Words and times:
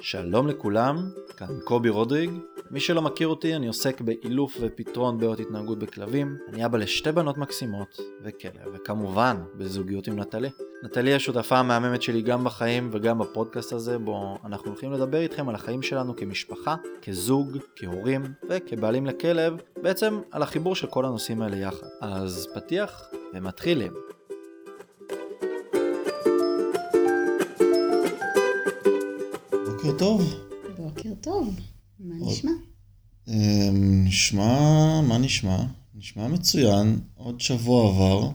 שלום 0.00 0.48
לכולם, 0.48 1.10
כאן 1.36 1.60
קובי 1.64 1.88
רודריג. 1.88 2.30
מי 2.70 2.80
שלא 2.80 3.02
מכיר 3.02 3.28
אותי, 3.28 3.56
אני 3.56 3.66
עוסק 3.66 4.00
באילוף 4.00 4.56
ופתרון 4.60 5.18
בעיות 5.18 5.40
התנהגות 5.40 5.78
בכלבים. 5.78 6.36
אני 6.48 6.66
אבא 6.66 6.78
לשתי 6.78 7.12
בנות 7.12 7.38
מקסימות 7.38 8.00
וכלב, 8.22 8.74
וכמובן 8.74 9.36
בזוגיות 9.54 10.06
עם 10.06 10.20
נטלי. 10.20 10.50
נטלי 10.84 11.14
השותפה 11.14 11.58
המהממת 11.58 12.02
שלי 12.02 12.22
גם 12.22 12.44
בחיים 12.44 12.88
וגם 12.92 13.18
בפודקאסט 13.18 13.72
הזה, 13.72 13.98
בו 13.98 14.38
אנחנו 14.44 14.66
הולכים 14.66 14.92
לדבר 14.92 15.18
איתכם 15.18 15.48
על 15.48 15.54
החיים 15.54 15.82
שלנו 15.82 16.16
כמשפחה, 16.16 16.76
כזוג, 17.02 17.58
כהורים 17.76 18.22
וכבעלים 18.48 19.06
לכלב, 19.06 19.54
בעצם 19.82 20.20
על 20.30 20.42
החיבור 20.42 20.74
של 20.74 20.86
כל 20.86 21.04
הנושאים 21.04 21.42
האלה 21.42 21.56
יחד. 21.56 21.86
אז 22.00 22.48
פתיח 22.54 23.08
ומתחילים. 23.34 24.15
בוקר 29.86 29.98
טוב. 29.98 30.34
בוקר 30.76 31.14
טוב, 31.20 31.60
מה 31.98 32.14
נשמע? 32.14 32.50
אמ, 33.28 34.04
נשמע, 34.04 35.00
מה 35.08 35.18
נשמע? 35.18 35.66
נשמע 35.94 36.28
מצוין, 36.28 37.00
עוד 37.14 37.40
שבוע 37.40 37.88
עבר. 37.88 38.30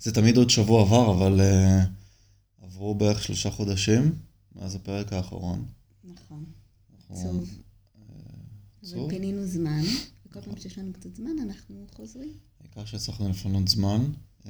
זה 0.00 0.14
תמיד 0.14 0.36
עוד 0.36 0.50
שבוע 0.50 0.82
עבר, 0.82 1.10
אבל 1.10 1.40
uh, 1.40 2.64
עברו 2.64 2.94
בערך 2.94 3.22
שלושה 3.22 3.50
חודשים 3.50 4.14
מאז 4.56 4.74
הפרק 4.74 5.12
האחרון. 5.12 5.64
נכון, 6.04 6.44
עצוב. 7.10 7.48
אה, 7.98 8.94
אבל 8.94 9.08
פינינו 9.08 9.46
זמן, 9.46 9.82
וכל 10.26 10.40
פעם 10.40 10.56
שיש 10.56 10.78
לנו 10.78 10.92
קצת 10.92 11.14
זמן 11.14 11.38
אנחנו 11.42 11.86
חוזרים. 11.94 12.32
העיקר 12.60 12.84
שהצלחנו 12.84 13.28
לפנות 13.28 13.68
זמן. 13.68 14.04
Uh, 14.44 14.48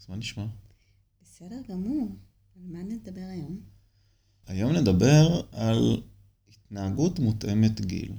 אז 0.00 0.06
מה 0.08 0.16
נשמע? 0.16 0.46
בסדר 1.22 1.60
גמור. 1.68 2.08
על 2.56 2.62
מה 2.72 2.82
נדבר 2.82 3.26
היום? 3.30 3.75
היום 4.46 4.72
נדבר 4.72 5.40
על 5.52 6.02
התנהגות 6.48 7.18
מותאמת 7.18 7.80
גיל. 7.80 8.12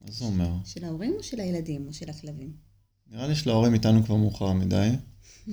מה 0.00 0.10
זה 0.10 0.24
אומר? 0.24 0.50
של 0.64 0.84
ההורים 0.84 1.14
או 1.18 1.22
של 1.22 1.40
הילדים 1.40 1.86
או 1.86 1.92
של 1.92 2.10
הכלבים? 2.10 2.52
נראה 3.10 3.26
לי 3.26 3.34
שלהורים 3.34 3.74
איתנו 3.74 4.04
כבר 4.04 4.16
מאוחר 4.16 4.52
מדי. 4.52 4.90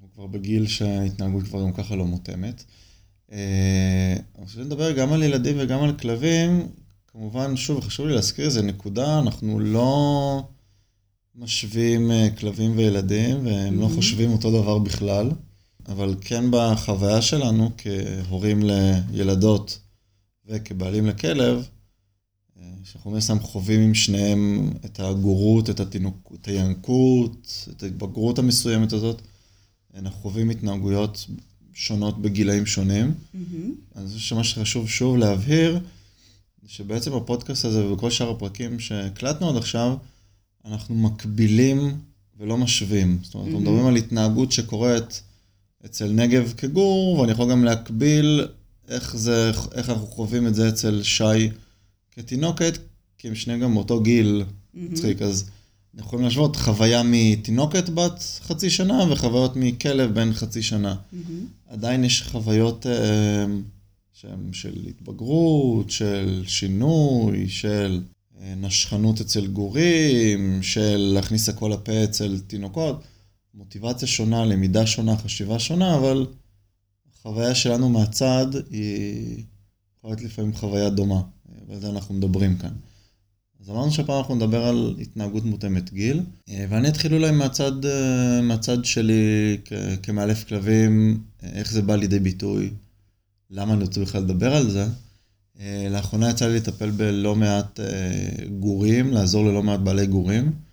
הוא 0.00 0.08
כבר 0.14 0.26
בגיל 0.26 0.66
שההתנהגות 0.66 1.44
כבר 1.44 1.62
גם 1.62 1.72
ככה 1.72 1.96
לא 1.96 2.04
מותאמת. 2.04 2.64
אה, 3.32 4.16
אבל 4.38 4.46
כשנדבר 4.46 4.92
גם 4.92 5.12
על 5.12 5.22
ילדים 5.22 5.56
וגם 5.58 5.82
על 5.82 5.98
כלבים, 5.98 6.68
כמובן, 7.06 7.56
שוב, 7.56 7.80
חשוב 7.80 8.06
לי 8.06 8.14
להזכיר 8.14 8.44
איזה 8.44 8.62
נקודה, 8.62 9.18
אנחנו 9.18 9.60
לא 9.60 10.42
משווים 11.34 12.10
אה, 12.10 12.28
כלבים 12.38 12.76
וילדים, 12.76 13.46
והם 13.46 13.80
לא 13.80 13.88
חושבים 13.94 14.32
אותו 14.32 14.62
דבר 14.62 14.78
בכלל. 14.78 15.30
אבל 15.88 16.14
כן 16.20 16.44
בחוויה 16.50 17.22
שלנו 17.22 17.70
כהורים 17.78 18.62
לילדות 18.62 19.78
וכבעלים 20.46 21.06
לכלב, 21.06 21.68
שאנחנו 22.84 23.16
הסתם 23.16 23.40
חווים 23.40 23.80
עם 23.80 23.94
שניהם 23.94 24.72
את 24.84 25.00
הגורות, 25.00 25.70
את, 25.70 25.80
התינוק, 25.80 26.32
את 26.40 26.48
הינקות, 26.48 27.68
את 27.76 27.82
ההתבגרות 27.82 28.38
המסוימת 28.38 28.92
הזאת, 28.92 29.22
אנחנו 29.94 30.20
חווים 30.20 30.50
התנהגויות 30.50 31.26
שונות 31.74 32.22
בגילאים 32.22 32.66
שונים. 32.66 33.14
Mm-hmm. 33.14 33.96
אני 33.96 34.06
חושב 34.06 34.18
שמה 34.18 34.44
שחשוב 34.44 34.88
שוב 34.88 35.16
להבהיר, 35.16 35.80
שבעצם 36.66 37.12
הפודקאסט 37.12 37.64
הזה 37.64 37.92
וכל 37.92 38.10
שאר 38.10 38.30
הפרקים 38.30 38.80
שהקלטנו 38.80 39.50
עד 39.50 39.56
עכשיו, 39.56 39.96
אנחנו 40.64 40.94
מקבילים 40.94 42.00
ולא 42.38 42.56
משווים. 42.56 43.18
זאת 43.22 43.34
אומרת, 43.34 43.46
mm-hmm. 43.46 43.50
אנחנו 43.50 43.60
מדברים 43.60 43.86
על 43.86 43.96
התנהגות 43.96 44.52
שקורית 44.52 45.22
אצל 45.84 46.12
נגב 46.12 46.52
כגור, 46.56 47.18
ואני 47.18 47.32
יכול 47.32 47.50
גם 47.50 47.64
להקביל 47.64 48.46
איך, 48.88 49.16
זה, 49.16 49.50
איך 49.72 49.90
אנחנו 49.90 50.06
חווים 50.06 50.46
את 50.46 50.54
זה 50.54 50.68
אצל 50.68 51.02
שי 51.02 51.50
כתינוקת, 52.12 52.78
כי 53.18 53.28
הם 53.28 53.34
שניהם 53.34 53.60
גם 53.60 53.74
באותו 53.74 54.00
גיל 54.00 54.44
מצחיק, 54.74 55.22
mm-hmm. 55.22 55.24
אז 55.24 55.50
אנחנו 55.94 56.08
יכולים 56.08 56.24
להשוות 56.24 56.56
חוויה 56.56 57.02
מתינוקת 57.04 57.88
בת 57.88 58.40
חצי 58.42 58.70
שנה 58.70 59.04
וחוויות 59.10 59.52
מכלב 59.56 60.14
בן 60.14 60.32
חצי 60.32 60.62
שנה. 60.62 60.94
Mm-hmm. 60.94 61.72
עדיין 61.72 62.04
יש 62.04 62.22
חוויות 62.22 62.86
אה, 62.86 63.46
שהן 64.12 64.52
של 64.52 64.74
התבגרות, 64.88 65.90
של 65.90 66.42
שינוי, 66.46 67.48
של 67.48 68.00
אה, 68.40 68.54
נשכנות 68.56 69.20
אצל 69.20 69.46
גורים, 69.46 70.62
של 70.62 70.96
להכניס 70.96 71.48
הכל 71.48 71.70
לפה 71.74 72.04
אצל 72.04 72.38
תינוקות. 72.46 73.02
מוטיבציה 73.56 74.08
שונה, 74.08 74.44
למידה 74.44 74.86
שונה, 74.86 75.16
חשיבה 75.16 75.58
שונה, 75.58 75.96
אבל 75.96 76.26
החוויה 77.14 77.54
שלנו 77.54 77.88
מהצד 77.88 78.46
היא 78.70 79.44
יכולה 79.98 80.14
להיות 80.14 80.22
לפעמים 80.22 80.54
חוויה 80.54 80.90
דומה, 80.90 81.22
ועל 81.68 81.80
זה 81.80 81.90
אנחנו 81.90 82.14
מדברים 82.14 82.56
כאן. 82.56 82.72
אז 83.60 83.70
אמרנו 83.70 83.92
שהפעם 83.92 84.18
אנחנו 84.18 84.34
נדבר 84.34 84.64
על 84.64 84.96
התנהגות 85.00 85.44
מותאמת 85.44 85.92
גיל, 85.92 86.20
ואני 86.48 86.88
אתחיל 86.88 87.14
אולי 87.14 87.30
מהצד, 87.30 87.72
מהצד 88.42 88.84
שלי 88.84 89.56
כמאלף 90.02 90.44
כלבים, 90.44 91.22
איך 91.42 91.72
זה 91.72 91.82
בא 91.82 91.96
לידי 91.96 92.18
ביטוי, 92.18 92.70
למה 93.50 93.74
אני 93.74 93.84
רוצה 93.84 94.00
בכלל 94.00 94.22
לדבר 94.22 94.54
על 94.54 94.70
זה. 94.70 94.86
לאחרונה 95.90 96.30
יצא 96.30 96.48
לי 96.48 96.56
לטפל 96.56 96.90
בלא 96.90 97.36
מעט 97.36 97.80
גורים, 98.58 99.12
לעזור 99.12 99.44
ללא 99.44 99.62
מעט 99.62 99.80
בעלי 99.80 100.06
גורים. 100.06 100.65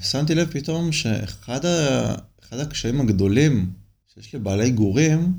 ושמתי 0.00 0.34
לב 0.34 0.48
פתאום 0.50 0.92
שאחד 0.92 1.64
ה... 1.64 2.14
הקשיים 2.60 3.00
הגדולים 3.00 3.72
שיש 4.14 4.34
לבעלי 4.34 4.70
גורים, 4.70 5.32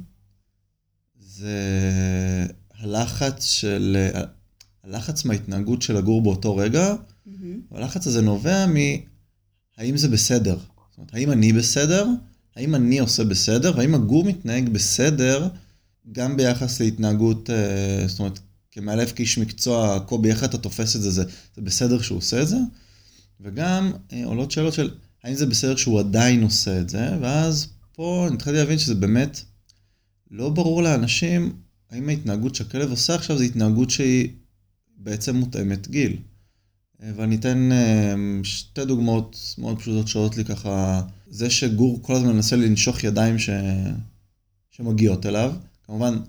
זה 1.19 1.57
הלחץ 2.77 3.43
של... 3.43 3.97
הלחץ 4.83 5.25
מההתנהגות 5.25 5.81
של 5.81 5.97
הגור 5.97 6.21
באותו 6.21 6.55
רגע, 6.55 6.93
mm-hmm. 6.93 7.31
והלחץ 7.71 8.07
הזה 8.07 8.21
נובע 8.21 8.65
מהאם 8.65 9.97
זה 9.97 10.07
בסדר. 10.07 10.57
זאת 10.57 10.97
אומרת, 10.97 11.13
האם 11.13 11.31
אני 11.31 11.53
בסדר? 11.53 12.07
האם 12.55 12.75
אני 12.75 12.99
עושה 12.99 13.23
בסדר? 13.23 13.73
והאם 13.77 13.95
הגור 13.95 14.23
מתנהג 14.23 14.69
בסדר 14.69 15.47
גם 16.11 16.37
ביחס 16.37 16.79
להתנהגות, 16.79 17.49
אה, 17.49 18.07
זאת 18.07 18.19
אומרת, 18.19 18.39
כמאלף 18.71 19.11
כאיש 19.11 19.37
מקצוע, 19.37 19.99
קובי, 19.99 20.29
איך 20.29 20.43
אתה 20.43 20.57
תופס 20.57 20.95
את 20.95 21.01
זה? 21.01 21.11
זה, 21.11 21.23
זה 21.55 21.61
בסדר 21.61 22.01
שהוא 22.01 22.17
עושה 22.17 22.41
את 22.41 22.47
זה? 22.47 22.57
וגם 23.41 23.91
אה, 24.13 24.25
עולות 24.25 24.51
שאלות 24.51 24.73
של 24.73 24.91
האם 25.23 25.35
זה 25.35 25.45
בסדר 25.45 25.75
שהוא 25.75 25.99
עדיין 25.99 26.43
עושה 26.43 26.79
את 26.79 26.89
זה, 26.89 27.17
ואז 27.21 27.67
פה 27.91 28.25
אני 28.27 28.35
התחלתי 28.35 28.57
להבין 28.57 28.77
שזה 28.77 28.95
באמת 28.95 29.41
לא 30.31 30.49
ברור 30.49 30.83
לאנשים 30.83 31.53
האם 31.91 32.09
ההתנהגות 32.09 32.55
שהכלב 32.55 32.89
עושה 32.89 33.15
עכשיו 33.15 33.37
זו 33.37 33.43
התנהגות 33.43 33.89
שהיא 33.89 34.29
בעצם 34.97 35.35
מותאמת 35.35 35.87
גיל. 35.87 36.17
אה, 37.03 37.11
ואני 37.15 37.35
אתן 37.35 37.71
אה, 37.71 38.15
שתי 38.43 38.85
דוגמאות 38.85 39.55
מאוד 39.57 39.79
פשוטות 39.79 40.07
שעולות 40.07 40.37
לי 40.37 40.45
ככה, 40.45 41.01
זה 41.29 41.49
שגור 41.49 41.99
כל 42.01 42.13
הזמן 42.13 42.33
מנסה 42.33 42.55
לנשוך 42.55 43.03
ידיים 43.03 43.39
ש... 43.39 43.49
שמגיעות 44.71 45.25
אליו, 45.25 45.53
כמובן 45.83 46.19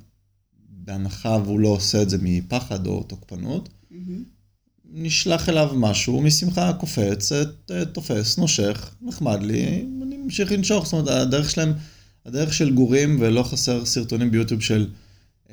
בהנחה 0.68 1.38
והוא 1.44 1.60
לא 1.60 1.68
עושה 1.68 2.02
את 2.02 2.10
זה 2.10 2.18
מפחד 2.22 2.86
או 2.86 3.02
תוקפנות, 3.02 3.68
mm-hmm. 3.68 4.35
נשלח 4.92 5.48
אליו 5.48 5.72
משהו, 5.76 6.22
משמחה 6.22 6.72
קופץ, 6.72 7.32
תופס, 7.92 8.38
נושך, 8.38 8.94
נחמד 9.02 9.42
לי, 9.42 9.84
אני 10.02 10.16
ממשיך 10.16 10.52
לנשוך, 10.52 10.84
זאת 10.84 10.92
אומרת, 10.92 11.08
הדרך 11.08 11.50
שלהם, 11.50 11.72
הדרך 12.26 12.54
של 12.54 12.74
גורים, 12.74 13.16
ולא 13.20 13.42
חסר 13.42 13.84
סרטונים 13.84 14.30
ביוטיוב 14.30 14.62
של 14.62 14.88
um, 15.48 15.52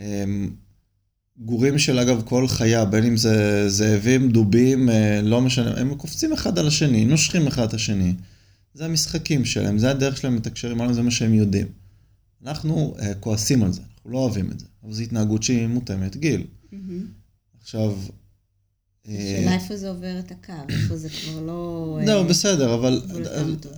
גורים 1.38 1.80
של 1.80 2.00
אגב 2.00 2.22
כל 2.26 2.48
חיה, 2.48 2.86
בין 2.86 3.04
אם 3.04 3.18
זה 3.18 3.66
זאבים, 3.70 4.32
דובים, 4.32 4.90
אה, 4.90 5.22
לא 5.22 5.42
משנה, 5.42 5.74
הם 5.78 5.96
קופצים 5.96 6.34
אחד 6.34 6.60
על 6.60 6.68
השני, 6.68 7.06
נושכים 7.06 7.48
אחד 7.48 7.64
את 7.64 7.74
השני. 7.74 8.14
זה 8.74 8.86
המשחקים 8.86 9.46
שלהם, 9.46 9.80
זה 9.80 9.92
הדרך 9.92 10.18
שלהם 10.18 10.36
לתקשר 10.36 10.72
עם 10.72 10.80
עולם, 10.80 10.94
זה 10.94 11.02
מה 11.02 11.12
שהם 11.12 11.34
יודעים. 11.34 11.68
אנחנו 12.46 12.96
uh, 12.98 13.04
כועסים 13.20 13.64
על 13.64 13.72
זה, 13.74 13.82
אנחנו 13.96 14.12
לא 14.12 14.18
אוהבים 14.18 14.52
את 14.52 14.60
זה, 14.60 14.66
אבל 14.84 14.94
זו 14.94 15.02
התנהגות 15.02 15.44
שהיא 15.44 15.68
מותאמת 15.68 16.18
גיל. 16.18 16.44
Mm-hmm. 16.74 16.78
עכשיו, 17.62 17.96
השאלה 19.08 19.52
אה, 19.52 19.54
איפה 19.54 19.78
זה 19.78 19.90
עובר 19.90 20.20
את 20.20 20.32
הקו, 20.32 20.54
איפה 20.70 20.98
זה 20.98 21.10
כבר 21.10 21.42
לא... 21.42 22.00
לא, 22.06 22.18
אה, 22.18 22.24
בסדר, 22.24 22.74
אבל... 22.74 23.02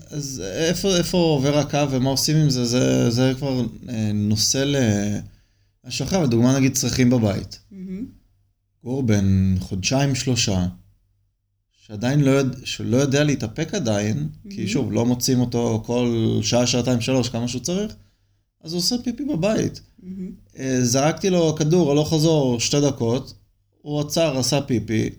אז 0.09 0.43
איפה, 0.85 1.17
עובר 1.17 1.57
הקו 1.57 1.91
ומה 1.91 2.09
עושים 2.09 2.37
עם 2.37 2.49
זה, 2.49 2.65
זה, 2.65 3.09
זה 3.09 3.33
כבר 3.37 3.65
אה, 3.89 4.11
נושא 4.13 4.63
למשהו 5.85 6.05
אחר, 6.05 6.23
לדוגמה 6.23 6.57
נגיד 6.57 6.73
צרכים 6.73 7.09
בבית. 7.09 7.59
גור 8.83 9.03
בן 9.03 9.55
חודשיים, 9.59 10.15
שלושה, 10.15 10.67
שעדיין 11.85 12.19
לא, 12.19 12.31
יודע, 12.31 12.57
שלא 12.63 12.97
יודע 12.97 13.23
להתאפק 13.23 13.73
עדיין, 13.73 14.29
כי 14.49 14.67
שוב, 14.67 14.91
לא 14.91 15.05
מוצאים 15.05 15.39
אותו 15.39 15.83
כל 15.85 16.39
שעה, 16.41 16.67
שעתיים, 16.67 17.01
שלוש, 17.01 17.29
כמה 17.29 17.47
שהוא 17.47 17.61
צריך, 17.61 17.95
אז 18.63 18.73
הוא 18.73 18.79
עושה 18.79 18.95
פיפי 19.03 19.25
בבית. 19.25 19.81
זרקתי 20.81 21.29
לו 21.29 21.55
כדור 21.55 21.91
הלוך 21.91 22.13
חזור 22.13 22.59
שתי 22.59 22.81
דקות, 22.81 23.33
הוא 23.85 24.01
עצר, 24.01 24.37
עשה 24.37 24.61
פיפי. 24.61 25.09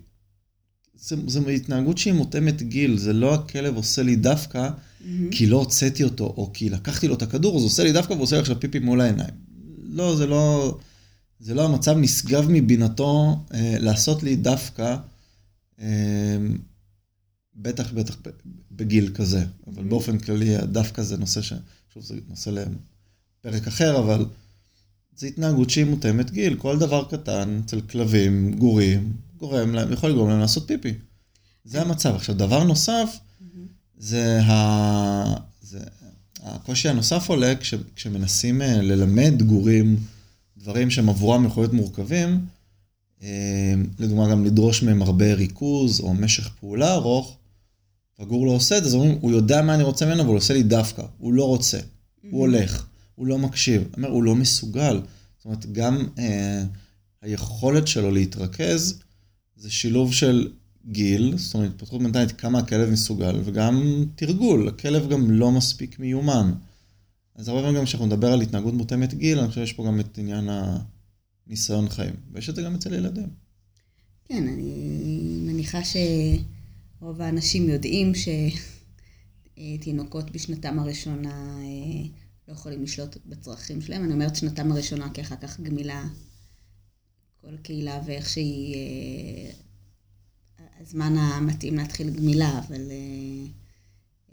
זו 1.27 1.49
התנהגות 1.49 1.99
שהיא 1.99 2.13
מותאמת 2.13 2.63
גיל, 2.63 2.99
זה 2.99 3.13
לא 3.13 3.35
הכלב 3.35 3.77
עושה 3.77 4.03
לי 4.03 4.17
דווקא 4.17 4.69
mm-hmm. 4.69 5.05
כי 5.31 5.47
לא 5.47 5.57
הוצאתי 5.57 6.05
אותו, 6.05 6.25
או 6.25 6.51
כי 6.55 6.71
לקחתי 6.71 7.09
לו 7.09 7.15
את 7.15 7.23
הכדור, 7.23 7.57
אז 7.57 7.63
עושה 7.63 7.85
לי 7.85 7.93
דווקא 7.93 8.13
ועושה 8.13 8.37
לי 8.37 8.41
עכשיו 8.41 8.61
פיפי 8.61 8.79
מול 8.79 9.01
העיניים. 9.01 9.35
לא, 9.83 10.17
זה 10.17 10.27
לא, 10.27 10.79
זה 11.41 11.55
לא 11.55 11.65
המצב 11.65 11.97
נשגב 11.99 12.47
מבינתו 12.49 13.37
אה, 13.55 13.77
לעשות 13.81 14.23
לי 14.23 14.37
דווקא, 14.37 14.97
אה, 15.81 16.37
בטח 17.55 17.93
בטח 17.93 18.17
בגיל 18.71 19.13
כזה, 19.15 19.45
אבל 19.67 19.83
mm-hmm. 19.83 19.87
באופן 19.87 20.19
כללי 20.19 20.57
דווקא 20.67 21.03
זה 21.03 21.17
נושא 21.17 21.43
ש... 21.43 21.53
שוב, 21.95 22.03
זה 22.03 22.15
נושא 22.29 22.51
לפרק 22.51 23.67
אחר, 23.67 23.99
אבל 23.99 24.25
זו 25.17 25.27
התנהגות 25.27 25.71
שהיא 25.71 25.85
מותאמת 25.85 26.31
גיל. 26.31 26.55
כל 26.55 26.79
דבר 26.79 27.05
קטן 27.11 27.61
אצל 27.65 27.81
כלבים, 27.81 28.55
גורים, 28.59 29.13
גורם 29.39 29.75
להם, 29.75 29.93
יכול 29.93 30.11
לגרום 30.11 30.29
להם 30.29 30.41
לעשות 30.41 30.67
פיפי. 30.67 30.95
זה 31.65 31.83
המצב. 31.83 32.15
עכשיו, 32.15 32.35
דבר 32.35 32.65
נוסף. 32.65 33.19
זה, 33.99 34.43
ה... 34.43 35.35
זה 35.63 35.79
הקושי 36.43 36.89
הנוסף 36.89 37.29
עולה 37.29 37.57
כש... 37.57 37.75
כשמנסים 37.97 38.63
אה, 38.63 38.83
ללמד 38.83 39.43
גורים 39.43 39.97
דברים 40.59 40.91
שהם 40.91 41.09
עבורם 41.09 41.45
יכול 41.45 41.63
להיות 41.63 41.73
מורכבים, 41.73 42.41
אה, 43.23 43.75
לדוגמה 43.99 44.31
גם 44.31 44.45
לדרוש 44.45 44.83
מהם 44.83 45.03
הרבה 45.03 45.35
ריכוז 45.35 46.01
או 46.01 46.15
משך 46.15 46.49
פעולה 46.61 46.95
ארוך, 46.95 47.37
והגור 48.19 48.47
לא 48.47 48.51
עושה 48.51 48.79
את 48.79 48.83
זה, 48.83 48.89
אז 48.89 48.95
אומרים, 48.95 49.19
הוא 49.21 49.33
יודע 49.33 49.63
מה 49.63 49.75
אני 49.75 49.83
רוצה 49.83 50.07
ממנו, 50.07 50.23
אבל 50.23 50.29
הוא 50.29 50.37
עושה 50.37 50.55
לי 50.55 50.63
דווקא, 50.63 51.03
הוא 51.19 51.33
לא 51.33 51.45
רוצה. 51.45 51.79
הוא 52.31 52.41
הולך, 52.41 52.87
הוא 53.17 53.27
לא 53.27 53.39
מקשיב, 53.39 53.83
אומר, 53.97 54.09
הוא 54.09 54.23
לא 54.23 54.35
מסוגל. 54.35 55.01
זאת 55.37 55.45
אומרת, 55.45 55.67
גם 55.73 56.07
אה, 56.19 56.65
היכולת 57.23 57.89
שלו 57.89 58.11
להתרכז 58.11 59.01
זה 59.57 59.71
שילוב 59.71 60.13
של 60.13 60.53
גיל, 60.87 61.35
זאת 61.37 61.55
אומרת, 61.55 61.71
התפתחות 61.71 62.01
מנטלית, 62.01 62.33
כמה 62.33 62.59
הכלב 62.59 62.91
מסוגל, 62.91 63.41
וגם 63.45 64.05
תרגול, 64.15 64.69
הכלב 64.69 65.09
גם 65.09 65.31
לא 65.31 65.53
מספיק 65.53 65.99
מיומן. 65.99 66.53
אז 67.35 67.49
הרבה 67.49 67.61
פעמים 67.61 67.77
גם 67.77 67.85
כשאנחנו 67.85 68.07
נדבר 68.07 68.33
על 68.33 68.41
התנהגות 68.41 68.75
מותאמת 68.75 69.15
גיל, 69.15 69.39
אני 69.39 69.49
חושב 69.49 69.61
שיש 69.61 69.73
פה 69.73 69.87
גם 69.87 70.01
את 70.01 70.19
עניין 70.19 70.49
הניסיון 71.47 71.89
חיים, 71.89 72.15
ויש 72.33 72.49
את 72.49 72.57
זה 72.57 72.63
גם 72.63 72.75
אצל 72.75 72.95
ילדים. 72.95 73.29
כן, 74.25 74.49
אני 74.49 74.99
מניחה 75.47 75.79
שרוב 75.85 77.23
האנשים 77.23 77.69
יודעים 77.69 78.13
שתינוקות 79.59 80.31
בשנתם 80.31 80.79
הראשונה 80.79 81.59
אה, 81.59 82.09
לא 82.49 82.53
יכולים 82.53 82.83
לשלוט 82.83 83.17
בצרכים 83.27 83.81
שלהם. 83.81 84.05
אני 84.05 84.13
אומרת 84.13 84.37
שנתם 84.37 84.73
הראשונה, 84.73 85.11
כי 85.15 85.21
אחר 85.21 85.37
כך 85.37 85.61
גמילה, 85.61 86.05
כל 87.41 87.57
קהילה 87.57 88.01
ואיך 88.07 88.29
שהיא 88.29 88.75
אה, 88.75 89.51
הזמן 90.81 91.17
המתאים 91.17 91.75
להתחיל 91.77 92.11
גמילה, 92.11 92.59
אבל 92.59 92.91
אה, 92.91 93.47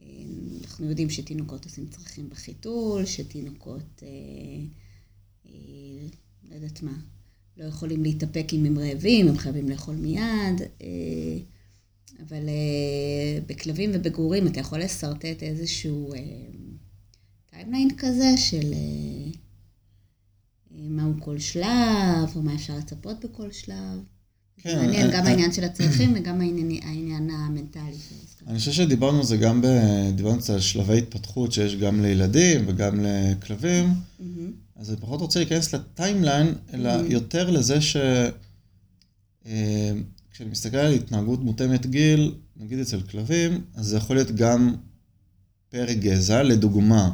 אה, 0.02 0.24
אנחנו 0.62 0.90
יודעים 0.90 1.10
שתינוקות 1.10 1.66
עושים 1.66 1.88
צרכים 1.90 2.30
בחיתול, 2.30 3.06
שתינוקות, 3.06 4.04
לא 6.50 6.56
יודעת 6.56 6.84
מה, 6.84 6.94
לא 7.58 7.64
יכולים 7.64 8.04
להתאפק 8.04 8.48
אם 8.54 8.66
הם 8.66 8.80
רעבים, 8.80 9.28
הם 9.28 9.38
חייבים 9.38 9.70
לאכול 9.70 9.96
מיד, 9.96 10.62
אבל 12.20 12.50
בכלבים 13.48 13.92
ובגורים 13.94 14.48
אתה 14.48 14.60
יכול 14.60 14.80
לשרטט 14.80 15.44
איזשהו 15.44 16.14
timeline 17.54 17.90
כזה 17.98 18.38
של 18.38 18.74
מהו 20.72 21.14
כל 21.20 21.40
שלב, 21.40 22.36
או 22.36 22.42
מה 22.42 22.56
אפשר 22.56 22.78
לצפות 22.78 23.26
בכל 23.26 23.52
שלב. 23.52 24.00
כן. 24.58 24.78
מעניין 24.80 25.12
גם 25.12 25.26
העניין 25.26 25.52
של 25.52 25.64
הצרכים 25.64 26.14
וגם 26.16 26.42
העניין 26.42 27.30
המנטלי. 27.30 27.98
אני 28.48 28.60
חושב 28.60 28.72
שדיברנו 28.72 29.18
על 29.18 29.24
זה 29.24 29.38
גם, 29.38 29.62
ב... 29.62 29.68
דיברנו 30.16 30.40
על 30.54 30.60
שלבי 30.60 30.98
התפתחות 30.98 31.52
שיש 31.52 31.76
גם 31.76 32.02
לילדים 32.02 32.64
וגם 32.68 33.00
לכלבים, 33.04 33.94
אז 34.76 34.90
אני 34.90 34.98
פחות 35.00 35.22
רוצה 35.22 35.40
להיכנס 35.40 35.74
לטיימליין, 35.74 36.54
אלא 36.74 36.90
יותר 36.90 37.50
לזה 37.50 37.82
ש... 37.82 37.96
אה, 39.46 39.92
כשאני 40.32 40.50
מסתכל 40.50 40.78
על 40.78 40.94
התנהגות 40.94 41.40
מותאמת 41.40 41.86
גיל, 41.86 42.36
נגיד 42.58 42.80
אצל 42.80 43.02
כלבים, 43.02 43.62
אז 43.76 43.86
זה 43.86 43.98
יכול 43.98 44.16
להיות 44.16 44.32
גם 44.32 44.76
פר 45.70 45.86
גזע, 45.92 46.44
לדוגמה. 46.44 47.12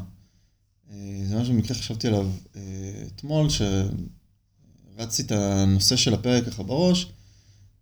אה, 0.92 1.22
זה 1.30 1.36
משהו 1.36 1.54
במקרה 1.54 1.78
חשבתי 1.78 2.08
עליו 2.08 2.28
אה, 2.56 2.62
אתמול, 3.16 3.48
שרצתי 3.50 5.22
את 5.22 5.32
הנושא 5.32 5.96
של 5.96 6.14
הפרק 6.14 6.46
ככה 6.46 6.64
בראש. 6.64 7.12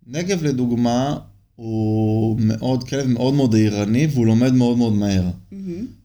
נגב 0.07 0.43
לדוגמה, 0.43 1.19
הוא 1.55 2.39
מאוד, 2.39 2.83
כלב 2.83 3.05
מאוד 3.05 3.33
מאוד 3.33 3.53
עירני 3.53 4.07
והוא 4.07 4.25
לומד 4.25 4.53
מאוד 4.53 4.77
מאוד 4.77 4.93
מהר. 4.93 5.29
Mm-hmm. 5.29 5.55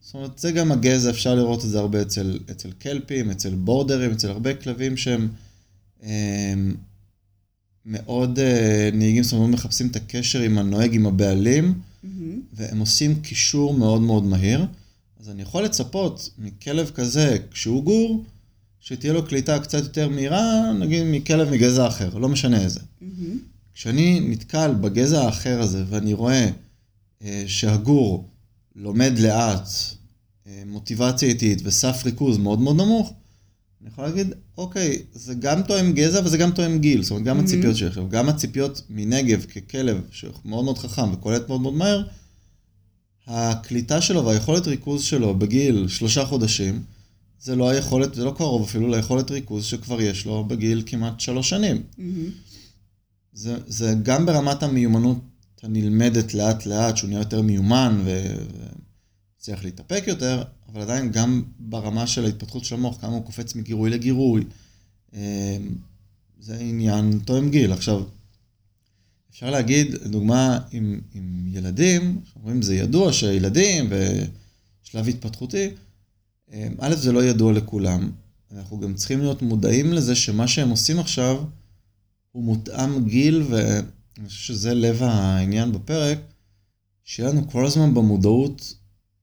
זאת 0.00 0.14
אומרת, 0.14 0.38
זה 0.38 0.52
גם 0.52 0.72
הגזע, 0.72 1.10
אפשר 1.10 1.34
לראות 1.34 1.64
את 1.64 1.70
זה 1.70 1.78
הרבה 1.78 2.02
אצל, 2.02 2.38
אצל 2.50 2.70
קלפים, 2.78 3.30
אצל 3.30 3.54
בורדרים, 3.54 4.10
אצל 4.12 4.30
הרבה 4.30 4.54
כלבים 4.54 4.96
שהם 4.96 5.28
הם, 6.02 6.08
אמ, 6.08 6.74
מאוד 7.86 8.38
אה, 8.38 8.90
נהיגים, 8.92 9.22
זאת 9.22 9.32
אומרת, 9.32 9.50
מחפשים 9.50 9.86
את 9.86 9.96
הקשר 9.96 10.40
עם 10.40 10.58
הנוהג, 10.58 10.94
עם 10.94 11.06
הבעלים, 11.06 11.74
mm-hmm. 11.74 12.08
והם 12.52 12.78
עושים 12.78 13.20
קישור 13.20 13.74
מאוד 13.74 14.00
מאוד 14.00 14.24
מהיר. 14.24 14.66
אז 15.22 15.30
אני 15.30 15.42
יכול 15.42 15.64
לצפות 15.64 16.30
מכלב 16.38 16.90
כזה, 16.94 17.36
כשהוא 17.50 17.84
גור, 17.84 18.24
שתהיה 18.80 19.12
לו 19.12 19.26
קליטה 19.26 19.58
קצת 19.58 19.82
יותר 19.82 20.08
מהירה, 20.08 20.72
נגיד 20.72 21.02
מכלב 21.06 21.50
מגזע 21.50 21.88
אחר, 21.88 22.18
לא 22.18 22.28
משנה 22.28 22.62
איזה. 22.62 22.80
Mm-hmm. 22.80 23.36
כשאני 23.74 24.20
נתקל 24.20 24.74
בגזע 24.80 25.22
האחר 25.22 25.60
הזה 25.60 25.84
ואני 25.88 26.14
רואה 26.14 26.50
אה, 27.22 27.44
שהגור 27.46 28.28
לומד 28.76 29.18
לאט, 29.18 29.68
אה, 30.46 30.62
מוטיבציה 30.66 31.28
איטית 31.28 31.58
וסף 31.64 32.02
ריכוז 32.04 32.38
מאוד 32.38 32.60
מאוד 32.60 32.76
נמוך, 32.76 33.12
אני 33.80 33.88
יכול 33.88 34.04
להגיד, 34.04 34.34
אוקיי, 34.58 35.02
זה 35.12 35.34
גם 35.34 35.62
תואם 35.62 35.92
גזע 35.92 36.20
וזה 36.24 36.36
גם 36.38 36.50
תואם 36.50 36.78
גיל, 36.78 37.02
זאת 37.02 37.10
אומרת, 37.10 37.24
גם 37.24 37.38
mm-hmm. 37.38 37.42
הציפיות 37.42 37.76
שלי 37.76 37.88
עכשיו, 37.88 38.08
גם 38.08 38.28
הציפיות 38.28 38.82
מנגב 38.90 39.44
ככלב 39.44 40.00
שמאוד 40.10 40.64
מאוד 40.64 40.78
חכם 40.78 41.12
וקולט 41.12 41.48
מאוד 41.48 41.60
מאוד 41.60 41.74
מהר, 41.74 42.02
הקליטה 43.26 44.00
שלו 44.00 44.24
והיכולת 44.24 44.66
ריכוז 44.66 45.02
שלו 45.02 45.38
בגיל 45.38 45.88
שלושה 45.88 46.24
חודשים, 46.24 46.82
זה 47.40 47.56
לא 47.56 47.68
היכולת, 47.68 48.14
זה 48.14 48.24
לא 48.24 48.34
קרוב 48.36 48.62
אפילו 48.62 48.88
ליכולת 48.88 49.30
ריכוז 49.30 49.64
שכבר 49.64 50.00
יש 50.00 50.26
לו 50.26 50.44
בגיל 50.44 50.82
כמעט 50.86 51.20
שלוש 51.20 51.48
שנים. 51.48 51.82
Mm-hmm. 51.98 52.02
זה, 53.32 53.56
זה 53.66 53.94
גם 54.02 54.26
ברמת 54.26 54.62
המיומנות 54.62 55.18
הנלמדת 55.62 56.34
לאט 56.34 56.66
לאט, 56.66 56.96
שהוא 56.96 57.08
נהיה 57.08 57.20
יותר 57.20 57.42
מיומן 57.42 58.04
וצריך 59.38 59.64
להתאפק 59.64 60.04
יותר, 60.06 60.42
אבל 60.72 60.80
עדיין 60.80 61.12
גם 61.12 61.42
ברמה 61.58 62.06
של 62.06 62.24
ההתפתחות 62.24 62.64
של 62.64 62.74
המוח, 62.74 63.00
כמה 63.00 63.12
הוא 63.12 63.24
קופץ 63.24 63.54
מגירוי 63.54 63.90
לגירוי. 63.90 64.44
אמ, 65.14 65.18
זה 66.40 66.56
עניין 66.60 67.18
תואם 67.24 67.50
גיל. 67.50 67.72
עכשיו, 67.72 68.02
אפשר 69.32 69.50
להגיד, 69.50 69.94
לדוגמה, 69.94 70.58
עם, 70.72 71.00
עם 71.14 71.48
ילדים, 71.52 72.20
אומרים 72.36 72.62
זה 72.62 72.76
ידוע 72.76 73.12
שילדים 73.12 73.88
ושלב 73.90 75.08
התפתחותי, 75.08 75.68
אמ, 76.52 76.74
א', 76.78 76.94
זה 76.94 77.12
לא 77.12 77.24
ידוע 77.24 77.52
לכולם. 77.52 78.10
אנחנו 78.52 78.80
גם 78.80 78.94
צריכים 78.94 79.20
להיות 79.20 79.42
מודעים 79.42 79.92
לזה 79.92 80.14
שמה 80.14 80.48
שהם 80.48 80.70
עושים 80.70 80.98
עכשיו, 80.98 81.44
הוא 82.32 82.44
מותאם 82.44 83.04
גיל, 83.04 83.42
ואני 83.50 84.28
חושב 84.28 84.54
שזה 84.54 84.74
לב 84.74 85.02
העניין 85.02 85.72
בפרק, 85.72 86.18
שיהיה 87.04 87.28
לנו 87.28 87.50
כל 87.50 87.66
הזמן 87.66 87.94
במודעות 87.94 88.74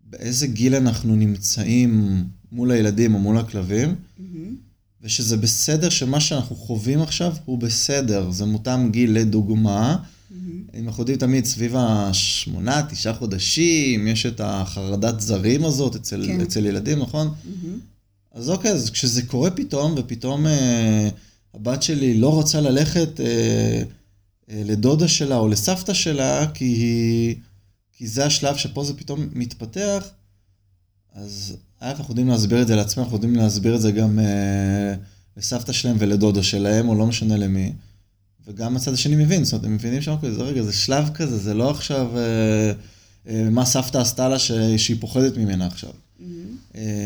באיזה 0.01 0.47
גיל 0.47 0.75
אנחנו 0.75 1.15
נמצאים 1.15 2.23
מול 2.51 2.71
הילדים 2.71 3.13
או 3.13 3.19
מול 3.19 3.37
הכלבים, 3.37 3.89
mm-hmm. 3.89 4.68
ושזה 5.03 5.37
בסדר 5.37 5.89
שמה 5.89 6.19
שאנחנו 6.19 6.55
חווים 6.55 7.01
עכשיו 7.01 7.33
הוא 7.45 7.57
בסדר, 7.57 8.31
זה 8.31 8.45
מותאם 8.45 8.91
גיל 8.91 9.11
לדוגמה. 9.11 9.95
Mm-hmm. 9.95 10.77
אם 10.77 10.87
אנחנו 10.87 11.01
יודעים 11.01 11.17
תמיד 11.17 11.45
סביב 11.45 11.75
השמונה, 11.77 12.81
תשעה 12.89 13.13
חודשים, 13.13 14.07
יש 14.07 14.25
את 14.25 14.41
החרדת 14.43 15.19
זרים 15.19 15.65
הזאת 15.65 15.95
אצל, 15.95 16.23
כן. 16.27 16.41
אצל 16.41 16.65
ילדים, 16.65 16.99
נכון? 16.99 17.27
Mm-hmm. 17.27 17.67
אז 18.33 18.49
אוקיי, 18.49 18.71
אז 18.71 18.89
כשזה 18.89 19.21
קורה 19.21 19.51
פתאום, 19.51 19.93
ופתאום... 19.97 20.47
אה, 20.47 21.09
הבת 21.53 21.83
שלי 21.83 22.17
לא 22.17 22.33
רוצה 22.33 22.61
ללכת 22.61 23.19
אה, 23.19 23.25
אה, 24.49 24.61
לדודה 24.65 25.07
שלה 25.07 25.37
או 25.37 25.47
לסבתא 25.47 25.93
שלה, 25.93 26.47
כי, 26.53 26.65
היא, 26.65 27.35
כי 27.93 28.07
זה 28.07 28.25
השלב 28.25 28.57
שפה 28.57 28.83
זה 28.83 28.93
פתאום 28.93 29.27
מתפתח, 29.31 30.09
אז 31.21 31.55
א', 31.79 31.85
אנחנו 31.85 32.11
יודעים 32.11 32.27
להסביר 32.27 32.61
את 32.61 32.67
זה 32.67 32.75
לעצמנו, 32.75 33.03
אנחנו 33.05 33.17
יודעים 33.17 33.35
להסביר 33.35 33.75
את 33.75 33.81
זה 33.81 33.91
גם 33.91 34.19
אה, 34.19 34.93
לסבתא 35.37 35.73
שלהם 35.73 35.95
ולדודה 35.99 36.43
שלהם, 36.43 36.89
או 36.89 36.95
לא 36.95 37.05
משנה 37.07 37.37
למי. 37.37 37.73
וגם 38.47 38.75
הצד 38.75 38.93
השני 38.93 39.15
מבין, 39.15 39.43
זאת 39.43 39.53
אומרת, 39.53 39.65
הם 39.65 39.73
מבינים 39.73 40.01
שם, 40.01 40.15
זה 40.31 40.41
רגע, 40.41 40.63
זה 40.63 40.73
שלב 40.73 41.09
כזה, 41.13 41.37
זה 41.37 41.53
לא 41.53 41.69
עכשיו 41.69 42.17
אה, 42.17 42.71
אה, 43.27 43.49
מה 43.49 43.65
סבתא 43.65 43.97
עשתה 43.97 44.29
לה 44.29 44.39
ש, 44.39 44.51
שהיא 44.77 44.97
פוחדת 44.99 45.37
ממנה 45.37 45.65
עכשיו. 45.65 45.89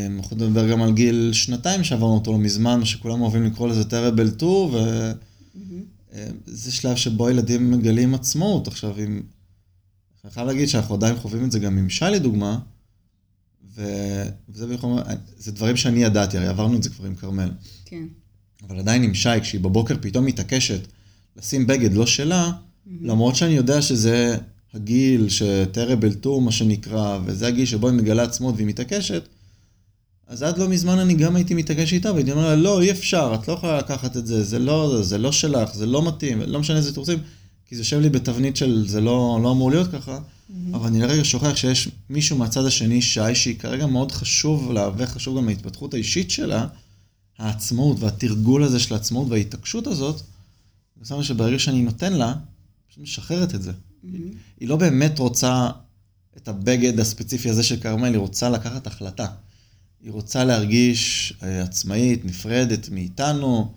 אנחנו 0.05 0.19
יכולים 0.19 0.43
לדבר 0.43 0.71
גם 0.71 0.81
על 0.81 0.93
גיל 0.93 1.29
שנתיים 1.33 1.83
שעברנו 1.83 2.13
אותו 2.13 2.31
לא 2.31 2.37
מזמן, 2.37 2.85
שכולם 2.85 3.21
אוהבים 3.21 3.43
לקרוא 3.43 3.67
לזה 3.67 3.83
טראבל 3.83 4.31
2, 4.37 4.69
וזה 6.47 6.71
שלב 6.71 6.95
שבו 6.95 7.29
ילדים 7.29 7.71
מגלים 7.71 8.15
עצמאות. 8.15 8.67
עכשיו, 8.67 8.99
אם... 8.99 9.21
אני 10.23 10.31
חייב 10.31 10.47
להגיד 10.47 10.67
שאנחנו 10.67 10.95
עדיין 10.95 11.15
חווים 11.15 11.45
את 11.45 11.51
זה 11.51 11.59
גם 11.59 11.77
עם 11.77 11.89
שי 11.89 12.05
לדוגמה, 12.05 12.59
וזה 13.75 14.73
יכול... 14.73 15.01
זה 15.37 15.51
דברים 15.51 15.75
שאני 15.75 16.03
ידעתי, 16.03 16.37
הרי 16.37 16.47
עברנו 16.47 16.77
את 16.77 16.83
זה 16.83 16.89
כבר 16.89 17.05
עם 17.05 17.15
כרמל. 17.15 17.51
כן. 17.85 18.03
אבל 18.67 18.79
עדיין 18.79 19.03
עם 19.03 19.13
שי, 19.13 19.41
כשהיא 19.41 19.61
בבוקר 19.61 19.95
פתאום 20.01 20.25
מתעקשת 20.25 20.87
לשים 21.37 21.67
בגד 21.67 21.93
לא 21.93 22.05
שלה, 22.05 22.51
למרות 23.01 23.35
שאני 23.35 23.53
יודע 23.53 23.81
שזה 23.81 24.37
הגיל 24.73 25.29
שטרבל 25.29 26.13
טור, 26.13 26.41
מה 26.41 26.51
שנקרא, 26.51 27.19
וזה 27.25 27.47
הגיל 27.47 27.65
שבו 27.65 27.87
היא 27.87 27.97
מגלה 27.97 28.23
עצמות 28.23 28.55
והיא 28.55 28.67
מתעקשת, 28.67 29.23
אז 30.27 30.43
עד 30.43 30.57
לא 30.57 30.69
מזמן 30.69 30.99
אני 30.99 31.13
גם 31.13 31.35
הייתי 31.35 31.53
מתעקש 31.53 31.93
איתה, 31.93 32.11
והייתי 32.11 32.31
אומר 32.31 32.45
לה, 32.47 32.55
לא, 32.55 32.81
אי 32.81 32.91
אפשר, 32.91 33.35
את 33.41 33.47
לא 33.47 33.53
יכולה 33.53 33.77
לקחת 33.77 34.17
את 34.17 34.27
זה, 34.27 34.43
זה 34.43 34.59
לא, 34.59 35.01
זה 35.01 35.17
לא 35.17 35.31
שלך, 35.31 35.75
זה 35.75 35.85
לא 35.85 36.07
מתאים, 36.07 36.41
לא 36.41 36.59
משנה 36.59 36.77
איזה 36.77 36.95
תורצים, 36.95 37.19
כי 37.65 37.75
זה 37.75 37.81
יושב 37.81 37.99
לי 37.99 38.09
בתבנית 38.09 38.55
של 38.55 38.85
זה 38.87 39.01
לא, 39.01 39.39
לא 39.43 39.51
אמור 39.51 39.71
להיות 39.71 39.91
ככה, 39.91 40.19
mm-hmm. 40.49 40.75
אבל 40.75 40.87
אני 40.87 40.99
לרגע 40.99 41.23
שוכח 41.23 41.55
שיש 41.55 41.89
מישהו 42.09 42.37
מהצד 42.37 42.65
השני, 42.65 43.01
שי, 43.01 43.35
שהיא 43.35 43.59
כרגע 43.59 43.85
מאוד 43.85 44.11
חשוב 44.11 44.71
לה, 44.71 44.89
וחשוב 44.97 45.37
גם 45.37 45.47
ההתפתחות 45.47 45.93
האישית 45.93 46.31
שלה, 46.31 46.67
העצמאות 47.37 47.99
והתרגול 47.99 48.63
הזה 48.63 48.79
של 48.79 48.93
העצמאות 48.93 49.27
וההתעקשות 49.29 49.87
הזאת, 49.87 50.21
אני 50.97 51.05
שם 51.05 51.23
שברגע 51.23 51.59
שאני 51.59 51.81
נותן 51.81 52.13
לה, 52.13 52.33
פשוט 52.89 53.03
משחררת 53.03 53.55
את 53.55 53.61
זה. 53.61 53.71
Mm-hmm. 53.71 54.07
היא 54.59 54.67
לא 54.67 54.75
באמת 54.75 55.19
רוצה 55.19 55.69
את 56.37 56.47
הבגד 56.47 56.99
הספציפי 56.99 57.49
הזה 57.49 57.63
של 57.63 57.79
כרמל, 57.79 58.09
היא 58.09 58.17
רוצה 58.17 58.49
לקחת 58.49 58.87
החלטה. 58.87 59.27
היא 60.03 60.11
רוצה 60.11 60.43
להרגיש 60.43 61.33
אה, 61.43 61.61
עצמאית, 61.61 62.25
נפרדת 62.25 62.89
מאיתנו. 62.89 63.71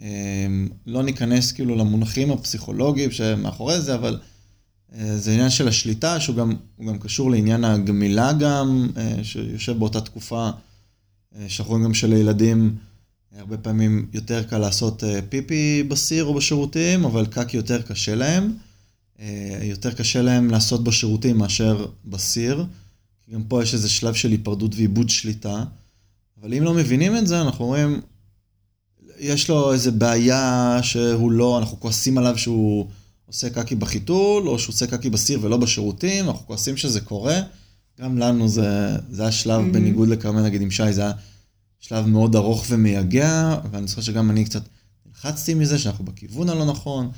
אה, 0.00 0.46
לא 0.86 1.02
ניכנס 1.02 1.52
כאילו 1.52 1.76
למונחים 1.76 2.30
הפסיכולוגיים 2.30 3.10
שמאחורי 3.10 3.80
זה, 3.80 3.94
אבל 3.94 4.20
זה 5.16 5.32
עניין 5.32 5.50
של 5.50 5.68
השליטה, 5.68 6.20
שהוא 6.20 6.36
גם, 6.36 6.52
גם 6.86 6.98
קשור 6.98 7.30
לעניין 7.30 7.64
הגמילה 7.64 8.32
גם, 8.32 8.88
שיושב 9.22 9.78
באותה 9.78 10.00
תקופה, 10.00 10.50
שאנחנו 11.48 11.70
רואים 11.72 11.84
גם 11.84 11.94
שלילדים 11.94 12.76
הרבה 13.38 13.58
פעמים 13.58 14.06
יותר 14.12 14.42
קל 14.42 14.58
לעשות 14.58 15.04
פיפי 15.28 15.82
בסיר 15.82 16.24
או 16.24 16.34
בשירותים, 16.34 17.04
אבל 17.04 17.26
קקי 17.26 17.56
יותר 17.56 17.82
קשה 17.82 18.14
להם. 18.14 18.52
יותר 19.62 19.92
קשה 19.92 20.22
להם 20.22 20.50
לעשות 20.50 20.84
בשירותים 20.84 21.38
מאשר 21.38 21.86
בסיר. 22.04 22.64
גם 23.32 23.42
פה 23.42 23.62
יש 23.62 23.74
איזה 23.74 23.88
שלב 23.88 24.14
של 24.14 24.30
היפרדות 24.30 24.74
ועיבוד 24.74 25.10
שליטה, 25.10 25.64
אבל 26.40 26.54
אם 26.54 26.62
לא 26.62 26.74
מבינים 26.74 27.16
את 27.16 27.26
זה, 27.26 27.40
אנחנו 27.40 27.64
רואים, 27.64 28.00
יש 29.18 29.50
לו 29.50 29.72
איזה 29.72 29.90
בעיה 29.90 30.78
שהוא 30.82 31.30
לא, 31.32 31.58
אנחנו 31.58 31.80
כועסים 31.80 32.18
עליו 32.18 32.38
שהוא 32.38 32.86
עושה 33.30 33.50
קקי 33.50 33.74
בחיתול, 33.74 34.48
או 34.48 34.58
שהוא 34.58 34.72
עושה 34.72 34.86
קקי 34.86 35.10
בסיר 35.10 35.38
ולא 35.42 35.56
בשירותים, 35.56 36.28
אנחנו 36.28 36.46
כועסים 36.46 36.76
שזה 36.76 37.00
קורה. 37.00 37.40
גם 38.00 38.18
לנו 38.18 38.48
זה, 38.48 38.96
זה 39.10 39.22
היה 39.22 39.32
שלב, 39.32 39.60
mm-hmm. 39.60 39.72
בניגוד 39.72 40.08
לכרמל, 40.08 40.42
נגיד 40.42 40.62
עם 40.62 40.70
שי, 40.70 40.92
זה 40.92 41.00
היה 41.00 41.12
שלב 41.80 42.06
מאוד 42.06 42.36
ארוך 42.36 42.64
ומייגע, 42.68 43.60
ואני 43.70 43.86
זוכר 43.86 44.02
שגם 44.02 44.30
אני 44.30 44.44
קצת 44.44 44.62
נלחצתי 45.06 45.54
מזה, 45.54 45.78
שאנחנו 45.78 46.04
בכיוון 46.04 46.48
הלא 46.48 46.64
נכון, 46.64 47.10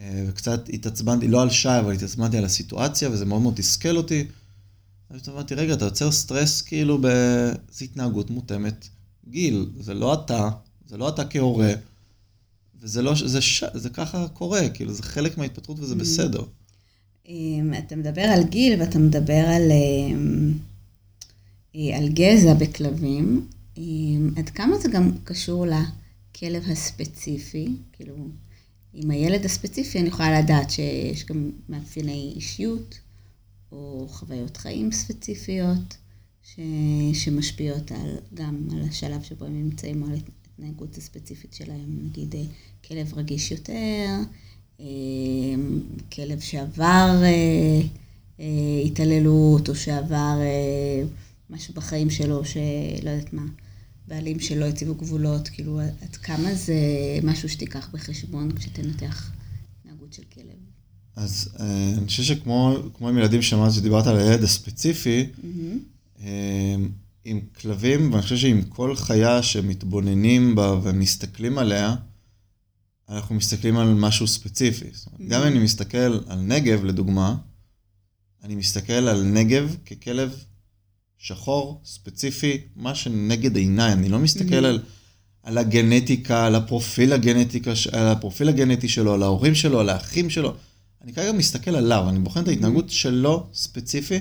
אה, 0.00 0.24
וקצת 0.28 0.68
התעצבנתי, 0.72 1.28
לא 1.28 1.42
על 1.42 1.50
שי, 1.50 1.68
אבל 1.68 1.92
התעצבנתי 1.92 2.38
על 2.38 2.44
הסיטואציה, 2.44 3.10
וזה 3.10 3.24
מאוד 3.24 3.42
מאוד 3.42 3.54
תסכל 3.54 3.96
אותי. 3.96 4.26
אז 5.10 5.28
אמרתי, 5.28 5.54
רגע, 5.54 5.74
אתה 5.74 5.84
יוצר 5.84 6.12
סטרס 6.12 6.62
כאילו 6.62 6.98
באיזו 6.98 7.84
התנהגות 7.84 8.30
מותאמת 8.30 8.88
גיל, 9.28 9.66
זה 9.80 9.94
לא 9.94 10.14
אתה, 10.14 10.50
זה 10.86 10.96
לא 10.96 11.08
אתה 11.08 11.24
כהורה, 11.24 11.72
וזה 12.84 13.02
לא, 13.02 13.14
זה, 13.26 13.40
ש... 13.40 13.64
זה 13.74 13.90
ככה 13.90 14.28
קורה, 14.28 14.68
כאילו, 14.68 14.92
זה 14.92 15.02
חלק 15.02 15.38
מההתפתחות 15.38 15.80
וזה 15.80 15.94
mm-hmm. 15.94 15.98
בסדר. 15.98 16.44
אמ, 17.28 17.74
אתה 17.78 17.96
מדבר 17.96 18.22
על 18.22 18.44
גיל 18.44 18.80
ואתה 18.80 18.98
מדבר 18.98 19.44
על, 19.46 19.72
אמ, 19.72 20.52
על 21.94 22.08
גזע 22.08 22.54
בכלבים. 22.54 23.46
אמ, 23.76 24.30
עד 24.36 24.50
כמה 24.50 24.78
זה 24.78 24.88
גם 24.88 25.10
קשור 25.24 25.66
לכלב 25.66 26.64
הספציפי? 26.70 27.68
כאילו, 27.92 28.14
עם 28.94 29.10
הילד 29.10 29.44
הספציפי 29.44 29.98
אני 29.98 30.08
יכולה 30.08 30.40
לדעת 30.40 30.70
שיש 30.70 31.24
גם 31.24 31.50
מאפייני 31.68 32.32
אישיות. 32.36 32.98
או 33.74 34.06
חוויות 34.08 34.56
חיים 34.56 34.92
ספציפיות 34.92 35.96
ש... 36.42 36.60
שמשפיעות 37.12 37.92
על, 37.92 38.16
גם 38.34 38.68
על 38.72 38.82
השלב 38.88 39.22
שבו 39.22 39.44
הם 39.44 39.62
נמצאים 39.62 40.02
או 40.02 40.08
על 40.08 40.18
ההתנהגות 40.58 40.96
הספציפית 40.96 41.54
שלהם, 41.54 41.98
נגיד 42.04 42.34
אה, 42.34 42.42
כלב 42.88 43.14
רגיש 43.14 43.50
יותר, 43.50 44.06
אה, 44.80 44.86
כלב 46.12 46.40
שעבר 46.40 47.22
אה, 47.22 48.82
התעללות 48.84 49.68
או 49.68 49.74
שעבר 49.74 50.38
משהו 51.50 51.74
בחיים 51.74 52.10
שלו 52.10 52.44
שלא 52.44 53.10
יודעת 53.10 53.32
מה, 53.32 53.46
בעלים 54.08 54.40
שלא 54.40 54.64
הציבו 54.64 54.94
גבולות, 54.94 55.48
כאילו 55.48 55.80
עד 55.80 56.16
כמה 56.16 56.54
זה 56.54 56.74
משהו 57.22 57.48
שתיקח 57.48 57.88
בחשבון 57.92 58.52
כשתנתח 58.52 59.30
התנהגות 59.80 60.12
של 60.12 60.22
כלב. 60.34 60.44
אז 61.16 61.48
אני 61.98 62.06
חושב 62.06 62.22
שכמו 62.22 62.78
עם 63.00 63.18
ילדים 63.18 63.42
שמעת 63.42 63.72
שדיברת 63.72 64.06
על 64.06 64.16
הילד 64.16 64.42
הספציפי, 64.42 65.26
mm-hmm. 65.36 66.22
עם 67.24 67.40
כלבים, 67.60 68.12
ואני 68.12 68.22
חושב 68.22 68.36
שעם 68.36 68.62
כל 68.62 68.96
חיה 68.96 69.42
שמתבוננים 69.42 70.54
בה 70.54 70.78
ומסתכלים 70.82 71.58
עליה, 71.58 71.94
אנחנו 73.08 73.34
מסתכלים 73.34 73.76
על 73.76 73.94
משהו 73.94 74.26
ספציפי. 74.26 74.86
זאת 74.92 75.06
אומרת. 75.06 75.32
גם 75.32 75.40
אם 75.40 75.46
אני 75.46 75.58
מסתכל 75.58 76.20
על 76.28 76.40
נגב, 76.40 76.84
לדוגמה, 76.84 77.36
אני 78.44 78.54
מסתכל 78.54 78.92
על 78.92 79.22
נגב 79.22 79.76
ככלב 79.86 80.44
שחור, 81.18 81.80
ספציפי, 81.84 82.60
מה 82.76 82.94
שנגד 82.94 83.56
עיניי, 83.56 83.92
אני 83.92 84.08
לא 84.08 84.18
מסתכל 84.18 84.64
mm-hmm. 84.64 84.68
על, 84.68 84.82
על 85.42 85.58
הגנטיקה, 85.58 86.46
על 86.46 86.54
הפרופיל, 86.54 87.12
הגנטיקה, 87.12 87.72
על 87.92 88.06
הפרופיל 88.06 88.48
הגנטי 88.48 88.88
שלו, 88.88 89.14
על 89.14 89.22
ההורים 89.22 89.54
שלו, 89.54 89.80
על 89.80 89.88
האחים 89.88 90.30
שלו. 90.30 90.54
אני 91.02 91.12
כרגע 91.12 91.32
מסתכל 91.32 91.76
עליו, 91.76 92.08
אני 92.08 92.18
בוחן 92.18 92.42
את 92.42 92.48
ההתנהגות 92.48 92.90
שלו 92.90 93.46
ספציפי, 93.54 94.18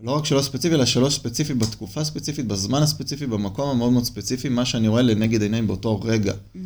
לא 0.00 0.12
רק 0.16 0.24
שלו 0.24 0.42
ספציפי, 0.42 0.74
אלא 0.74 0.84
שלו 0.84 1.10
ספציפי 1.10 1.54
בתקופה 1.54 2.00
הספציפית, 2.00 2.46
בזמן 2.46 2.82
הספציפי, 2.82 3.26
במקום 3.26 3.70
המאוד 3.70 3.92
מאוד 3.92 4.04
ספציפי, 4.04 4.48
מה 4.48 4.64
שאני 4.64 4.88
רואה 4.88 5.02
לנגד 5.02 5.42
עיניים 5.42 5.66
באותו 5.66 6.00
רגע. 6.00 6.32
Mm-hmm. 6.32 6.58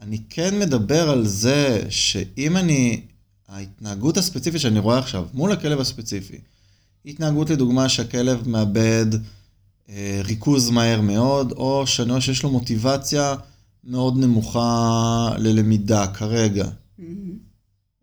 אני 0.00 0.18
כן 0.30 0.58
מדבר 0.58 1.10
על 1.10 1.26
זה 1.26 1.82
שאם 1.88 2.56
אני, 2.56 3.00
ההתנהגות 3.48 4.16
הספציפית 4.16 4.60
שאני 4.60 4.78
רואה 4.78 4.98
עכשיו, 4.98 5.26
מול 5.34 5.52
הכלב 5.52 5.80
הספציפי, 5.80 6.38
התנהגות 7.06 7.50
לדוגמה 7.50 7.88
שהכלב 7.88 8.48
מאבד 8.48 9.06
אה, 9.88 10.20
ריכוז 10.24 10.70
מהר 10.70 11.00
מאוד, 11.00 11.52
או 11.52 11.86
שאני 11.86 12.10
רואה 12.10 12.20
שיש 12.20 12.42
לו 12.42 12.50
מוטיבציה 12.50 13.34
מאוד 13.84 14.18
נמוכה 14.18 15.30
ללמידה 15.38 16.06
כרגע. 16.06 16.64
Mm-hmm. 16.64 17.02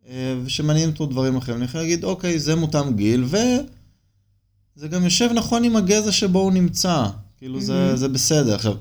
אה, 0.10 0.36
ושמעניינים 0.46 0.90
אותו 0.90 1.06
דברים 1.06 1.38
אחרים, 1.38 1.58
אני 1.58 1.66
יכול 1.66 1.82
להגיד, 1.82 2.04
אוקיי, 2.04 2.40
זה 2.40 2.56
מותאם 2.56 2.96
גיל, 2.96 3.26
וזה 4.77 4.88
גם 4.88 5.03
יושב 5.03 5.29
נכון 5.36 5.63
עם 5.63 5.75
הגזע 5.75 6.12
שבו 6.12 6.39
הוא 6.39 6.51
נמצא. 6.51 7.08
כאילו, 7.38 7.62
זה, 7.62 7.94
mm-hmm. 7.94 7.96
זה 7.96 8.08
בסדר. 8.08 8.55
עכשיו, 8.55 8.74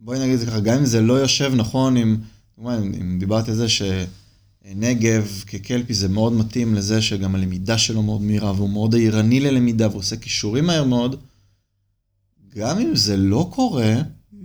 בואי 0.00 0.18
נגיד 0.18 0.34
את 0.34 0.40
זה 0.40 0.46
ככה, 0.46 0.60
גם 0.60 0.78
אם 0.78 0.86
זה 0.86 1.00
לא 1.00 1.12
יושב 1.12 1.52
נכון 1.54 1.96
עם, 1.96 2.16
אם, 2.58 2.68
אם 2.68 3.18
דיברתי 3.18 3.50
על 3.50 3.56
זה 3.56 3.66
שנגב 3.68 5.42
כקלפי 5.46 5.94
זה 5.94 6.08
מאוד 6.08 6.32
מתאים 6.32 6.74
לזה 6.74 7.02
שגם 7.02 7.34
הלמידה 7.34 7.78
שלו 7.78 8.02
מאוד 8.02 8.20
מהירה, 8.20 8.52
והוא 8.52 8.70
מאוד 8.70 8.94
עירני 8.94 9.40
ללמידה, 9.40 9.88
והוא 9.88 9.98
עושה 9.98 10.16
כישורים 10.16 10.66
מהר 10.66 10.84
מאוד, 10.84 11.20
גם 12.56 12.78
אם 12.78 12.96
זה 12.96 13.16
לא 13.16 13.48
קורה, 13.52 13.94
mm-hmm. 13.96 14.36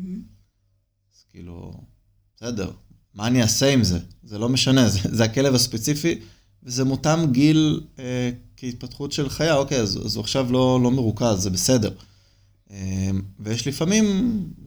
אז 1.13 1.23
כאילו, 1.31 1.73
בסדר, 2.37 2.71
מה 3.13 3.27
אני 3.27 3.41
אעשה 3.41 3.73
עם 3.73 3.83
זה? 3.83 3.99
זה 4.23 4.37
לא 4.37 4.49
משנה, 4.49 4.89
זה, 4.89 4.99
זה 5.03 5.23
הכלב 5.23 5.55
הספציפי, 5.55 6.19
וזה 6.63 6.83
מותאם 6.83 7.31
גיל 7.31 7.81
אה, 7.99 8.29
כהתפתחות 8.57 9.11
של 9.11 9.29
חיה, 9.29 9.55
אוקיי, 9.55 9.79
אז, 9.79 9.99
אז 10.05 10.15
הוא 10.15 10.21
עכשיו 10.21 10.51
לא, 10.51 10.79
לא 10.83 10.91
מרוכז, 10.91 11.43
זה 11.43 11.49
בסדר. 11.49 11.91
אה, 12.71 13.09
ויש 13.39 13.67
לפעמים, 13.67 14.05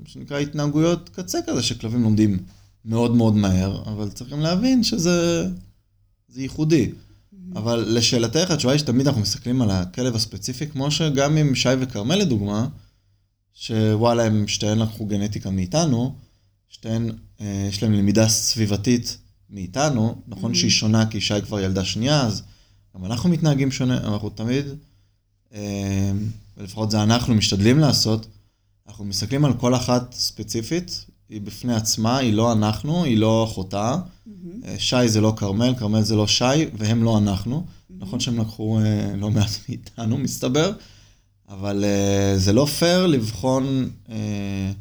מה 0.02 0.08
שנקרא, 0.08 0.38
התנהגויות 0.38 1.08
קצה 1.08 1.38
כזה, 1.46 1.62
שכלבים 1.62 2.02
לומדים 2.02 2.38
מאוד 2.84 3.16
מאוד 3.16 3.34
מהר, 3.36 3.82
אבל 3.86 4.08
צריכים 4.08 4.40
להבין 4.40 4.82
שזה 4.82 5.48
ייחודי. 6.36 6.90
Mm-hmm. 6.92 7.58
אבל 7.58 7.84
לשאלתך, 7.88 8.50
התשובה 8.50 8.72
היא 8.72 8.78
שתמיד 8.78 9.06
אנחנו 9.06 9.22
מסתכלים 9.22 9.62
על 9.62 9.70
הכלב 9.70 10.16
הספציפי, 10.16 10.66
כמו 10.66 10.90
שגם 10.90 11.36
עם 11.36 11.54
שי 11.54 11.68
וכרמל 11.80 12.16
לדוגמה, 12.16 12.68
שוואלה, 13.54 14.24
הם 14.24 14.48
שתיהן 14.48 14.78
לקחו 14.78 15.06
גנטיקה 15.06 15.50
מאיתנו, 15.50 16.14
שתיהן, 16.68 17.10
אה, 17.40 17.66
יש 17.68 17.82
להן 17.82 17.92
למידה 17.92 18.28
סביבתית 18.28 19.18
מאיתנו, 19.50 20.22
נכון 20.28 20.52
mm-hmm. 20.52 20.56
שהיא 20.56 20.70
שונה 20.70 21.06
כי 21.06 21.20
שי 21.20 21.42
כבר 21.46 21.60
ילדה 21.60 21.84
שנייה, 21.84 22.22
אז 22.22 22.42
גם 22.98 23.04
אנחנו 23.04 23.28
מתנהגים 23.28 23.70
שונה, 23.70 23.96
אנחנו 23.96 24.30
תמיד, 24.30 24.66
אה, 25.54 26.12
ולפחות 26.56 26.90
זה 26.90 27.02
אנחנו 27.02 27.34
משתדלים 27.34 27.78
לעשות, 27.78 28.26
אנחנו 28.88 29.04
מסתכלים 29.04 29.44
על 29.44 29.54
כל 29.54 29.74
אחת 29.74 30.12
ספציפית, 30.12 31.06
היא 31.28 31.40
בפני 31.40 31.74
עצמה, 31.74 32.16
היא 32.16 32.34
לא 32.34 32.52
אנחנו, 32.52 33.04
היא 33.04 33.18
לא 33.18 33.44
אחותה. 33.44 33.96
Mm-hmm. 33.96 34.68
שי 34.78 35.08
זה 35.08 35.20
לא 35.20 35.34
כרמל, 35.36 35.74
כרמל 35.78 36.02
זה 36.02 36.16
לא 36.16 36.26
שי, 36.26 36.44
והם 36.78 37.02
לא 37.02 37.18
אנחנו. 37.18 37.64
Mm-hmm. 37.66 37.92
נכון 37.98 38.20
שהם 38.20 38.40
לקחו 38.40 38.80
אה, 38.80 39.16
לא 39.16 39.30
מעט 39.30 39.50
מאיתנו, 39.68 40.18
מסתבר, 40.18 40.72
אבל 41.48 41.84
אה, 41.84 42.38
זה 42.38 42.52
לא 42.52 42.64
פייר 42.64 43.06
לבחון 43.06 43.90
אה, 44.10 44.72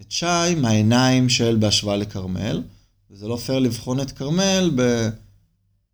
את 0.00 0.10
שי 0.10 0.54
מהעיניים 0.56 1.28
של 1.28 1.56
בהשוואה 1.56 1.96
לכרמל, 1.96 2.62
וזה 3.10 3.28
לא 3.28 3.36
פייר 3.36 3.58
לבחון 3.58 4.00
את 4.00 4.10
כרמל 4.10 4.70
ב... 4.76 5.08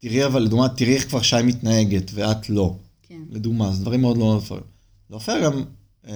תראי 0.00 0.26
אבל, 0.26 0.42
לדוגמה, 0.42 0.68
תראי 0.68 0.94
איך 0.94 1.08
כבר 1.08 1.22
שי 1.22 1.42
מתנהגת 1.44 2.10
ואת 2.14 2.50
לא. 2.50 2.76
כן. 3.02 3.20
לדוגמה, 3.30 3.72
זה 3.72 3.82
דברים 3.82 4.00
מאוד 4.00 4.16
לא 4.16 4.40
פייר. 4.48 4.60
לא 5.10 5.18
פייר 5.18 5.44
גם 5.44 5.64
um, 6.04 6.08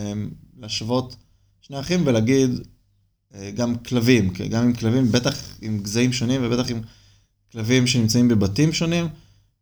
להשוות 0.58 1.16
שני 1.60 1.80
אחים 1.80 2.06
ולהגיד, 2.06 2.50
uh, 2.50 3.36
גם 3.54 3.76
כלבים, 3.76 4.34
כי 4.34 4.48
גם 4.48 4.64
עם 4.64 4.72
כלבים, 4.72 5.12
בטח 5.12 5.58
עם 5.62 5.78
גזעים 5.82 6.12
שונים 6.12 6.40
ובטח 6.44 6.70
עם 6.70 6.80
כלבים 7.52 7.86
שנמצאים 7.86 8.28
בבתים 8.28 8.72
שונים, 8.72 9.06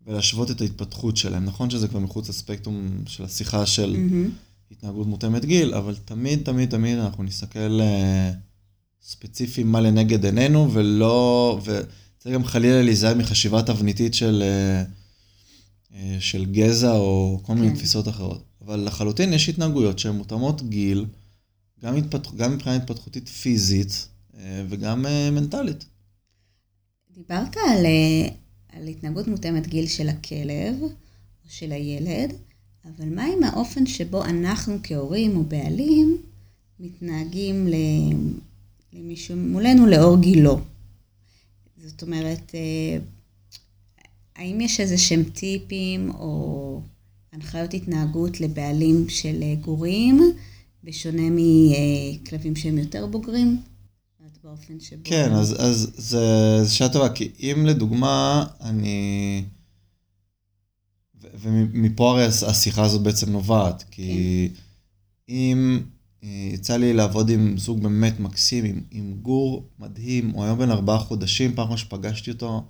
ולהשוות 0.06 0.50
את 0.50 0.60
ההתפתחות 0.60 1.16
שלהם. 1.16 1.44
נכון 1.44 1.70
שזה 1.70 1.88
כבר 1.88 2.00
מחוץ 2.00 2.28
לספקטרום 2.28 2.90
של 3.06 3.24
השיחה 3.24 3.66
של 3.66 3.96
מהמם. 3.96 4.30
התנהגות 4.70 5.06
מותאמת 5.06 5.44
גיל, 5.44 5.74
אבל 5.74 5.94
תמיד, 6.04 6.42
תמיד, 6.44 6.70
תמיד 6.70 6.98
אנחנו 6.98 7.22
נסתכל 7.22 7.80
uh, 7.80 8.34
ספציפי 9.02 9.62
מה 9.62 9.80
לנגד 9.80 10.24
עינינו, 10.24 10.72
ולא, 10.72 11.58
וצריך 12.22 12.34
גם 12.34 12.44
חלילה 12.44 12.82
להיזהר 12.82 13.14
מחשיבה 13.14 13.62
תבניתית 13.62 14.14
של, 14.14 14.42
uh, 14.42 15.92
uh, 15.92 15.96
של 16.20 16.44
גזע 16.44 16.92
או 16.92 17.40
כל 17.42 17.54
מיני 17.54 17.68
כן. 17.68 17.74
תפיסות 17.74 18.08
אחרות. 18.08 18.42
אבל 18.64 18.86
לחלוטין 18.86 19.32
יש 19.32 19.48
התנהגויות 19.48 19.98
שהן 19.98 20.14
מותאמות 20.14 20.62
גיל, 20.68 21.06
גם, 21.82 21.96
התפתח, 21.96 22.34
גם 22.34 22.54
מבחינה 22.54 22.76
התפתחותית 22.76 23.28
פיזית 23.28 24.08
uh, 24.32 24.36
וגם 24.68 25.06
מנטלית. 25.32 25.84
דיברת 27.14 27.56
על, 27.56 27.86
אה, 27.86 28.28
על 28.68 28.88
התנהגות 28.88 29.28
מותאמת 29.28 29.66
גיל 29.66 29.86
של 29.86 30.08
הכלב 30.08 30.82
או 30.82 30.88
של 31.48 31.72
הילד, 31.72 32.32
אבל 32.84 33.14
מה 33.14 33.24
עם 33.24 33.44
האופן 33.44 33.86
שבו 33.86 34.24
אנחנו 34.24 34.78
כהורים 34.82 35.36
או 35.36 35.42
בעלים 35.44 36.16
מתנהגים 36.80 37.68
למישהו 38.92 39.36
מולנו 39.36 39.86
לאור 39.86 40.20
גילו? 40.20 40.60
זאת 41.86 42.02
אומרת, 42.02 42.54
אה, 42.54 42.98
האם 44.36 44.60
יש 44.60 44.80
איזה 44.80 44.98
שהם 44.98 45.22
טיפים 45.22 46.10
או 46.10 46.80
הנחיות 47.32 47.74
התנהגות 47.74 48.40
לבעלים 48.40 49.08
של 49.08 49.42
אה, 49.42 49.54
גורים, 49.54 50.20
בשונה 50.84 51.22
מכלבים 51.30 52.56
שהם 52.56 52.78
יותר 52.78 53.06
בוגרים? 53.06 53.62
באופן 54.44 54.80
שבו... 54.80 55.00
כן, 55.04 55.32
אז, 55.32 55.56
אז 55.58 55.92
זה, 55.96 56.18
זה 56.62 56.74
שאלה 56.74 56.92
טובה, 56.92 57.08
כי 57.08 57.30
אם 57.40 57.66
לדוגמה 57.66 58.46
אני... 58.60 59.44
ומפה 61.34 62.10
הרי 62.10 62.24
השיחה 62.24 62.84
הזאת 62.84 63.02
בעצם 63.02 63.30
נובעת, 63.32 63.84
כי 63.90 64.48
אם 65.28 65.80
אה, 65.80 65.91
יצא 66.22 66.76
לי 66.76 66.92
לעבוד 66.92 67.30
עם 67.30 67.58
זוג 67.58 67.82
באמת 67.82 68.20
מקסים, 68.20 68.64
עם, 68.64 68.80
עם 68.90 69.14
גור 69.22 69.66
מדהים, 69.78 70.30
הוא 70.30 70.44
היום 70.44 70.58
בן 70.58 70.70
ארבעה 70.70 70.98
חודשים, 70.98 71.54
פעם 71.54 71.76
שפגשתי 71.76 72.30
אותו, 72.30 72.64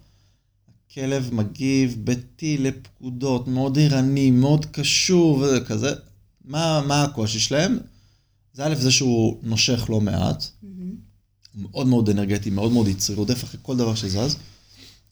הכלב 0.90 1.34
מגיב 1.34 1.96
ביתי 2.04 2.58
לפקודות, 2.58 3.48
מאוד 3.48 3.78
ערני, 3.78 4.30
מאוד 4.30 4.66
קשור 4.66 5.44
וכזה. 5.44 5.90
מה, 6.44 6.82
מה 6.86 7.04
הקושי 7.04 7.40
שלהם? 7.40 7.78
זה 8.54 8.66
א', 8.66 8.74
זה 8.74 8.90
שהוא 8.90 9.38
נושך 9.42 9.86
לא 9.88 10.00
מעט. 10.00 10.44
הוא 11.54 11.62
מאוד 11.62 11.86
מאוד 11.86 12.08
אנרגטי, 12.08 12.50
מאוד 12.50 12.72
מאוד 12.72 12.88
יצרי, 12.88 13.16
רודף 13.16 13.44
אחרי 13.44 13.60
כל 13.62 13.76
דבר 13.76 13.94
שזז. 13.94 14.36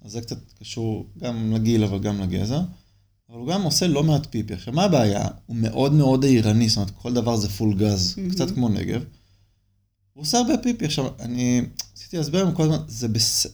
אז 0.03 0.13
זה 0.13 0.21
קצת 0.21 0.39
קשור 0.61 1.07
גם 1.19 1.53
לגיל, 1.53 1.85
אבל 1.85 1.99
גם 1.99 2.21
לגזע. 2.21 2.61
אבל 3.31 3.39
הוא 3.39 3.49
גם 3.49 3.63
עושה 3.63 3.87
לא 3.87 4.03
מעט 4.03 4.27
פיפי. 4.31 4.55
עכשיו, 4.55 4.75
מה 4.75 4.85
הבעיה? 4.85 5.29
הוא 5.47 5.57
מאוד 5.57 5.93
מאוד 5.93 6.25
עירני, 6.25 6.69
זאת 6.69 6.77
אומרת, 6.77 6.91
כל 6.91 7.15
דבר 7.15 7.37
זה 7.37 7.49
פול 7.49 7.75
גז, 7.75 8.15
מהמם. 8.17 8.31
קצת 8.31 8.51
כמו 8.51 8.69
נגב. 8.69 9.05
הוא 10.13 10.23
עושה 10.23 10.39
הרבה 10.39 10.59
פיפי. 10.63 10.85
עכשיו, 10.85 11.09
אני 11.21 11.63
ניסיתי 11.97 12.17
להסביר 12.17 12.45
להם 12.45 12.55
כל 12.55 12.63
הזמן, 12.63 12.79
זה 12.89 13.09
בסדר. 13.09 13.53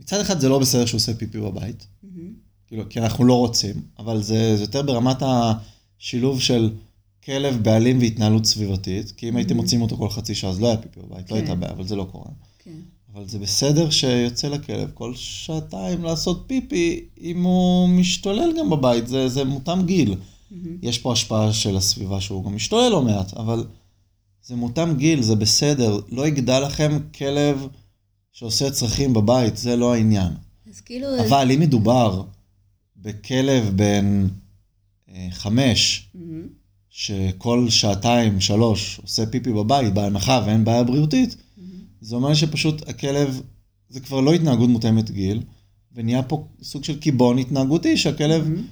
מצד 0.00 0.20
אחד 0.20 0.40
זה 0.40 0.48
לא 0.48 0.58
בסדר 0.58 0.86
שהוא 0.86 0.98
עושה 0.98 1.14
פיפי 1.14 1.40
בבית, 1.40 1.86
מהמם. 2.02 2.32
כאילו, 2.66 2.88
כי 2.88 3.00
אנחנו 3.00 3.24
לא 3.24 3.34
רוצים, 3.34 3.82
אבל 3.98 4.22
זה, 4.22 4.56
זה 4.56 4.62
יותר 4.62 4.82
ברמת 4.82 5.22
השילוב 5.22 6.40
של 6.40 6.72
כלב, 7.24 7.62
בעלים 7.62 7.98
והתנהלות 7.98 8.44
סביבתית, 8.46 9.10
כי 9.10 9.28
אם 9.28 9.36
הייתם 9.36 9.54
מהמם. 9.54 9.62
מוצאים 9.62 9.82
אותו 9.82 9.96
כל 9.96 10.08
חצי 10.08 10.34
שעה, 10.34 10.50
אז 10.50 10.60
לא 10.60 10.66
היה 10.66 10.76
פיפי 10.76 11.00
בבית, 11.00 11.26
כן. 11.26 11.34
לא 11.34 11.40
הייתה 11.40 11.54
בעיה, 11.54 11.72
אבל 11.72 11.86
זה 11.86 11.96
לא 11.96 12.08
קורה. 12.12 12.30
כן. 12.58 12.70
אבל 13.14 13.28
זה 13.28 13.38
בסדר 13.38 13.90
שיוצא 13.90 14.48
לכלב 14.48 14.90
כל 14.94 15.14
שעתיים 15.14 16.04
לעשות 16.04 16.44
פיפי, 16.46 17.04
אם 17.20 17.42
הוא 17.42 17.88
משתולל 17.88 18.52
גם 18.58 18.70
בבית, 18.70 19.06
זה, 19.06 19.28
זה 19.28 19.44
מותאם 19.44 19.86
גיל. 19.86 20.14
מהמם. 20.50 20.76
יש 20.82 20.98
פה 20.98 21.12
השפעה 21.12 21.52
של 21.52 21.76
הסביבה 21.76 22.20
שהוא 22.20 22.44
גם 22.44 22.54
משתולל 22.54 22.88
לא 22.88 23.02
מעט, 23.02 23.34
אבל 23.34 23.64
זה 24.42 24.56
מותאם 24.56 24.96
גיל, 24.96 25.22
זה 25.22 25.36
בסדר. 25.36 26.00
לא 26.08 26.26
יגדל 26.26 26.60
לכם 26.60 26.98
כלב 27.14 27.66
שעושה 28.32 28.70
צרכים 28.70 29.12
בבית, 29.12 29.56
זה 29.56 29.76
לא 29.76 29.94
העניין. 29.94 30.32
אז 30.70 30.80
כאילו... 30.80 31.20
אבל 31.20 31.50
אם 31.52 31.60
מדובר 31.60 32.22
בכלב 32.96 33.72
בן 33.76 34.26
אה, 35.08 35.28
חמש, 35.30 36.08
מהמם. 36.14 36.46
שכל 36.90 37.66
שעתיים, 37.70 38.40
שלוש, 38.40 39.00
עושה 39.02 39.26
פיפי 39.26 39.52
בבית, 39.52 39.94
בהנחה 39.94 40.42
ואין 40.46 40.64
בעיה 40.64 40.84
בריאותית. 40.84 41.36
זה 42.00 42.16
אומר 42.16 42.34
שפשוט 42.34 42.88
הכלב, 42.88 43.40
זה 43.88 44.00
כבר 44.00 44.20
לא 44.20 44.34
התנהגות 44.34 44.68
מותאמת 44.68 45.10
גיל, 45.10 45.42
ונהיה 45.94 46.22
פה 46.22 46.44
סוג 46.62 46.84
של 46.84 46.98
קיבעון 46.98 47.38
התנהגותי, 47.38 47.96
שהכלב 47.96 48.48
מהמם. 48.48 48.66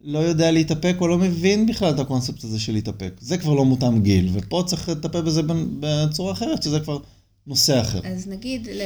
לא 0.00 0.18
יודע 0.18 0.50
להתאפק 0.50 0.96
או 1.00 1.08
לא 1.08 1.18
מבין 1.18 1.66
בכלל 1.66 1.94
את 1.94 1.98
הקונספט 1.98 2.44
הזה 2.44 2.60
של 2.60 2.72
להתאפק. 2.72 3.12
זה 3.20 3.38
כבר 3.38 3.54
לא 3.54 3.64
מותאם 3.64 4.02
גיל, 4.02 4.28
ופה 4.32 4.62
צריך 4.66 4.88
לטפל 4.88 5.22
בזה 5.22 5.42
בצורה 5.80 6.32
אחרת, 6.32 6.62
שזה 6.62 6.80
כבר 6.80 6.98
נושא 7.46 7.80
אחר. 7.80 8.00
אז 8.04 8.28
נגיד, 8.28 8.68
ל... 8.68 8.80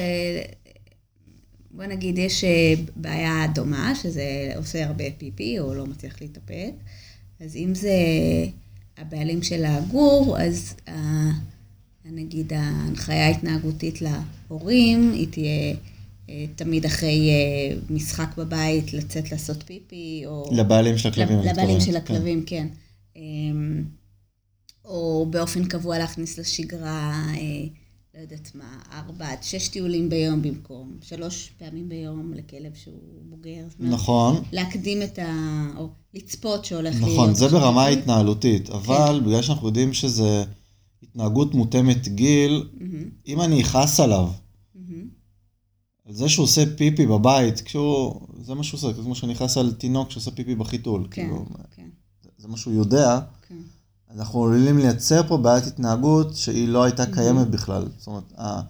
בוא 1.70 1.84
נגיד, 1.84 2.18
יש 2.18 2.44
אה, 2.44 2.74
בעיה 2.96 3.46
דומה, 3.54 3.94
שזה 4.02 4.52
עושה 4.56 4.86
הרבה 4.86 5.04
פיפי 5.18 5.58
או 5.58 5.74
לא 5.74 5.86
מצליח 5.86 6.16
להתאפק, 6.20 6.72
אז 7.40 7.56
אם 7.56 7.74
זה 7.74 7.92
הבעלים 8.98 9.42
של 9.42 9.64
הגור, 9.64 10.36
אז 10.40 10.74
ה- 10.88 11.57
נגיד 12.12 12.52
ההנחיה 12.52 13.26
ההתנהגותית 13.26 13.98
להורים, 14.02 15.12
היא 15.12 15.28
תהיה 15.30 15.74
אה, 16.30 16.44
תמיד 16.56 16.84
אחרי 16.84 17.30
אה, 17.30 17.76
משחק 17.90 18.36
בבית 18.36 18.92
לצאת 18.92 19.32
לעשות 19.32 19.62
פיפי, 19.62 20.22
או... 20.26 20.50
לבעלים 20.52 20.98
של 20.98 21.08
הכלבים. 21.08 21.38
לבעלים 21.38 21.80
של 21.80 21.92
כן. 21.92 21.96
הכלבים, 21.96 22.42
כן. 22.46 22.68
אמ, 23.16 23.84
או 24.84 25.26
באופן 25.30 25.64
קבוע 25.64 25.98
להכניס 25.98 26.38
לשגרה, 26.38 27.24
אה, 27.34 27.66
לא 28.14 28.20
יודעת 28.20 28.50
מה, 28.54 28.78
ארבע 28.92 29.32
עד 29.32 29.42
שש 29.42 29.68
טיולים 29.68 30.08
ביום 30.08 30.42
במקום 30.42 30.96
שלוש 31.02 31.50
פעמים 31.58 31.88
ביום 31.88 32.32
לכלב 32.34 32.72
שהוא 32.74 32.94
בוגר. 33.22 33.64
זאת 33.68 33.78
אומרת, 33.78 33.92
נכון, 33.92 34.42
להקדים 34.52 35.02
את 35.02 35.18
ה... 35.18 35.66
או 35.76 35.88
לצפות 36.14 36.64
שהולך 36.64 36.94
להיות. 36.94 37.12
נכון, 37.12 37.34
זה 37.34 37.48
ברמה. 37.48 37.84
ההתנהלותית, 37.84 38.70
אבל 38.70 39.20
בגלל 39.26 39.42
שאנחנו 39.42 39.66
יודעים 39.66 39.92
שזה 39.92 40.44
התנהגות 41.02 41.54
מותאמת 41.54 42.08
גיל, 42.08 42.68
מהמם, 42.80 43.04
אם 43.26 43.40
אני 43.40 43.62
אכעס 43.62 44.00
עליו, 44.00 44.28
מהמם, 44.74 45.08
על 46.06 46.14
זה 46.14 46.28
שהוא 46.28 46.44
עושה 46.44 46.76
פיפי 46.76 47.06
בבית, 47.06 47.60
כשהוא, 47.60 48.20
זה 48.42 48.54
מה 48.54 48.64
שהוא 48.64 48.78
עושה, 48.78 49.02
כמו 49.02 49.14
שאני 49.14 49.32
אכעס 49.32 49.56
על 49.56 49.72
תינוק 49.72 50.10
שעושה 50.10 50.30
פיפי 50.30 50.54
בחיתול, 50.54 51.06
כן, 51.10 51.22
כאילו, 51.22 51.46
כן, 51.76 51.88
זה- 52.22 52.30
זה 52.38 52.48
מה 52.48 52.56
שהוא 52.56 52.74
יודע, 52.74 53.20
כן. 53.48 53.54
אנחנו 54.14 54.44
עלולים 54.44 54.78
לייצר 54.78 55.28
פה 55.28 55.36
בעיית 55.36 55.66
התנהגות 55.66 56.36
שהיא 56.36 56.68
לא 56.68 56.82
הייתה 56.84 57.02
Mhm. 57.04 57.14
קיימת 57.14 57.46
בכלל. 57.50 57.88
זאת 57.98 58.06
אומרת, 58.06 58.32
ה- 58.38 58.60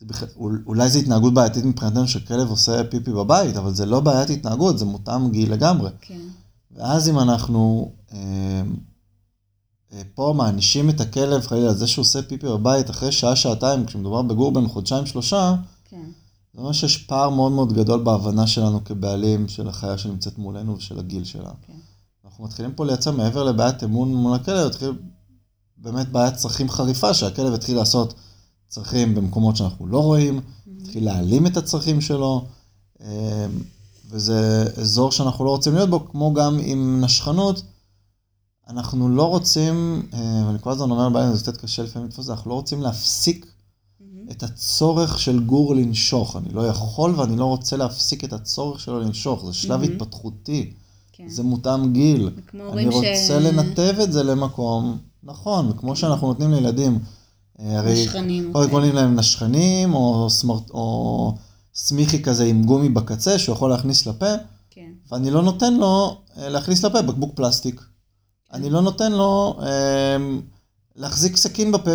זה 0.00 0.06
בכלל, 0.06 0.28
אול- 0.36 0.62
אולי 0.66 0.88
זו 0.90 0.98
התנהגות 0.98 1.34
בעייתית 1.34 1.64
מבחינתנו 1.64 2.08
שכלב 2.08 2.48
עושה 2.50 2.84
פיפי 2.90 3.10
בבית, 3.10 3.56
אבל 3.56 3.74
זה 3.74 3.86
לא 3.86 4.00
בעיית 4.00 4.30
התנהגות, 4.30 4.78
זה 4.78 4.84
מותאם 4.84 5.30
גיל 5.30 5.52
לגמרי. 5.52 5.90
כן, 6.00 6.20
ואז 6.76 7.08
אם 7.08 7.18
אנחנו 7.18 7.92
אה, 8.12 8.16
אה, 8.18 8.62
פה 10.14 10.34
מענישים 10.36 10.90
את 10.90 11.00
הכלב 11.00 11.46
חלילה 11.46 11.68
על 11.68 11.74
זה 11.74 11.86
שהוא 11.86 12.02
עושה 12.02 12.22
פיפי 12.22 12.46
בבית 12.46 12.90
אחרי 12.90 13.12
שעה, 13.12 13.36
שעתיים, 13.36 13.86
כשמדובר 13.86 14.22
בגור 14.22 14.52
בן 14.52 14.68
חודשיים, 14.68 15.06
שלושה, 15.06 15.54
כן. 15.84 16.10
זה 16.54 16.60
אומר 16.60 16.72
שיש 16.72 16.98
פער 16.98 17.30
מאוד 17.30 17.52
מאוד 17.52 17.72
גדול 17.72 18.02
בהבנה 18.02 18.46
שלנו 18.46 18.84
כבעלים 18.84 19.48
של 19.48 19.68
החיה 19.68 19.98
שנמצאת 19.98 20.38
מולנו 20.38 20.76
ושל 20.76 20.98
הגיל 20.98 21.24
שלה. 21.24 21.50
כן. 21.66 21.72
אנחנו 22.24 22.44
מתחילים 22.44 22.72
פה 22.72 22.86
לייצר 22.86 23.10
מעבר 23.10 23.44
לבעיית 23.44 23.84
אמון 23.84 24.14
מול 24.14 24.34
הכלב, 24.34 24.66
התחיל 24.66 24.92
באמת 25.76 26.08
בעיית 26.08 26.34
צרכים 26.34 26.70
חריפה, 26.70 27.14
שהכלב 27.14 27.52
התחיל 27.52 27.76
לעשות 27.76 28.14
צרכים 28.68 29.14
במקומות 29.14 29.56
שאנחנו 29.56 29.86
לא 29.86 29.98
רואים, 29.98 30.40
התחיל 30.80 31.04
להעלים 31.04 31.46
את 31.46 31.56
הצרכים 31.56 32.00
שלו, 32.00 32.44
אה, 33.00 33.46
וזה 34.10 34.64
אזור 34.76 35.12
שאנחנו 35.12 35.44
לא 35.44 35.50
רוצים 35.50 35.74
להיות 35.74 35.90
בו, 35.90 36.08
כמו 36.08 36.34
גם 36.34 36.58
עם 36.62 37.00
נשכנות. 37.04 37.62
אנחנו 38.68 39.08
לא 39.08 39.22
רוצים, 39.22 40.02
אה, 40.14 40.44
ואני 40.46 40.58
כל 40.60 40.70
הזמן 40.70 40.90
אומר 40.90 41.08
לבעלים, 41.08 41.34
זה 41.34 41.42
קצת 41.42 41.56
קשה 41.56 41.82
לפעמים 41.82 42.08
לתפוס 42.08 42.30
אנחנו 42.30 42.50
לא 42.50 42.54
רוצים 42.54 42.82
להפסיק 42.82 43.46
מהמם, 44.00 44.30
את 44.30 44.42
הצורך 44.42 45.20
של 45.20 45.40
גור 45.40 45.74
לנשוך. 45.74 46.36
אני 46.36 46.54
לא 46.54 46.66
יכול 46.66 47.14
ואני 47.16 47.36
לא 47.36 47.44
רוצה 47.44 47.76
להפסיק 47.76 48.24
את 48.24 48.32
הצורך 48.32 48.80
שלו 48.80 49.00
לנשוך, 49.00 49.46
זה 49.46 49.52
שלב 49.52 49.80
מהמם. 49.80 49.92
התפתחותי, 49.92 50.72
כן. 51.12 51.28
זה 51.28 51.42
מותאם 51.42 51.92
גיל. 51.92 52.30
אני 52.72 52.92
ש... 52.92 52.94
רוצה 52.94 53.38
לנתב 53.38 53.94
את 54.02 54.12
זה 54.12 54.22
למקום, 54.22 54.98
נכון, 55.22 55.72
כמו 55.76 55.96
שאנחנו 55.96 56.26
נותנים 56.26 56.52
לילדים 56.52 56.98
נשכנים. 57.58 58.52
או 58.54 58.68
קוראים 58.70 58.94
להם 58.94 59.16
נשכנים, 59.16 59.94
או, 59.94 60.30
סמרט, 60.30 60.70
או 60.70 61.34
סמיכי 61.74 62.22
כזה 62.22 62.44
עם 62.44 62.64
גומי 62.64 62.88
בקצה, 62.88 63.38
שהוא 63.38 63.54
יכול 63.54 63.70
להכניס 63.70 64.06
לפה, 64.06 64.34
כן. 64.70 64.90
ואני 65.12 65.30
לא 65.30 65.42
נותן 65.42 65.74
לו 65.74 66.16
אה, 66.36 66.48
להכניס 66.48 66.84
לפה 66.84 67.02
בקבוק 67.02 67.34
פלסטיק. 67.34 67.80
אני 68.52 68.70
לא 68.70 68.80
נותן 68.80 69.12
לו 69.12 69.58
אה, 69.62 70.16
להחזיק 70.96 71.36
סכין 71.36 71.72
בפה, 71.72 71.90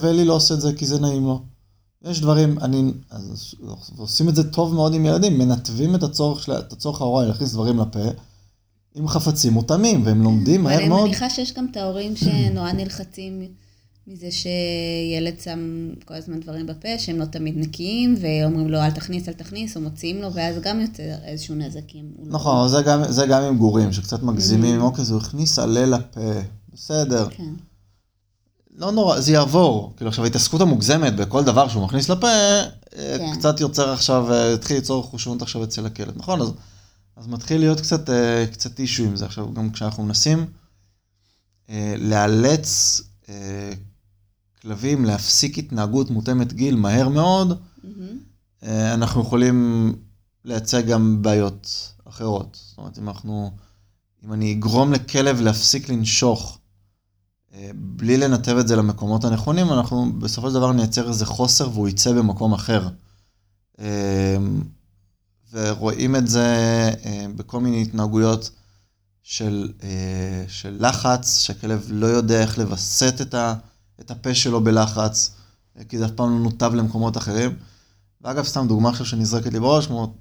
ואלי 0.00 0.24
לא 0.24 0.32
עושה 0.32 0.54
את 0.54 0.60
זה 0.60 0.72
כי 0.72 0.86
זה 0.86 1.00
נעים 1.00 1.24
לו. 1.24 1.42
יש 2.04 2.20
דברים, 2.20 2.58
אני, 2.58 2.92
אז 3.10 3.54
עושים 3.96 4.28
את 4.28 4.34
זה 4.34 4.50
טוב 4.50 4.74
מאוד 4.74 4.94
עם 4.94 5.06
ילדים, 5.06 5.38
מנתבים 5.38 5.94
את 5.94 6.02
הצורך, 6.02 6.42
של, 6.42 6.52
את 6.52 6.72
הצורך 6.72 7.00
ההוראי 7.00 7.26
להכניס 7.26 7.52
דברים 7.52 7.78
לפה, 7.78 8.00
עם 8.94 9.08
חפצים 9.08 9.52
מותאמים, 9.52 10.06
והם 10.06 10.22
לומדים 10.22 10.62
מהר 10.62 10.74
אבל 10.74 10.80
אני 10.82 10.88
מאוד. 10.88 11.04
מניחה 11.04 11.30
שיש 11.30 11.52
גם 11.52 11.66
את 11.70 11.76
ההורים 11.76 12.16
שנורא 12.16 12.72
נלחצים 12.72 13.42
מזה 14.06 14.28
שילד 14.30 15.40
שם 15.40 15.90
כל 16.04 16.14
הזמן 16.14 16.40
דברים 16.40 16.66
בפה, 16.66 16.88
שהם 16.98 17.18
לא 17.18 17.24
תמיד 17.24 17.54
נקיים, 17.58 18.14
ואומרים 18.20 18.68
לו 18.68 18.78
אל 18.78 18.90
תכניס, 18.90 19.28
אל 19.28 19.32
תכניס, 19.32 19.76
או 19.76 19.80
מוציאים 19.80 20.22
לו, 20.22 20.34
ואז 20.34 20.56
גם 20.62 20.80
יוצא 20.80 21.02
איזשהו 21.24 21.54
נזק 21.54 21.94
אם 21.94 22.10
הוא 22.16 22.26
לא... 22.26 22.32
נכון, 22.32 22.58
אבל 22.58 22.68
זה 22.68 22.82
גם, 22.86 23.02
זה 23.08 23.26
גם 23.26 23.42
עם 23.42 23.58
גורים, 23.58 23.92
שקצת 23.92 24.22
מגזימים, 24.22 24.80
אוקיי, 24.80 25.04
זה 25.04 25.14
הוא 25.14 25.22
הכניס 25.22 25.58
עלה 25.58 25.86
לפה, 25.86 26.20
בסדר. 26.72 27.28
כן. 27.30 27.52
לא 28.76 28.92
נורא, 28.92 29.20
זה 29.20 29.32
יעבור. 29.32 29.92
כאילו 29.96 30.08
עכשיו 30.08 30.24
ההתעסקות 30.24 30.60
המוגזמת 30.60 31.16
בכל 31.16 31.44
דבר 31.44 31.68
שהוא 31.68 31.84
מכניס 31.84 32.08
לפה, 32.08 32.28
אה, 32.28 32.64
כן. 33.18 33.34
קצת 33.38 33.60
יוצר 33.60 33.92
עכשיו, 33.92 34.32
אה, 34.32 34.54
התחיל 34.54 34.76
ליצור 34.76 35.02
חושבות 35.02 35.42
עכשיו 35.42 35.64
אצל 35.64 35.86
הכלב, 35.86 36.12
נכון? 36.16 36.40
אז, 36.40 36.52
אז 37.16 37.26
מתחיל 37.26 37.60
להיות 37.60 37.80
קצת, 37.80 38.10
אה, 38.10 38.44
קצת 38.52 38.78
אישו 38.78 39.04
עם 39.04 39.16
זה. 39.16 39.24
עכשיו, 39.24 39.54
גם 39.54 39.70
כשאנחנו 39.70 40.02
מנסים 40.02 40.46
לאלץ 41.98 43.00
כלבים 44.62 45.04
להפסיק 45.04 45.58
התנהגות 45.58 46.10
מותאמת 46.10 46.52
גיל 46.52 46.76
מהר 46.76 47.08
מאוד, 47.08 47.60
מהמם. 47.84 48.18
אה, 48.62 48.94
אנחנו 48.94 49.20
יכולים 49.20 49.92
לייצר 50.44 50.80
גם 50.80 51.22
בעיות 51.22 51.92
אחרות. 52.04 52.58
זאת 52.68 52.78
אומרת, 52.78 52.98
אם 52.98 53.08
אנחנו, 53.08 53.50
אם 54.24 54.32
אני 54.32 54.52
אגרום 54.52 54.92
לכלב 54.92 55.40
להפסיק 55.40 55.88
לנשוך, 55.88 56.58
אה, 57.54 57.70
בלי 57.74 58.16
לנתב 58.16 58.56
את 58.56 58.68
זה 58.68 58.76
למקומות 58.76 59.24
הנכונים, 59.24 59.72
אנחנו 59.72 60.12
בסופו 60.18 60.48
של 60.48 60.54
דבר 60.54 60.72
נייצר 60.72 61.08
איזה 61.08 61.26
חוסר 61.26 61.70
והוא 61.70 61.88
יצא 61.88 62.12
במקום 62.12 62.52
אחר. 62.52 62.88
אה, 63.78 64.36
ורואים 65.52 66.16
את 66.16 66.28
זה 66.28 66.46
בכל 67.36 67.60
מיני 67.60 67.82
התנהגויות 67.82 68.50
של, 69.22 69.72
של 70.48 70.76
לחץ, 70.80 71.40
שהכלב 71.40 71.86
לא 71.88 72.06
יודע 72.06 72.40
איך 72.40 72.58
לווסת 72.58 73.20
את, 73.20 73.34
ה, 73.34 73.54
את 74.02 74.10
הפה 74.10 74.34
שלו 74.34 74.64
בלחץ, 74.64 75.30
אה, 75.78 75.84
כי 75.84 75.98
זה 75.98 76.04
אף 76.04 76.10
פעם 76.10 76.30
לא 76.30 76.38
נותב 76.38 76.74
למקומות 76.74 77.16
אחרים. 77.16 77.56
ואגב, 78.20 78.44
סתם 78.44 78.68
דוגמה 78.68 78.88
עכשיו 78.88 79.06
שנזרקת 79.06 79.52
לי 79.52 79.60
בראש, 79.60 79.86
כמו 79.86 80.14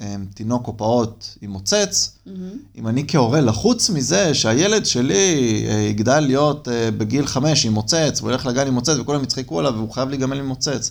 אה, 0.00 0.16
תינוק 0.34 0.68
או 0.68 0.76
פעוט 0.76 1.24
עם 1.40 1.50
מוצץ, 1.50 2.18
מהמם. 2.26 2.58
אם 2.76 2.88
אני 2.88 3.04
כהורה 3.08 3.40
לחוץ 3.40 3.90
מזה 3.90 4.34
שהילד 4.34 4.86
שלי 4.86 5.64
אה, 5.68 5.74
יגדל 5.74 6.20
להיות 6.20 6.68
אה, 6.68 6.90
בגיל 6.90 7.26
חמש 7.26 7.66
עם 7.66 7.72
מוצץ, 7.72 8.20
והוא 8.20 8.30
ילך 8.30 8.46
לגן 8.46 8.66
עם 8.66 8.74
מוצץ 8.74 8.96
וכולם 8.98 9.22
יצחקו 9.22 9.58
עליו 9.58 9.74
והוא 9.76 9.92
חייב 9.92 10.08
להיגמל 10.08 10.38
עם 10.38 10.46
מוצץ, 10.46 10.90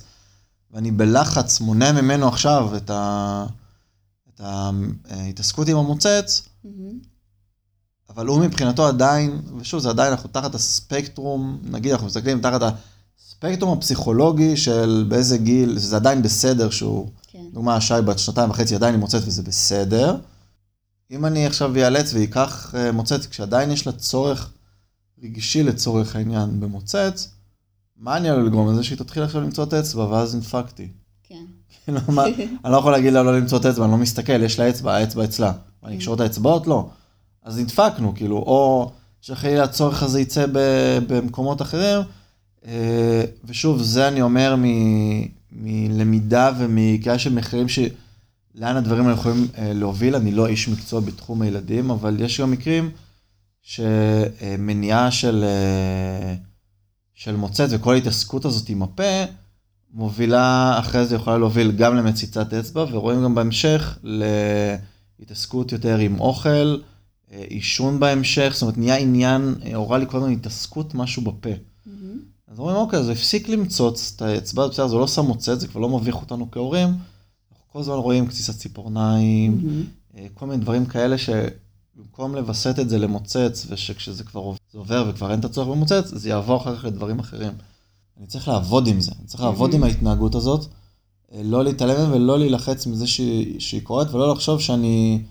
ואני 0.72 0.92
בלחץ 0.92 1.60
מונע 1.62 1.92
ממנו 1.92 2.28
עכשיו 2.28 2.76
את, 2.78 2.90
ה... 2.90 3.46
את 4.30 4.42
ההתעסקות 5.10 5.68
עם 5.68 5.78
המוצץ, 5.78 6.42
מהמם. 6.64 7.15
אבל 8.16 8.28
הוא 8.28 8.40
מבחינתו 8.40 8.88
עדיין, 8.88 9.42
ושוב, 9.58 9.80
זה 9.80 9.90
עדיין, 9.90 10.12
אנחנו 10.12 10.30
תחת 10.32 10.56
הספקטרום, 10.56 11.60
נגיד 11.64 11.92
אנחנו 11.92 12.08
מסתכלים 12.08 12.42
תחת 12.42 12.62
הספקטרום 13.20 13.78
הפסיכולוגי 13.78 14.58
של 14.58 15.06
באיזה 15.08 15.38
גיל, 15.38 15.80
זה 15.80 15.96
עדיין 15.96 16.22
בסדר 16.22 16.70
שהוא, 16.70 17.10
כן. 17.28 17.44
דוגמה, 17.54 17.82
שי 17.82 17.94
בת 18.06 18.20
שנתיים 18.20 18.50
וחצי 18.50 18.76
עדיין 18.76 18.94
עם 18.94 19.00
מוצץ 19.00 19.22
וזה 19.26 19.44
בסדר. 19.44 20.18
אם 21.12 21.26
אני 21.26 21.46
עכשיו 21.46 21.76
אאלץ 21.78 22.14
ואקח 22.14 22.76
אה, 22.78 22.92
מוצץ 22.92 23.28
כשעדיין 23.28 23.72
יש 23.72 23.88
לה 23.88 23.92
צורך 23.92 24.52
רגשי 25.24 25.64
לצורך 25.64 26.16
העניין 26.16 26.60
במוצץ, 26.60 27.30
מה 27.98 28.18
אני 28.18 28.30
עלול 28.30 28.46
לגרום 28.46 28.72
לזה 28.72 28.84
שהיא 28.84 28.98
תתחיל 28.98 29.24
עכשיו 29.24 29.42
למצוא 29.42 29.64
את 29.64 29.74
האצבע 29.74 30.04
ואז 30.06 30.36
נדפקתי. 30.36 30.88
כן. 31.24 31.46
כאילו, 31.86 32.00
אני 32.66 32.72
לא 32.72 32.78
יכול 32.78 32.92
להגיד 32.92 33.14
לה 33.14 33.24
לא 33.24 33.38
למצוא 33.38 33.58
את 33.58 33.66
האצבע, 33.66 33.84
אני 33.84 33.92
לא 33.92 33.98
מסתכל, 33.98 34.44
יש 34.44 34.60
לה 34.60 34.70
אצבע, 34.70 34.96
האצבע 34.96 35.24
אצלה. 35.24 35.52
אני 35.84 35.96
אקשור 35.96 36.16
את 36.16 36.20
האצבעות? 36.20 36.68
לא. 36.68 36.90
אז 37.46 37.60
נדפקנו, 37.60 38.16
כאילו, 38.16 38.38
או 38.38 38.92
שחלילה 39.22 39.64
הצורך 39.64 40.04
הזה 40.04 40.22
יצא 40.22 40.46
במקומות 41.08 41.62
אחרים. 41.62 42.02
אה, 42.66 43.24
ושוב, 43.46 43.82
זה 43.82 44.08
אני 44.08 44.22
אומר 44.22 44.56
מ- 44.58 45.26
מלמידה 45.52 46.52
ומקריאה 46.58 47.20
של 47.20 47.34
מחירים 47.34 47.68
שלאן 47.70 48.76
הדברים 48.76 49.04
האלה 49.04 49.14
יכולים 49.14 49.48
אה, 49.58 49.74
להוביל. 49.74 50.16
אני 50.16 50.32
לא 50.32 50.48
איש 50.48 50.70
מקצוע 50.70 51.00
בתחום 51.00 51.42
הילדים, 51.42 51.92
אבל 51.92 52.22
יש 52.22 52.42
גם 52.42 52.52
מקרים 52.52 52.90
שמניעה 53.62 55.12
של, 55.12 55.44
אה, 55.44 56.36
של 57.14 57.36
מוצץ 57.36 57.68
וכל 57.70 57.94
ההתעסקות 57.94 58.46
הזאת 58.46 58.70
עם 58.70 58.84
הפה, 58.84 59.24
מובילה, 59.94 60.76
אחרי 60.80 61.06
זה 61.06 61.16
יכולה 61.16 61.38
להוביל 61.38 61.72
גם 61.72 61.96
למציצת 61.96 62.54
אצבע, 62.54 62.86
ורואים 62.92 63.24
גם 63.24 63.36
בהמשך 63.36 63.98
להתעסקות 65.20 65.72
יותר 65.72 65.98
עם 65.98 66.20
אוכל, 66.20 66.78
עישון 67.32 68.00
בהמשך, 68.00 68.52
זאת 68.54 68.62
אומרת, 68.62 68.78
נהיה 68.78 68.98
עניין 68.98 69.56
אה, 69.66 69.76
אוראלי, 69.76 70.06
כל 70.08 70.18
הזמן 70.18 70.32
התעסקות 70.32 70.96
משהו 70.96 71.22
בפה. 71.22 71.50
מהמם. 71.86 72.20
אז 72.48 72.60
אומרים, 72.60 72.78
אוקיי, 72.78 73.00
אז 73.00 73.06
הוא 73.06 73.14
הפסיק 73.14 73.50
למצוץ 73.50 74.14
את 74.16 74.22
האצבע, 74.22 74.68
בסדר, 74.68 74.88
זה 74.88 74.96
לא 74.96 75.08
שם 75.08 75.26
מוצץ, 75.26 75.60
זה 75.60 75.68
כבר 75.68 75.80
לא 75.80 75.90
מביך 75.90 76.16
אותנו 76.16 76.52
כהורים. 76.52 76.88
אנחנו 76.88 77.66
כל 77.74 77.80
הזמן 77.80 77.96
רואים 77.96 78.28
קציצת 78.28 78.54
ציפורניים, 78.54 79.58
מהמם. 79.64 79.84
אה, 80.18 80.28
כל 80.34 80.46
מיני 80.46 80.62
דברים 80.62 80.86
כאלה 80.86 81.16
שבמקום 81.18 82.36
לווסת 82.36 82.80
את 82.80 82.90
זה 82.90 82.98
למוצץ, 82.98 83.66
ושכשזה 83.70 84.24
כבר 84.24 84.54
עובר 84.74 85.06
וכבר 85.10 85.32
אין 85.32 85.40
את 85.40 85.46
הצורך 85.46 85.68
במוצץ, 85.68 86.08
זה 86.08 86.30
יעבור 86.30 86.62
אחר 86.62 86.78
כך 86.78 86.86
לדברים 86.86 87.20
אחרים. 87.20 87.54
אני 88.18 88.28
צריך 88.28 88.48
לעבוד 88.48 88.88
עם 88.88 89.02
זה, 89.02 89.12
אני 89.20 89.28
צריך 89.28 89.44
לעבוד 89.44 89.74
עם 89.74 89.84
ההתנהגות 89.84 90.36
הזאת, 90.36 90.66
אה, 91.34 91.42
לא 91.44 91.64
להתעלם 91.64 92.12
ולא 92.12 92.40
להילחץ 92.40 92.88
מזה 92.88 93.08
שהיא, 93.08 93.60
שהיא 93.60 93.82
קורית, 93.82 94.12
ולא 94.12 94.32
לחשוב 94.32 94.62
שאני, 94.62 95.20
אה, 95.22 95.28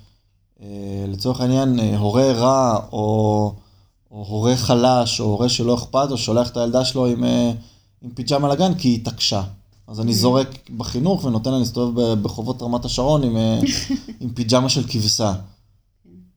לצורך 1.09 1.41
העניין, 1.41 1.81
אה, 1.81 1.99
הורה 1.99 2.33
רע, 2.33 2.87
או, 2.93 3.55
או 4.11 4.25
הורה 4.29 4.57
חלש, 4.57 5.21
או 5.21 5.25
הורה 5.25 5.49
שלא 5.49 5.75
אכפת, 5.75 6.09
או 6.11 6.19
שולח 6.19 6.51
את 6.51 6.57
הילדה 6.57 6.85
שלו 6.85 7.07
עם, 7.07 7.25
אה, 7.25 7.53
עם 8.03 8.11
פיג'מה 8.15 8.49
לגן 8.49 8.75
כי 8.75 8.89
היא 8.89 9.01
התעקשה. 9.01 9.43
אז 9.87 10.01
אני 10.01 10.15
זורק 10.15 10.71
בחינוך 10.77 11.25
ונותן 11.25 11.51
לה 11.51 11.59
להסתובב 11.59 12.01
ב- 12.01 12.23
ברחובות 12.23 12.63
רמת 12.63 12.85
השרון 12.85 13.23
עם, 13.25 13.37
אה, 13.37 13.61
עם 14.21 14.35
פיג'מה 14.35 14.69
של 14.69 14.83
כבשה. 14.89 15.35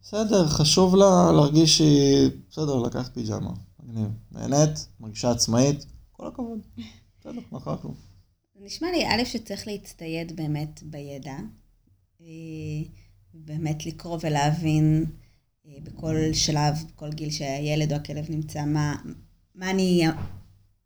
בסדר, 0.02 0.48
חשוב 0.48 0.96
לה 0.96 1.32
להרגיש 1.36 1.78
שהיא, 1.78 2.30
בסדר, 2.52 2.76
לקחת 2.76 3.14
פיג'מה. 3.14 3.52
מגניב. 3.84 4.08
נהנית, 4.32 4.88
מרגישה 5.00 5.32
עצמאית, 5.32 5.86
כל 6.12 6.28
הכבוד. 6.28 6.60
בסדר, 7.20 7.42
לא 7.52 7.60
קרה 7.60 7.78
כלום. 7.78 7.94
נשמע 8.62 8.88
לי, 8.92 9.06
א', 9.06 9.26
שצריך 9.26 9.68
להצטייד 9.68 10.36
באמת 10.36 10.80
בידע, 10.84 11.38
אה, 12.22 12.28
באמת 13.46 13.86
לקרוא 13.86 14.20
ולהבין 14.22 15.06
אה, 15.68 15.78
בכל 15.84 16.16
שלב, 16.34 16.76
בכל 16.94 17.10
גיל 17.10 17.30
שהילד 17.30 17.92
או 17.92 17.98
הכלב 17.98 18.26
נמצא, 18.30 18.66
מה, 18.66 18.96
מה 19.56 19.72
אני 19.72 20.04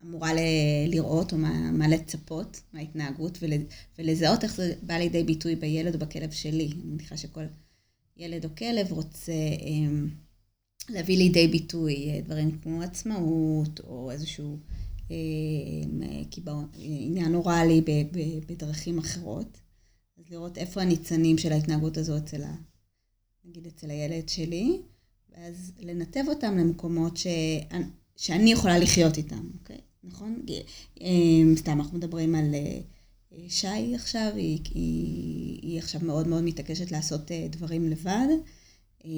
אמורה 0.04 0.34
ל- 0.34 0.88
לראות 0.88 1.32
או 1.32 1.38
מה, 1.38 1.70
מה 1.72 1.88
לצפות 1.88 2.60
מההתנהגות 2.72 3.38
ול, 3.42 3.52
ולזהות 3.98 4.44
איך 4.44 4.56
זה 4.56 4.74
בא 4.82 4.94
לידי 4.94 5.24
ביטוי 5.24 5.56
בילד 5.56 5.94
או 5.94 5.98
בכלב 5.98 6.30
שלי. 6.30 6.72
אני 6.72 6.82
מניחה 6.84 7.16
שכל 7.16 7.44
ילד 8.16 8.44
או 8.44 8.50
כלב 8.58 8.92
רוצה 8.92 9.32
אה, 9.32 10.06
להביא 10.88 11.16
לידי 11.16 11.48
ביטוי 11.48 12.10
אה, 12.10 12.20
דברים 12.20 12.58
כמו 12.58 12.82
עצמאות 12.82 13.80
או 13.80 14.10
איזשהו 14.10 14.58
אה, 15.10 15.16
קיבעון, 16.30 16.68
עניין 16.74 17.34
אוראלי 17.34 17.82
בדרכים 18.46 18.98
אחרות. 18.98 19.61
אז 20.22 20.30
לראות 20.30 20.58
איפה 20.58 20.82
הניצנים 20.82 21.38
של 21.38 21.52
ההתנהגות 21.52 21.96
הזו 21.96 22.16
אצל, 22.16 22.42
ה, 22.42 22.54
נגיד 23.44 23.66
אצל 23.66 23.90
הילד 23.90 24.28
שלי, 24.28 24.80
ואז 25.30 25.72
לנתב 25.78 26.24
אותם 26.28 26.58
למקומות 26.58 27.16
ש, 27.16 27.26
שאני 28.16 28.52
יכולה 28.52 28.78
לחיות 28.78 29.16
איתם, 29.16 29.50
אוקיי? 29.60 29.80
נכון? 30.04 30.42
אה, 31.00 31.56
סתם, 31.56 31.80
אנחנו 31.80 31.98
מדברים 31.98 32.34
על 32.34 32.54
אה, 32.54 32.80
שי 33.48 33.94
עכשיו, 33.94 34.32
היא, 34.34 34.60
היא, 34.74 35.60
היא 35.62 35.78
עכשיו 35.78 36.00
מאוד 36.04 36.28
מאוד 36.28 36.42
מתעקשת 36.42 36.90
לעשות 36.90 37.32
אה, 37.32 37.46
דברים 37.50 37.88
לבד. 37.88 38.26
אה, 39.04 39.10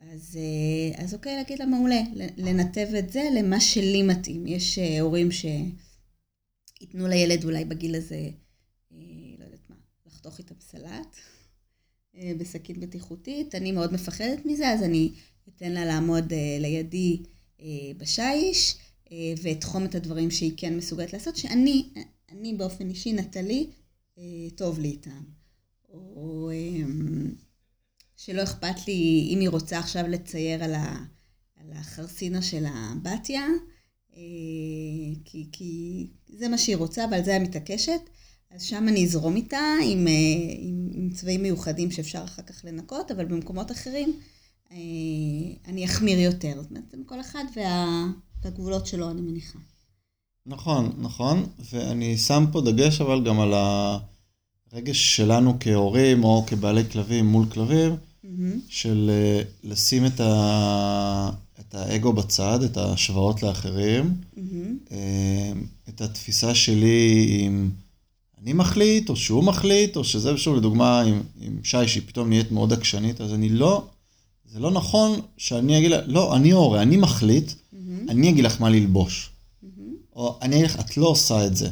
אז, 0.00 0.38
אה, 0.40 1.04
אז 1.04 1.14
אוקיי, 1.14 1.36
להגיד 1.36 1.58
לה 1.58 1.66
מעולה, 1.66 2.00
לנתב 2.36 2.88
את 2.98 3.12
זה 3.12 3.28
למה 3.34 3.60
שלי 3.60 4.02
מתאים. 4.02 4.46
יש 4.46 4.78
הורים 5.00 5.28
שייתנו 5.30 7.08
לילד 7.08 7.44
אולי 7.44 7.64
בגיל 7.64 7.94
הזה, 7.94 8.30
אה, 8.92 8.98
לא 9.38 9.44
יודעת 9.44 9.70
מה, 9.70 9.76
לחתוך 10.20 10.38
איתם 10.38 10.54
סלט 10.60 11.16
אה, 12.16 12.32
בסכין 12.38 12.80
בטיחותית. 12.80 13.54
אני 13.54 13.72
מאוד 13.72 13.92
מפחדת 13.92 14.46
מזה, 14.46 14.68
אז 14.68 14.82
אני 14.82 15.12
אתן 15.48 15.72
לה 15.72 15.84
לעמוד 15.84 16.32
אה, 16.32 16.56
לידי 16.60 17.22
אה, 17.60 17.66
בשיש, 17.96 18.76
ואתחום 19.42 19.84
את 19.84 19.94
הדברים 19.94 20.30
שהיא 20.30 20.52
כן 20.56 20.76
מסוגלת 20.76 21.12
לעשות, 21.12 21.36
שאני, 21.36 21.88
אני 22.28 22.54
באופן 22.54 22.88
אישי, 22.88 23.12
נטלי, 23.12 23.70
טוב 24.54 24.78
לי 24.78 24.88
איתם. 24.88 25.22
או 25.92 26.50
אמ, 26.52 27.34
שלא 28.16 28.42
אכפת 28.42 28.88
לי 28.88 29.28
אם 29.30 29.40
היא 29.40 29.48
רוצה 29.48 29.78
עכשיו 29.78 30.08
לצייר 30.08 30.64
על, 30.64 30.74
ה, 30.74 31.04
על 31.56 31.72
החרסינה 31.72 32.42
של 32.42 32.64
הבתיה, 32.68 33.46
כי, 35.24 35.48
כי 35.52 36.06
זה 36.28 36.48
מה 36.48 36.58
שהיא 36.58 36.76
רוצה 36.76 37.04
ועל 37.10 37.24
זה 37.24 37.32
היא 37.32 37.42
מתעקשת. 37.42 38.00
אז 38.50 38.62
שם 38.62 38.88
אני 38.88 39.04
אזרום 39.04 39.36
איתה 39.36 39.74
עם, 39.84 40.06
עם, 40.58 40.88
עם 40.92 41.10
צבעים 41.10 41.42
מיוחדים 41.42 41.90
שאפשר 41.90 42.24
אחר 42.24 42.42
כך 42.42 42.64
לנקות, 42.64 43.10
אבל 43.10 43.24
במקומות 43.24 43.72
אחרים 43.72 44.12
אה, 44.72 44.76
אני 45.66 45.84
אחמיר 45.84 46.18
יותר. 46.18 46.62
זאת 46.62 46.70
אומרת, 46.70 46.94
כל 47.06 47.20
אחד 47.20 47.44
וה, 47.56 48.06
והגבולות 48.42 48.86
שלו, 48.86 49.10
אני 49.10 49.20
מניחה. 49.20 49.58
נכון, 50.46 50.92
נכון, 50.98 51.46
ואני 51.72 52.18
שם 52.18 52.44
פה 52.52 52.60
דגש 52.60 53.00
אבל 53.00 53.24
גם 53.24 53.40
על 53.40 53.54
הרגש 54.72 55.16
שלנו 55.16 55.56
כהורים 55.60 56.24
או 56.24 56.44
כבעלי 56.46 56.90
כלבים 56.90 57.26
מול 57.26 57.46
כלבים, 57.46 57.92
mm-hmm. 57.92 58.28
של 58.68 59.10
אה, 59.12 59.42
לשים 59.64 60.06
את, 60.06 60.20
ה... 60.20 61.30
את 61.60 61.74
האגו 61.74 62.12
בצד, 62.12 62.62
את 62.62 62.76
ההשוואות 62.76 63.42
לאחרים, 63.42 64.14
mm-hmm. 64.36 64.94
את 65.88 66.00
התפיסה 66.00 66.54
שלי 66.54 67.38
עם 67.40 67.70
אני 68.42 68.52
מחליט, 68.52 69.08
או 69.08 69.16
שהוא 69.16 69.44
מחליט, 69.44 69.96
או 69.96 70.04
שזה, 70.04 70.36
שוב, 70.36 70.56
לדוגמה, 70.56 71.00
עם, 71.00 71.22
עם 71.40 71.58
שי, 71.64 71.88
שהיא 71.88 72.02
פתאום 72.06 72.28
נהיית 72.28 72.52
מאוד 72.52 72.72
עקשנית, 72.72 73.20
אז 73.20 73.34
אני 73.34 73.48
לא, 73.48 73.86
זה 74.44 74.60
לא 74.60 74.70
נכון 74.70 75.20
שאני 75.36 75.78
אגיד 75.78 75.90
לה, 75.90 76.06
לא, 76.06 76.36
אני 76.36 76.50
הורה, 76.50 76.82
אני 76.82 76.96
מחליט, 76.96 77.50
mm-hmm. 77.50 77.76
אני 78.08 78.30
אגיד 78.30 78.44
לך 78.44 78.60
מה 78.60 78.70
ללבוש. 78.70 79.30
Mm-hmm. 79.30 79.66
או 80.12 80.38
אני 80.42 80.56
אגיד 80.56 80.66
לך, 80.66 80.80
את 80.80 80.96
לא 80.96 81.06
עושה 81.06 81.46
את 81.46 81.56
זה. 81.56 81.70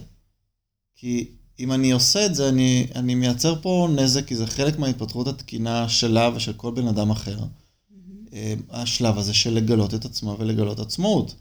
כי 0.96 1.28
אם 1.58 1.72
אני 1.72 1.90
עושה 1.90 2.26
את 2.26 2.34
זה, 2.34 2.48
אני, 2.48 2.86
אני 2.94 3.14
מייצר 3.14 3.62
פה 3.62 3.88
נזק, 3.96 4.26
כי 4.26 4.36
זה 4.36 4.46
חלק 4.46 4.78
מההתפתחות 4.78 5.28
התקינה 5.28 5.88
שלה 5.88 6.30
ושל 6.34 6.52
כל 6.52 6.70
בן 6.70 6.88
אדם 6.88 7.10
אחר. 7.10 7.38
Mm-hmm. 7.38 8.34
השלב 8.70 9.18
הזה 9.18 9.34
של 9.34 9.54
לגלות 9.54 9.94
את 9.94 10.04
עצמו 10.04 10.36
ולגלות 10.38 10.78
עצמאות. 10.78 11.34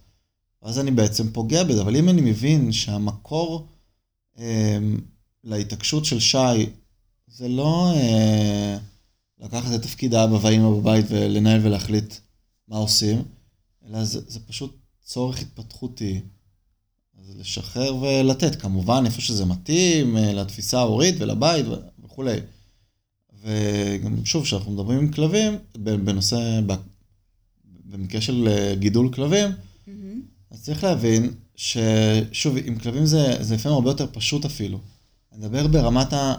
ואז 0.63 0.79
אני 0.79 0.91
בעצם 0.91 1.31
פוגע 1.31 1.63
בזה, 1.63 1.81
אבל 1.81 1.95
אם 1.95 2.09
אני 2.09 2.21
מבין 2.21 2.71
שהמקור 2.71 3.67
אמ, 4.37 4.97
להתעקשות 5.43 6.05
של 6.05 6.19
שי, 6.19 6.69
זה 7.27 7.47
לא 7.47 7.91
אה, 7.95 8.77
לקחת 9.39 9.75
את 9.75 9.81
תפקיד 9.81 10.13
האבא 10.13 10.33
והאמא 10.33 10.69
בבית 10.69 11.05
ולנהל 11.09 11.59
ולהחליט 11.63 12.13
מה 12.67 12.77
עושים, 12.77 13.23
אלא 13.87 14.03
זה, 14.03 14.19
זה 14.27 14.39
פשוט 14.39 14.77
צורך 15.03 15.41
התפתחותי. 15.41 16.21
אז 17.19 17.35
לשחרר 17.39 17.95
ולתת, 17.95 18.61
כמובן, 18.61 19.03
איפה 19.05 19.21
שזה 19.21 19.45
מתאים, 19.45 20.17
אה, 20.17 20.33
לתפיסה 20.33 20.79
ההורית 20.79 21.15
ולבית 21.19 21.65
וכולי. 22.03 22.37
וגם 23.41 24.25
שוב, 24.25 24.43
כשאנחנו 24.43 24.71
מדברים 24.71 24.99
עם 24.99 25.11
כלבים, 25.11 25.57
בנושא, 25.77 26.59
במקרה 27.85 28.21
של 28.21 28.47
אה, 28.47 28.75
גידול 28.75 29.11
כלבים, 29.13 29.49
mm-hmm. 29.49 29.91
אז 30.51 30.63
צריך 30.63 30.83
להבין 30.83 31.33
ששוב, 31.55 32.55
עם 32.65 32.79
כלבים 32.79 33.05
זה, 33.05 33.43
זה 33.43 33.55
לפעמים 33.55 33.75
הרבה 33.75 33.89
יותר 33.89 34.07
פשוט 34.13 34.45
אפילו. 34.45 34.79
נדבר 35.37 35.67
ברמת 35.67 36.13
ה, 36.13 36.33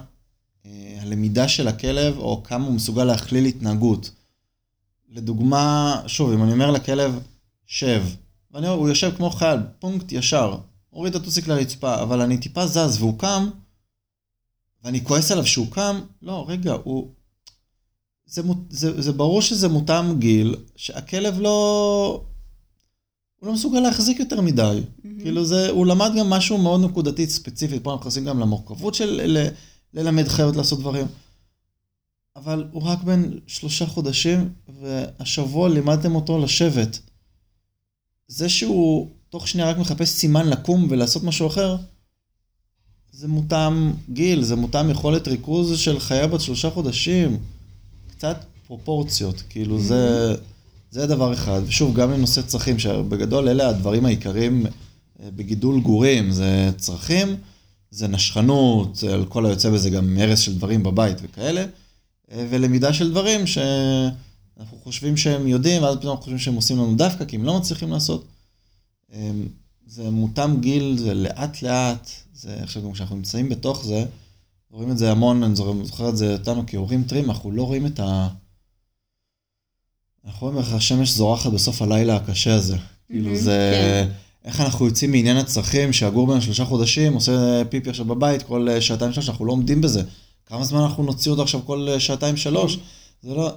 אה, 0.67 0.99
הלמידה 1.01 1.49
של 1.49 1.69
הכלב, 1.69 2.19
או 2.19 2.43
כמה 2.45 2.67
הוא 2.67 2.75
מסוגל 2.75 3.05
להכליל 3.05 3.45
התנהגות. 3.45 4.11
לדוגמה, 5.09 5.95
שוב, 6.07 6.33
אם 6.33 6.43
אני 6.43 6.53
אומר 6.53 6.71
לכלב, 6.71 7.19
שב, 7.67 8.03
ואני 8.51 8.67
אומר, 8.67 8.79
הוא 8.79 8.89
יושב 8.89 9.13
כמו 9.17 9.31
חייל, 9.31 9.61
פונקט 9.79 10.13
ישר, 10.13 10.59
הוריד 10.91 11.15
את 11.15 11.23
הטוסיק 11.23 11.49
לרצפה, 11.49 12.03
אבל 12.03 12.21
אני 12.21 12.39
טיפה 12.39 12.67
זז 12.67 12.97
והוא 12.99 13.19
קם, 13.19 13.51
ואני 14.85 15.05
כועס 15.05 15.31
עליו 15.33 15.47
שהוא 15.47 15.71
קם, 15.71 16.01
לא, 16.23 16.45
רגע, 16.49 16.73
הוא... 16.85 17.09
זה, 18.27 18.43
זה, 18.71 19.03
זה 19.03 19.13
ברור 19.13 19.43
שזה 19.43 19.69
מותאם 19.69 20.19
גיל, 20.19 20.57
שהכלב 20.77 21.41
לא... 21.41 22.25
הוא 23.39 23.47
לא 23.47 23.53
מסוגל 23.53 23.81
להחזיק 23.81 24.21
יותר 24.21 24.41
מדי. 24.41 24.81
Mm-hmm. 24.83 25.23
כאילו 25.23 25.45
זה, 25.45 25.71
הוא 25.71 25.87
למד 25.87 26.11
גם 26.19 26.31
משהו 26.31 26.59
מאוד 26.59 26.81
נקודתי 26.81 27.27
ספציפי, 27.27 27.81
פה 27.81 27.93
אנחנו 27.93 28.01
נכנסים 28.01 28.25
גם 28.25 28.39
למורכבות 28.41 28.95
של 28.95 29.21
ל, 29.27 29.49
ללמד 29.95 30.29
חיות 30.29 30.57
לעשות 30.57 30.79
דברים. 30.79 31.07
אבל 32.37 32.69
הוא 32.73 32.83
רק 32.83 33.03
בן 33.03 33.31
שלושה 33.47 33.87
חודשים, 33.87 34.53
והשבוע 34.81 35.69
לימדתם 35.69 36.15
אותו 36.15 36.39
לשבת. 36.39 36.99
זה 38.29 38.49
שהוא 38.49 39.09
תוך 39.29 39.49
שנייה 39.49 39.71
רק 39.71 39.79
מחפש 39.79 40.09
סימן 40.09 40.49
לקום 40.49 40.87
ולעשות 40.91 41.25
משהו 41.25 41.47
אחר, 41.47 41.77
זה 43.13 43.29
מותאם 43.29 43.93
גיל, 44.11 44.43
זה 44.43 44.57
מותאם 44.57 44.91
יכולת 44.91 45.29
ריכוז 45.29 45.79
של 45.79 46.01
חיה 46.01 46.27
בת 46.27 46.41
שלושה 46.41 46.71
חודשים. 46.71 47.39
קצת 48.11 48.45
פרופורציות, 48.67 49.43
כאילו 49.49 49.77
mm-hmm. 49.77 49.81
זה... 49.81 50.35
זה 50.91 51.07
דבר 51.07 51.33
אחד. 51.33 51.61
ושוב, 51.67 51.95
גם 51.95 52.13
לנושא 52.13 52.43
צרכים, 52.43 52.79
שבגדול 52.79 53.49
אלה 53.49 53.69
הדברים 53.69 54.07
העיקריים 54.07 54.67
אה, 54.67 55.31
בגידול 55.31 55.81
גורים, 55.81 56.31
זה 56.31 56.71
צרכים, 56.77 57.37
זה 57.91 58.09
נשכנות, 58.09 59.05
על 59.13 59.25
כל 59.25 59.47
היוצא 59.47 59.71
בזה 59.71 59.91
גם 59.91 60.17
הרס 60.19 60.39
של 60.39 60.55
דברים 60.55 60.83
בבית 60.83 61.17
וכאלה, 61.23 61.65
אה, 62.33 62.47
ולמידה 62.51 62.93
של 62.93 63.11
דברים 63.11 63.47
שאנחנו 63.47 64.79
חושבים 64.83 65.17
שהם 65.17 65.47
יודעים, 65.47 65.83
ואז 65.83 65.97
פתאום 65.97 66.11
אנחנו 66.11 66.23
חושבים 66.23 66.39
שהם 66.39 66.55
עושים 66.55 66.77
לנו 66.77 66.95
דווקא, 66.95 67.25
כי 67.25 67.37
הם 67.37 67.45
לא 67.45 67.59
מצליחים 67.59 67.91
לעשות. 67.91 68.25
אה, 69.13 69.31
זה 69.87 70.11
מותאם 70.11 70.61
גיל, 70.61 70.97
זה 70.99 71.15
לאט 71.15 71.63
לאט, 71.63 72.11
זה 72.35 72.57
עכשיו 72.63 72.83
גם 72.83 72.93
כשאנחנו 72.93 73.17
נמצאים 73.17 73.49
בתוך 73.49 73.85
זה, 73.85 74.05
רואים 74.71 74.91
את 74.91 74.99
זה 74.99 75.11
המון, 75.11 75.43
אני 75.43 75.57
זוכר 75.85 76.09
את 76.09 76.17
זה 76.17 76.33
אותנו 76.33 76.65
כהורים 76.67 77.03
טרים, 77.03 77.31
אנחנו 77.31 77.51
לא 77.51 77.63
רואים 77.63 77.87
את 77.87 78.01
ה... 78.01 78.29
אנחנו 80.27 80.47
רואים 80.47 80.59
איך 80.59 80.73
השמש 80.73 81.11
זורחת 81.11 81.51
בסוף 81.51 81.83
הלילה 81.83 82.17
הקשה 82.17 82.55
הזה. 82.55 82.77
כאילו 83.11 83.37
זה... 83.37 83.71
כן. 83.75 84.13
איך 84.45 84.61
אנחנו 84.61 84.87
יוצאים 84.87 85.13
מעניין 85.13 85.37
הצרכים, 85.37 85.93
שהגור 85.93 86.27
בן 86.27 86.41
שלושה 86.41 86.65
חודשים 86.65 87.15
עושה 87.15 87.63
פיפי 87.69 87.91
עכשיו 87.91 88.05
בבית 88.05 88.43
כל 88.43 88.69
אה, 88.69 88.81
שעתיים 88.81 89.13
שלוש, 89.13 89.29
אנחנו 89.29 89.45
לא 89.45 89.53
עומדים 89.53 89.81
בזה. 89.81 90.03
כמה 90.47 90.65
זמן 90.65 90.81
אנחנו 90.81 91.03
נוציא 91.03 91.31
אותו 91.31 91.43
עכשיו 91.43 91.61
כל 91.67 91.89
אה, 91.91 92.01
שעתיים 92.01 92.37
שלוש? 92.37 92.77
כן. 92.77 92.83
זה 93.29 93.35
לא... 93.35 93.51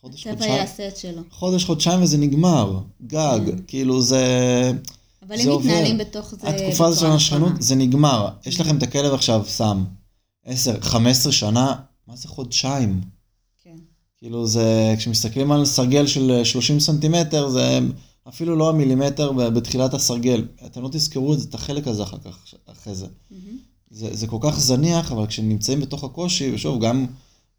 חודש, 0.00 0.26
חודשיים. 0.26 1.22
חודש, 1.30 1.64
חודשיים 1.64 2.02
וזה 2.02 2.18
נגמר. 2.18 2.80
גג. 3.06 3.40
כן. 3.46 3.56
כאילו 3.66 4.02
זה... 4.02 4.72
אבל 5.28 5.40
אם 5.40 5.58
מתנהלים 5.58 5.98
בתוך 5.98 6.34
זה... 6.40 6.48
התקופה 6.48 6.86
הזאת 6.86 7.00
של 7.00 7.06
הנשכנות, 7.06 7.52
זה 7.58 7.74
נגמר. 7.74 8.28
יש 8.46 8.60
לכם 8.60 8.78
את 8.78 8.82
הכלב 8.82 9.14
עכשיו, 9.14 9.42
סם. 9.46 9.84
עשר, 10.44 10.80
חמש 10.80 11.16
עשרה 11.16 11.32
שנה, 11.32 11.74
מה 12.08 12.16
זה 12.16 12.28
חודשיים? 12.28 13.00
כאילו 14.20 14.46
זה, 14.46 14.94
כשמסתכלים 14.98 15.52
על 15.52 15.64
סרגל 15.64 16.06
של 16.06 16.44
30 16.44 16.80
סנטימטר, 16.80 17.48
זה 17.48 17.78
אפילו 18.28 18.56
לא 18.56 18.68
המילימטר 18.68 19.32
בתחילת 19.32 19.94
הסרגל. 19.94 20.44
אתם 20.66 20.82
לא 20.82 20.88
תזכרו 20.92 21.34
את 21.34 21.40
זה, 21.40 21.48
את 21.48 21.54
החלק 21.54 21.86
הזה 21.88 22.02
אחר 22.02 22.18
כך, 22.18 22.54
אחרי 22.66 22.94
זה. 22.94 23.06
Mm-hmm. 23.06 23.34
זה. 23.90 24.08
זה 24.12 24.26
כל 24.26 24.38
כך 24.40 24.60
זניח, 24.60 25.12
אבל 25.12 25.26
כשנמצאים 25.26 25.80
בתוך 25.80 26.04
הקושי, 26.04 26.54
ושוב, 26.54 26.84
גם, 26.84 27.06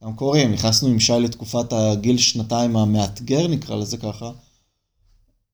גם 0.04 0.16
קוראים, 0.16 0.52
נכנסנו 0.52 0.90
עם 0.90 1.00
שי 1.00 1.14
לתקופת 1.20 1.74
הגיל 1.74 2.18
שנתיים 2.18 2.78
המאתגר, 2.78 3.48
נקרא 3.48 3.76
לזה 3.76 3.98
ככה. 3.98 4.32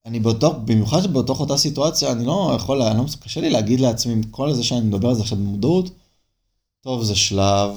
אני 0.05 0.19
בתוך, 0.19 0.55
במיוחד 0.65 1.13
בתוך 1.13 1.39
אותה 1.39 1.57
סיטואציה, 1.57 2.11
אני 2.11 2.25
לא 2.25 2.53
יכול, 2.55 2.81
אני 2.81 2.97
לא, 2.97 3.03
קשה 3.19 3.41
לי 3.41 3.49
להגיד 3.49 3.79
לעצמי, 3.79 4.13
עם 4.13 4.23
כל 4.23 4.53
זה 4.53 4.63
שאני 4.63 4.81
מדבר 4.81 5.09
על 5.09 5.15
זה 5.15 5.21
עכשיו 5.21 5.37
במודעות, 5.37 5.89
טוב, 6.81 7.03
זה 7.03 7.15
שלב, 7.15 7.69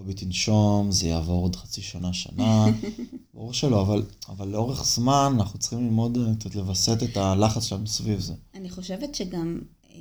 קובי 0.00 0.14
תנשום, 0.14 0.92
זה 0.92 1.06
יעבור 1.06 1.42
עוד 1.42 1.56
חצי 1.56 1.82
שנה, 1.82 2.12
שנה, 2.12 2.66
ברור 3.34 3.52
שלא, 3.52 3.82
אבל, 3.82 4.02
אבל 4.28 4.48
לאורך 4.48 4.84
זמן 4.84 5.32
אנחנו 5.34 5.58
צריכים 5.58 5.78
ללמוד 5.78 6.18
קצת 6.38 6.54
לווסת 6.54 7.02
את 7.02 7.16
הלחץ 7.16 7.64
שלנו 7.64 7.86
סביב 7.86 8.20
זה. 8.20 8.34
אני 8.54 8.70
חושבת 8.70 9.14
שגם 9.14 9.60
אה, 9.90 9.96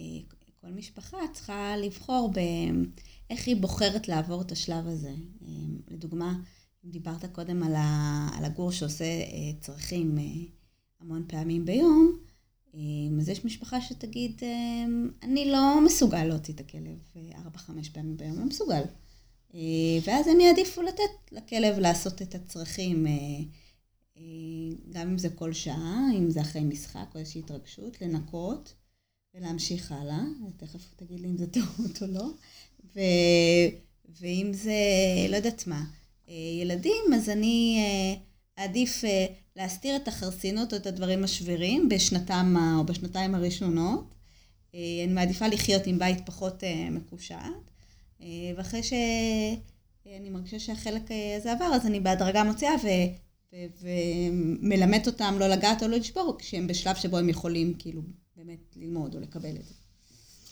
כל 0.61 0.67
משפחה 0.67 1.17
צריכה 1.33 1.77
לבחור 1.77 2.31
באיך 2.33 3.47
היא 3.47 3.55
בוחרת 3.55 4.07
לעבור 4.07 4.41
את 4.41 4.51
השלב 4.51 4.87
הזה. 4.87 5.13
אה, 5.47 5.53
לדוגמה, 5.87 6.39
דיברת 6.85 7.25
קודם 7.25 7.63
על, 7.63 7.75
ה, 7.75 8.27
על 8.37 8.45
הגור 8.45 8.71
שעושה 8.71 9.05
אה, 9.05 9.51
צרכים 9.59 10.17
המון 11.01 11.23
פעמים 11.27 11.65
ביום, 11.65 12.17
אז 13.19 13.29
יש 13.29 13.45
משפחה 13.45 13.81
שתגיד, 13.81 14.41
אני 15.23 15.51
לא 15.51 15.85
מסוגל 15.85 16.23
להוציא 16.23 16.53
את 16.53 16.59
הכלב 16.59 16.97
4-5 17.55 17.59
פעמים 17.93 18.17
ביום, 18.17 18.39
לא 18.39 18.45
מסוגל. 18.45 18.81
אה, 19.55 19.59
ואז 20.03 20.27
הם 20.27 20.39
יעדיפו 20.39 20.81
לתת 20.81 21.31
לכלב 21.31 21.79
לעשות 21.79 22.21
את 22.21 22.35
הצרכים, 22.35 23.07
אה, 23.07 23.11
אה, 24.17 24.23
גם 24.89 25.09
אם 25.09 25.17
זה 25.17 25.29
כל 25.29 25.53
שעה, 25.53 26.05
אם 26.17 26.29
זה 26.29 26.41
אחרי 26.41 26.61
משחק 26.61 27.05
או 27.15 27.19
איזושהי 27.19 27.41
התרגשות, 27.41 28.01
לנקות 28.01 28.73
ולהמשיך 29.33 29.91
הלאה. 29.91 30.21
תכף 30.57 30.93
תגיד 30.95 31.19
לי 31.19 31.27
אם 31.27 31.37
זה 31.37 31.47
טעות 31.47 32.01
או 32.01 32.07
לא. 32.07 32.29
ו... 32.95 32.99
ואם 34.19 34.51
זה, 34.53 34.73
לא 35.29 35.35
יודעת 35.35 35.67
מה, 35.67 35.83
ילדים, 36.61 37.13
אז 37.15 37.29
אני 37.29 37.79
אעדיף 38.59 39.03
להסתיר 39.55 39.95
את 39.95 40.07
החרסינות 40.07 40.73
או 40.73 40.77
את 40.77 40.87
הדברים 40.87 41.23
השבירים 41.23 41.89
בשנתם 41.89 42.55
או 42.77 42.85
בשנתיים 42.85 43.35
הראשונות. 43.35 44.15
אני 44.73 45.07
מעדיפה 45.07 45.47
לחיות 45.47 45.87
עם 45.87 45.99
בית 45.99 46.25
פחות 46.25 46.63
מקושט, 46.91 47.68
ואחרי 48.57 48.83
שאני 48.83 50.29
מרגישה 50.29 50.59
שהחלק 50.59 51.11
אה, 51.11 51.37
הזה 51.37 51.51
עבר, 51.51 51.65
אז 51.65 51.85
אני 51.85 51.99
בהדרגה 51.99 52.43
מוציאה 52.43 52.71
ו- 52.83 53.13
ו- 53.53 53.89
ומלמדת 54.61 55.07
אותם 55.07 55.35
לא 55.39 55.47
לגעת 55.47 55.83
או 55.83 55.87
לא 55.87 55.97
לשבור, 55.97 56.35
כשהם 56.39 56.67
בשלב 56.67 56.95
שבו 56.95 57.17
הם 57.17 57.29
יכולים 57.29 57.73
כאילו 57.79 58.01
באמת 58.37 58.75
ללמוד 58.75 59.15
או 59.15 59.19
לקבל 59.19 59.55
את 59.55 59.65
זה. 59.65 59.73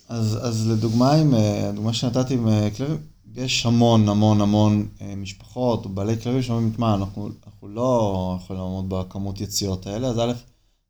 אז, 0.09 0.39
אז 0.41 0.67
לדוגמה, 0.67 1.13
עם, 1.13 1.35
אה, 1.35 1.69
הדוגמה 1.69 1.93
שנתתי 1.93 2.33
עם 2.33 2.47
אה, 2.47 2.69
כלבים, 2.77 2.97
יש 3.35 3.65
המון 3.65 4.09
המון 4.09 4.41
המון 4.41 4.87
אה, 5.01 5.15
משפחות 5.15 5.85
או 5.85 5.89
בעלי 5.89 6.19
כלבים 6.21 6.41
שאומרים, 6.41 6.71
תשמע, 6.71 6.95
אנחנו, 6.95 7.29
אנחנו 7.47 7.67
לא 7.67 8.37
יכולים 8.41 8.61
לעמוד 8.61 8.89
בכמות 8.89 9.41
יציאות 9.41 9.87
האלה, 9.87 10.07
אז 10.07 10.19
א', 10.19 10.33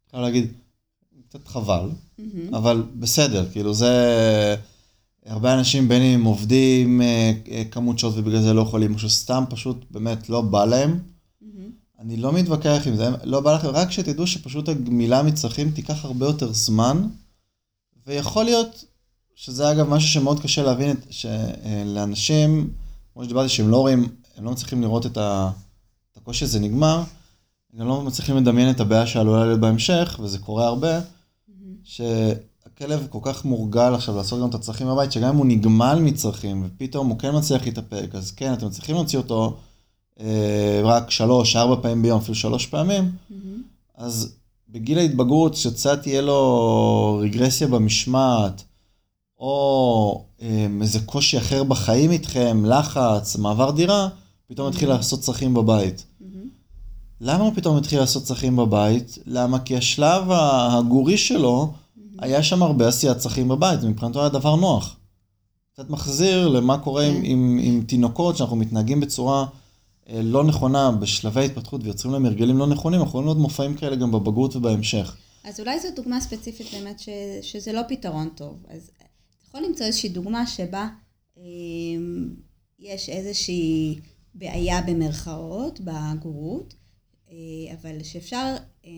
אפשר 0.07 0.21
להגיד, 0.21 0.51
קצת 1.29 1.47
חבל, 1.47 1.89
אבל 2.53 2.83
בסדר, 2.95 3.51
כאילו 3.51 3.73
זה... 3.73 4.55
הרבה 5.27 5.53
אנשים, 5.53 5.87
בין 5.87 6.01
אם 6.01 6.19
הם 6.19 6.23
עובדים 6.25 7.01
אה, 7.01 7.31
אה, 7.51 7.63
כמות 7.71 7.99
שעות 7.99 8.13
ובגלל 8.17 8.41
זה 8.41 8.53
לא 8.53 8.61
יכולים, 8.61 8.93
או 8.93 8.99
שסתם 8.99 9.43
פשוט 9.49 9.85
באמת 9.91 10.29
לא 10.29 10.41
בא 10.41 10.65
להם. 10.65 10.99
אני 11.99 12.17
לא 12.17 12.33
מתווכח 12.33 12.81
עם 12.85 12.95
זה, 12.95 13.09
לא 13.23 13.39
בא 13.39 13.55
לכם, 13.55 13.67
רק 13.67 13.91
שתדעו 13.91 14.27
שפשוט 14.27 14.69
הגמילה 14.69 15.23
מצרכים 15.23 15.71
תיקח 15.71 16.05
הרבה 16.05 16.25
יותר 16.25 16.53
זמן, 16.53 17.07
ויכול 18.07 18.45
להיות 18.45 18.85
שזה 19.35 19.71
אגב 19.71 19.89
משהו 19.89 20.09
שמאוד 20.09 20.39
קשה 20.39 20.63
להבין, 20.63 20.91
את- 20.91 21.05
שלאנשים, 21.09 22.69
כמו 23.13 23.23
שדיברתי, 23.23 23.49
שהם 23.49 23.69
לא 23.69 23.77
רואים, 23.77 24.07
הם 24.37 24.45
לא 24.45 24.51
מצליחים 24.51 24.81
לראות 24.81 25.05
את, 25.05 25.17
ה, 25.17 25.51
את 26.11 26.17
הקושי 26.17 26.45
הזה 26.45 26.59
נגמר, 26.59 27.03
הם 27.73 27.87
לא 27.87 28.01
מצליחים 28.01 28.37
לדמיין 28.37 28.69
את 28.69 28.79
הבעיה 28.79 29.07
שעלולה 29.07 29.45
להיות 29.45 29.59
בהמשך, 29.59 30.19
וזה 30.23 30.39
קורה 30.39 30.67
הרבה, 30.67 30.99
שהכלב 32.67 33.07
כל 33.09 33.19
כך 33.21 33.45
מורגל 33.45 33.93
עכשיו 33.93 34.15
לעשות 34.15 34.41
גם 34.41 34.49
את 34.49 34.55
הצרכים 34.55 34.87
בבית, 34.87 35.11
שגם 35.11 35.29
אם 35.29 35.35
הוא 35.35 35.45
נגמל 35.45 35.99
מצרכים, 36.01 36.63
ופתאום 36.65 37.07
הוא 37.07 37.19
כן 37.19 37.37
מצליח 37.37 37.65
להתאפק, 37.65 38.09
אז 38.13 38.31
כן, 38.31 38.53
אתם 38.53 38.69
צריכים 38.69 38.95
להוציא 38.95 39.17
אותו 39.17 39.57
אה, 40.19 40.81
רק 40.83 41.11
שלוש, 41.11 41.55
ארבע 41.55 41.81
פעמים 41.81 42.01
ביום, 42.01 42.19
אפילו 42.19 42.35
שלוש 42.35 42.65
פעמים, 42.65 43.11
אז 43.95 44.35
בגיל 44.69 44.97
ההתבגרות, 44.97 45.55
שקצת 45.55 46.01
תהיה 46.01 46.21
לו 46.21 47.19
רגרסיה 47.23 47.67
במשמעת, 47.67 48.63
או 49.39 50.25
אה, 50.41 50.67
איזה 50.81 50.99
קושי 50.99 51.37
אחר 51.37 51.63
בחיים 51.63 52.11
איתכם, 52.11 52.65
לחץ, 52.65 53.35
מעבר 53.35 53.71
דירה, 53.71 54.09
פתאום 54.47 54.67
מתחיל 54.69 54.89
לעשות 54.89 55.19
צרכים 55.19 55.53
בבית. 55.53 56.05
למה 57.21 57.43
הוא 57.43 57.53
פתאום 57.55 57.77
התחיל 57.77 57.99
לעשות 57.99 58.23
צרכים 58.23 58.55
בבית? 58.55 59.17
למה? 59.25 59.59
כי 59.59 59.77
השלב 59.77 60.23
הגורי 60.29 61.17
שלו, 61.17 61.73
היה 62.19 62.43
שם 62.43 62.63
הרבה 62.63 62.87
עשיית 62.87 63.17
צרכים 63.17 63.47
בבית, 63.47 63.79
ומבחינתו 63.83 64.19
היה 64.19 64.29
דבר 64.29 64.55
נוח. 64.55 64.97
קצת 65.73 65.89
מחזיר 65.89 66.47
למה 66.47 66.77
קורה 66.77 67.05
עם, 67.05 67.13
כן. 67.13 67.25
עם, 67.25 67.59
עם 67.61 67.83
תינוקות, 67.87 68.37
שאנחנו 68.37 68.55
מתנהגים 68.55 68.99
בצורה 68.99 69.45
אה, 70.09 70.21
לא 70.21 70.43
נכונה 70.43 70.91
בשלבי 70.91 71.45
התפתחות 71.45 71.81
ויוצרים 71.83 72.13
להם 72.13 72.25
הרגלים 72.25 72.57
לא 72.57 72.67
נכונים, 72.67 72.99
אנחנו 72.99 73.09
יכולים 73.09 73.25
לראות 73.25 73.37
מופעים 73.37 73.75
כאלה 73.75 73.95
גם 73.95 74.11
בבגרות 74.11 74.55
ובהמשך. 74.55 75.15
אז 75.43 75.59
אולי 75.59 75.79
זו 75.79 75.87
דוגמה 75.95 76.21
ספציפית 76.21 76.67
באמת 76.73 76.99
ש, 76.99 77.09
שזה 77.41 77.73
לא 77.73 77.81
פתרון 77.87 78.29
טוב. 78.35 78.65
אז 78.69 78.91
אתה 78.97 79.05
יכול 79.47 79.61
למצוא 79.69 79.85
איזושהי 79.85 80.09
דוגמה 80.09 80.47
שבה 80.47 80.87
אה, 81.37 81.43
יש 82.79 83.09
איזושהי 83.09 83.99
בעיה 84.35 84.81
במרכאות, 84.81 85.79
בגורות, 85.79 86.73
אה, 87.31 87.35
אבל 87.81 88.03
שאפשר 88.03 88.55
אה, 88.85 88.91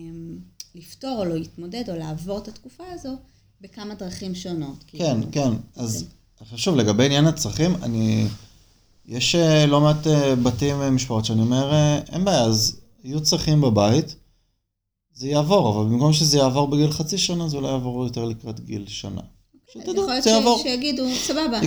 לפתור 0.74 1.16
או 1.18 1.24
להתמודד 1.24 1.90
או 1.90 1.96
לעבור 1.96 2.38
את 2.38 2.48
התקופה 2.48 2.84
הזו 2.92 3.16
בכמה 3.60 3.94
דרכים 3.94 4.34
שונות. 4.34 4.84
כן, 4.86 4.98
כאילו. 4.98 5.32
כן. 5.32 5.50
אז 5.76 6.04
עכשיו 6.40 6.58
שוב, 6.58 6.76
לגבי 6.76 7.04
עניין 7.04 7.26
הצרכים, 7.26 7.74
אני... 7.82 8.26
יש 9.06 9.34
אה, 9.34 9.66
לא 9.66 9.80
מעט 9.80 10.06
אה, 10.06 10.36
בתים, 10.36 10.82
אה, 10.82 10.90
משפחות, 10.90 11.24
שאני 11.24 11.40
אומר, 11.40 11.72
אה, 11.72 11.98
אין 12.12 12.24
בעיה, 12.24 12.42
אז 12.42 12.80
יהיו 13.04 13.22
צרכים 13.22 13.60
בבית, 13.60 14.14
זה 15.14 15.28
יעבור, 15.28 15.70
אבל 15.70 15.90
במקום 15.90 16.12
שזה 16.12 16.38
יעבור 16.38 16.68
בגיל 16.68 16.92
חצי 16.92 17.18
שנה, 17.18 17.48
זה 17.48 17.56
אולי 17.56 17.68
יעבור 17.68 18.04
יותר 18.04 18.24
לקראת 18.24 18.60
גיל 18.60 18.84
שנה. 18.88 19.20
אז 19.20 19.82
שתדעו, 19.82 19.94
יכול 20.02 20.12
להיות 20.12 20.24
זה 20.24 20.30
יעבור. 20.30 20.58
ש- 20.58 20.62
שיגידו, 20.62 21.04
סבבה, 21.14 21.60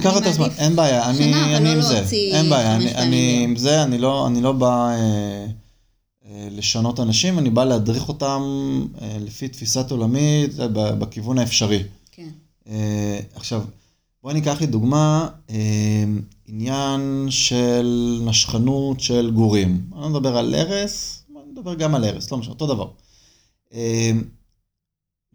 אין 0.58 0.76
בעיה, 0.76 1.10
אני, 1.10 1.18
שנה, 1.18 1.46
אבל 1.46 1.56
אני 1.56 1.66
לא 1.66 1.72
עם 1.72 1.82
זה, 1.82 1.94
להוציא 2.00 2.36
אין 2.36 2.50
בעיה, 2.50 2.76
אני. 2.76 3.44
עם 3.44 3.56
זה, 3.56 3.84
אני 3.84 3.98
לא, 3.98 4.28
אני 4.28 4.42
לא 4.42 4.52
בא 4.52 4.89
אה, 4.89 5.46
לשנות 6.52 7.00
אנשים, 7.00 7.39
אני 7.39 7.50
בא 7.50 7.63
להדריך 7.63 8.10
אותם 8.10 8.41
אה, 9.02 9.17
לפי 9.19 9.48
תפיסת 9.48 9.91
עולמי, 9.91 10.48
בכיוון 10.74 11.38
האפשרי. 11.38 11.84
כן. 12.12 12.30
אה, 12.67 13.19
עכשיו, 13.36 13.63
בואי 14.24 14.34
ניקח 14.34 14.62
לדוגמה 14.62 15.30
אה, 15.50 16.04
עניין 16.46 17.28
של 17.30 18.19
נשכנות 18.26 19.00
של 19.00 19.32
גורים. 19.32 19.82
אני 19.93 20.02
לא 20.02 20.10
מדבר 20.10 20.38
על 20.38 20.56
הרס, 20.56 21.24
אני 21.36 21.52
מדבר 21.52 21.74
גם 21.74 21.96
על 21.96 22.04
הרס, 22.04 22.32
לא 22.32 22.38
משנה, 22.38 22.54
אותו 22.54 22.67
דבר. 22.67 22.89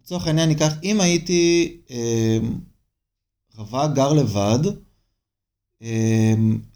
לצורך 0.03 0.27
העניין 0.27 0.49
ניקח, 0.49 0.73
אם 0.83 1.01
הייתי 1.01 1.77
רווק 3.57 3.91
גר 3.95 4.13
לבד, 4.13 4.59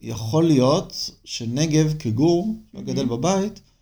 יכול 0.02 0.46
להיות 0.48 1.10
שנגב 1.24 1.94
כגור, 2.00 2.56
שגדל 2.78 3.06
בבית, 3.06 3.60
אה, 3.60 3.73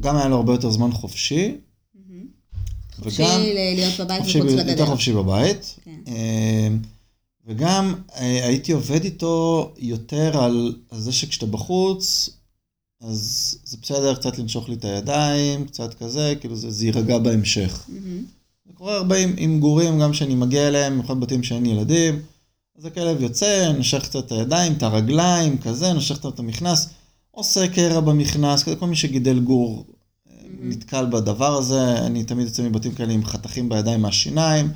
גם 0.00 0.16
היה 0.16 0.28
לו 0.28 0.36
הרבה 0.36 0.52
יותר 0.52 0.70
זמן 0.70 0.92
חופשי. 0.92 1.56
וגם... 2.98 3.04
חופשי 3.04 3.54
להיות 3.54 4.00
בבית 4.00 4.20
מחוץ 4.20 4.34
יותר 4.34 4.54
לגדר. 4.54 4.86
חופשי 4.86 5.12
בבית. 5.12 5.78
כן. 5.84 6.00
אה, 6.08 6.68
וגם 7.46 7.94
אה, 8.16 8.46
הייתי 8.46 8.72
עובד 8.72 9.04
איתו 9.04 9.72
יותר 9.78 10.42
על, 10.42 10.74
זה 10.90 11.12
שכשאתה 11.12 11.46
בחוץ, 11.46 12.30
אז 13.00 13.58
זה 13.64 13.76
בסדר 13.82 14.14
קצת 14.14 14.38
לנשוך 14.38 14.68
לי 14.68 14.74
את 14.74 14.84
הידיים, 14.84 15.66
קצת 15.66 15.94
כזה, 15.94 16.34
כאילו 16.40 16.56
זה, 16.56 16.70
זה 16.70 16.86
יירגע 16.86 17.18
בהמשך. 17.18 17.84
מהמם. 17.88 18.24
זה 18.66 18.72
קורה 18.74 18.96
הרבה 18.96 19.16
עם, 19.16 19.34
עם 19.36 19.60
גורים, 19.60 20.00
גם 20.00 20.12
כשאני 20.12 20.34
מגיע 20.34 20.68
אליהם, 20.68 20.92
במיוחד 20.92 21.20
בתים 21.20 21.42
שאין 21.42 21.66
ילדים, 21.66 22.22
אז 22.78 22.84
הכלב 22.84 23.22
יוצא, 23.22 23.72
נושך 23.76 24.02
קצת 24.02 24.26
את 24.26 24.32
הידיים, 24.32 24.72
את 24.72 24.82
הרגליים, 24.82 25.58
כזה, 25.58 25.92
נושך 25.92 26.18
קצת 26.18 26.34
את 26.34 26.38
המכנס, 26.38 26.88
עושה 27.34 27.68
קרע 27.68 28.00
במכנס, 28.00 28.62
כל 28.62 28.86
מי 28.86 28.96
שגידל 28.96 29.38
גור 29.38 29.86
אה, 30.30 30.36
נתקל 30.60 31.06
בדבר 31.06 31.56
הזה, 31.56 31.98
אני 32.06 32.24
תמיד 32.24 32.46
יוצא 32.46 32.62
מבתים 32.62 32.92
כאלה 32.92 33.12
עם 33.12 33.24
חתכים 33.24 33.68
בידיים 33.68 34.00
מהשיניים, 34.00 34.68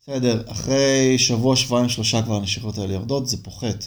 בסדר, 0.00 0.42
אחרי 0.46 1.18
שבוע, 1.18 1.56
שבועיים, 1.56 1.88
שלושה 1.88 2.22
כבר 2.22 2.36
הנשיכות 2.36 2.78
האלה 2.78 2.92
יורדות, 2.92 3.28
זה 3.28 3.36
פוחת. 3.36 3.86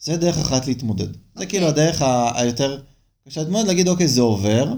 זה 0.00 0.16
דרך 0.16 0.38
אחת 0.38 0.66
להתמודד. 0.66 1.12
זה 1.12 1.18
אוקיי. 1.34 1.46
כאילו 1.46 1.66
הדרך 1.66 2.02
היותר 2.34 2.80
קשה 3.28 3.40
להתמודד, 3.40 3.66
להגיד, 3.66 3.88
אוקיי, 3.88 4.08
זה 4.08 4.20
עובר. 4.20 4.72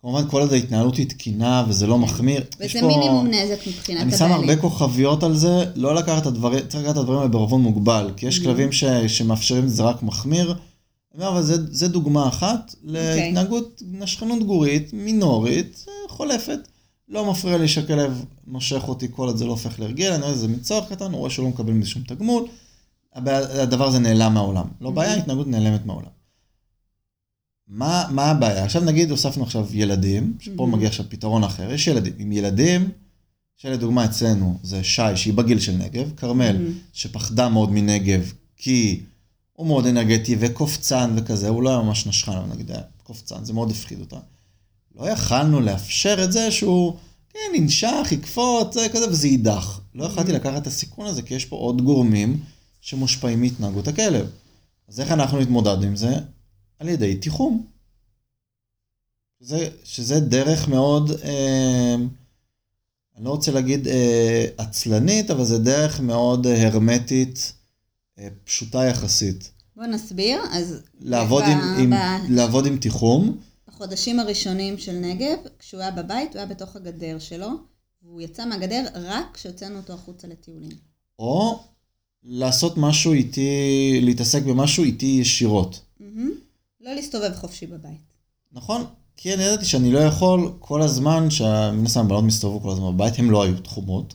כמובן, 0.00 0.28
כל 0.28 0.40
עוד 0.40 0.52
ההתנהלות 0.52 0.96
היא 0.96 1.08
תקינה 1.08 1.64
וזה 1.68 1.86
לא 1.86 1.98
מחמיר. 1.98 2.44
יש 2.60 2.76
וזה 2.76 2.86
מינימום 2.86 3.26
נזק 3.26 3.66
מבחינת 3.66 4.02
אני 4.02 4.12
שם 4.16 4.32
הרבה 4.32 4.56
כוכביות 4.56 5.22
על 5.22 5.36
זה, 5.36 5.64
לא 5.74 5.94
לקחת 5.94 6.22
את 6.22 6.26
הדברים, 6.26 6.60
צריך 6.68 6.82
לקחת 6.82 6.94
את 6.94 7.00
הדברים 7.00 7.18
האלה 7.18 7.28
בערבון 7.28 7.62
מוגבל, 7.62 8.10
כי 8.16 8.26
יש. 8.26 8.38
כלבים 8.38 8.68
שמאפשרים 9.08 9.68
זה 9.68 9.82
רק 9.82 10.02
מחמיר. 10.02 10.54
אבל 11.22 11.42
זה, 11.42 11.74
זה 11.74 11.88
דוגמה 11.88 12.28
אחת 12.28 12.74
להתנהגות 12.84 13.82
נשכנות 13.86 14.42
גורית, 14.42 14.92
מינורית, 14.92 15.86
חולפת. 16.08 16.58
לא 17.08 17.30
מפריע 17.30 17.58
לי 17.58 17.68
שהכלב 17.68 18.24
מושך 18.46 18.88
אותי 18.88 19.06
כל 19.10 19.26
עוד 19.26 19.36
זה 19.36 19.44
לא 19.44 19.50
הופך 19.50 19.80
להרגל, 19.80 20.12
אני 20.12 20.22
רואה 20.22 20.32
איזה 20.32 20.48
מין 20.48 20.60
צורך 20.60 20.88
קטן, 20.92 21.04
הוא 21.04 21.18
רואה 21.18 21.30
שהוא 21.30 21.44
לא 21.44 21.50
מקבל 21.50 21.72
מזה 21.72 21.88
שום 21.88 22.02
תגמול. 22.02 22.44
הדבר 23.14 23.86
הזה 23.86 23.98
נעלם 23.98 24.34
מהעולם. 24.34 24.66
לא 24.80 24.90
בעיה, 24.90 25.12
Mhm. 25.14 25.16
ההתנהגות 25.16 25.46
נעלמת 25.46 25.86
מהעולם. 25.86 26.08
מה, 27.68 28.04
מה 28.10 28.24
הבעיה? 28.30 28.64
עכשיו 28.64 28.82
נגיד 28.84 29.10
הוספנו 29.10 29.42
עכשיו 29.44 29.66
ילדים, 29.72 30.36
שפה 30.40 30.64
Mhm. 30.64 30.66
מגיע 30.66 30.88
עכשיו 30.88 31.06
פתרון 31.08 31.44
אחר, 31.44 31.72
יש 31.72 31.86
ילדים. 31.86 32.12
עם 32.18 32.32
ילדים, 32.32 32.88
שלדוגמה 33.56 34.04
אצלנו 34.04 34.58
זה 34.62 34.84
שי 34.84 35.02
שהיא 35.16 35.34
בגיל 35.34 35.60
של 35.60 35.72
נגב, 35.72 36.12
כרמל 36.16 36.56
Mhm. 36.56 36.70
שפחדה 36.92 37.48
מאוד 37.48 37.70
מנגב 37.72 38.32
כי 38.56 39.00
הוא 39.56 39.66
מאוד 39.66 39.86
אנרגטי 39.86 40.36
וקופצן 40.40 41.14
וכזה, 41.16 41.48
הוא 41.48 41.62
לא 41.62 41.70
היה 41.70 41.78
ממש 41.78 42.06
נשכן, 42.06 42.32
אבל 42.32 42.52
נגיד 42.52 42.70
היה 42.70 42.82
קופצן, 43.02 43.44
זה 43.44 43.52
מאוד 43.52 43.70
הפחיד 43.70 44.00
אותה. 44.00 44.16
לא 44.94 45.10
יכלנו 45.10 45.60
לאפשר 45.60 46.24
את 46.24 46.32
זה 46.32 46.50
שהוא, 46.50 46.96
כן, 47.30 47.54
ינשך, 47.54 48.08
יקפוץ, 48.10 48.74
זה 48.74 48.88
כזה, 48.92 49.08
וזה 49.08 49.28
יידח. 49.28 49.80
לא 49.94 50.04
יכלתי 50.04 50.32
לקחת 50.32 50.62
את 50.62 50.66
הסיכון 50.66 51.06
הזה, 51.06 51.22
כי 51.22 51.34
יש 51.34 51.44
פה 51.44 51.56
עוד 51.56 51.82
גורמים 51.82 52.40
שמושפעים 52.80 53.40
מהתנהגות 53.40 53.88
הכלב. 53.88 54.26
אז 54.88 55.00
איך 55.00 55.12
אנחנו 55.12 55.40
התמודדנו 55.40 55.82
עם 55.82 55.96
זה? 55.96 56.14
על 56.78 56.88
ידי 56.88 57.16
תיחום. 57.16 57.66
שזה, 59.42 59.68
שזה 59.84 60.20
דרך 60.20 60.68
מאוד, 60.68 61.10
אה, 61.24 61.94
אני 63.16 63.24
לא 63.24 63.30
רוצה 63.30 63.52
להגיד 63.52 63.88
אה, 63.88 64.46
עצלנית, 64.58 65.30
אבל 65.30 65.44
זה 65.44 65.58
דרך 65.58 66.00
מאוד 66.00 66.46
אה, 66.46 66.66
הרמטית, 66.66 67.52
פשוטה 68.44 68.84
יחסית. 68.84 69.50
בוא 69.76 69.86
נסביר, 69.86 70.40
אז... 70.50 70.82
לעבוד, 71.00 71.42
ב- 71.42 71.46
עם, 71.46 71.60
עם, 71.78 71.90
ב- 71.90 72.30
לעבוד 72.30 72.66
עם 72.66 72.78
תיחום, 72.78 73.38
בחודשים 73.68 74.20
הראשונים 74.20 74.78
של 74.78 74.92
נגב, 74.92 75.36
כשהוא 75.58 75.80
היה 75.80 75.90
בבית, 75.90 76.32
הוא 76.32 76.38
היה 76.38 76.46
בתוך 76.46 76.76
הגדר 76.76 77.18
שלו, 77.18 77.48
והוא 78.02 78.20
יצא 78.20 78.46
מהגדר 78.46 78.84
רק 78.94 79.26
כשהוצאנו 79.34 79.76
אותו 79.76 79.92
החוצה 79.92 80.28
לטיולים. 80.28 80.70
או 81.18 81.58
לעשות 82.24 82.76
משהו 82.76 83.12
איתי, 83.12 84.00
להתעסק 84.02 84.42
במשהו 84.42 84.84
איתי 84.84 85.06
ישירות. 85.20 85.80
Mm-hmm. 86.00 86.04
לא 86.80 86.94
להסתובב 86.94 87.32
חופשי 87.34 87.66
בבית. 87.66 88.14
נכון, 88.52 88.84
כי 89.16 89.34
אני 89.34 89.42
ידעתי 89.42 89.64
שאני 89.64 89.92
לא 89.92 89.98
יכול 89.98 90.52
כל 90.58 90.82
הזמן, 90.82 91.30
שמן 91.30 91.86
הסתם 91.86 92.00
הבנות 92.00 92.24
מסתובבו 92.24 92.60
כל 92.60 92.70
הזמן 92.70 92.94
בבית, 92.94 93.18
הן 93.18 93.28
לא 93.28 93.42
היו 93.42 93.60
תחומות. 93.60 94.14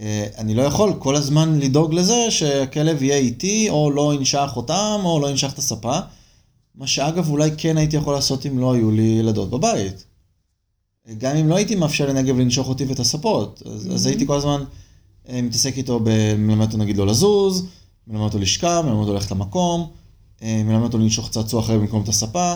אה, 0.00 0.26
אני 0.38 0.54
לא 0.54 0.62
יכול 0.62 0.92
כל 0.98 1.16
הזמן 1.16 1.58
לדאוג 1.58 1.94
לזה 1.94 2.30
שהכלב 2.30 3.02
יהיה 3.02 3.16
איתי, 3.16 3.70
או 3.70 3.90
לא 3.90 4.14
ינשך 4.14 4.50
אותם, 4.56 5.00
או 5.04 5.20
לא 5.20 5.30
ינשך 5.30 5.52
את 5.52 5.58
הספה. 5.58 5.98
מה 6.74 6.86
שאגב 6.86 7.30
אולי 7.30 7.50
כן 7.56 7.76
הייתי 7.76 7.96
יכול 7.96 8.14
לעשות 8.14 8.46
אם 8.46 8.58
לא 8.58 8.72
היו 8.72 8.90
לי 8.90 9.16
ילדות 9.18 9.50
בבית. 9.50 10.04
גם 11.18 11.36
אם 11.36 11.48
לא 11.48 11.56
הייתי 11.56 11.74
מאפשר 11.74 12.08
לנגב 12.08 12.38
לנשוך 12.38 12.68
אותי 12.68 12.84
ואת 12.84 13.00
הספות, 13.00 13.62
אז, 13.66 13.86
mm-hmm. 13.86 13.92
אז 13.92 14.06
הייתי 14.06 14.26
כל 14.26 14.36
הזמן 14.36 14.64
אה, 15.28 15.42
מתעסק 15.42 15.76
איתו, 15.76 16.00
מלמד 16.38 16.66
אותו 16.66 16.76
נגיד 16.76 16.96
לא 16.96 17.06
לזוז, 17.06 17.66
מלמד 18.06 18.24
אותו 18.24 18.38
לשכב, 18.38 18.82
מלמד 18.86 18.98
אותו 18.98 19.14
ללכת 19.14 19.30
למקום, 19.30 19.90
אה, 20.42 20.62
מלמד 20.64 20.82
אותו 20.82 20.98
לנשוך 20.98 21.30
צעצוע 21.30 21.60
אחר 21.60 21.78
במקום 21.78 22.02
את 22.02 22.08
הספה, 22.08 22.54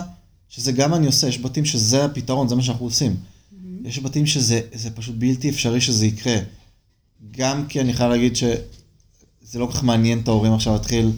שזה 0.49 0.71
גם 0.71 0.93
אני 0.93 1.07
עושה, 1.07 1.27
יש 1.27 1.39
בתים 1.39 1.65
שזה 1.65 2.05
הפתרון, 2.05 2.47
זה 2.47 2.55
מה 2.55 2.61
שאנחנו 2.61 2.85
עושים. 2.85 3.15
Mm-hmm. 3.15 3.87
יש 3.87 3.99
בתים 3.99 4.25
שזה 4.25 4.61
פשוט 4.95 5.15
בלתי 5.17 5.49
אפשרי 5.49 5.81
שזה 5.81 6.05
יקרה. 6.05 6.37
גם 7.31 7.67
כי 7.67 7.81
אני 7.81 7.93
חייב 7.93 8.09
להגיד 8.09 8.35
שזה 8.35 9.59
לא 9.59 9.65
כל 9.65 9.71
כך 9.71 9.83
מעניין 9.83 10.19
את 10.19 10.27
ההורים 10.27 10.53
עכשיו 10.53 10.73
להתחיל, 10.73 11.11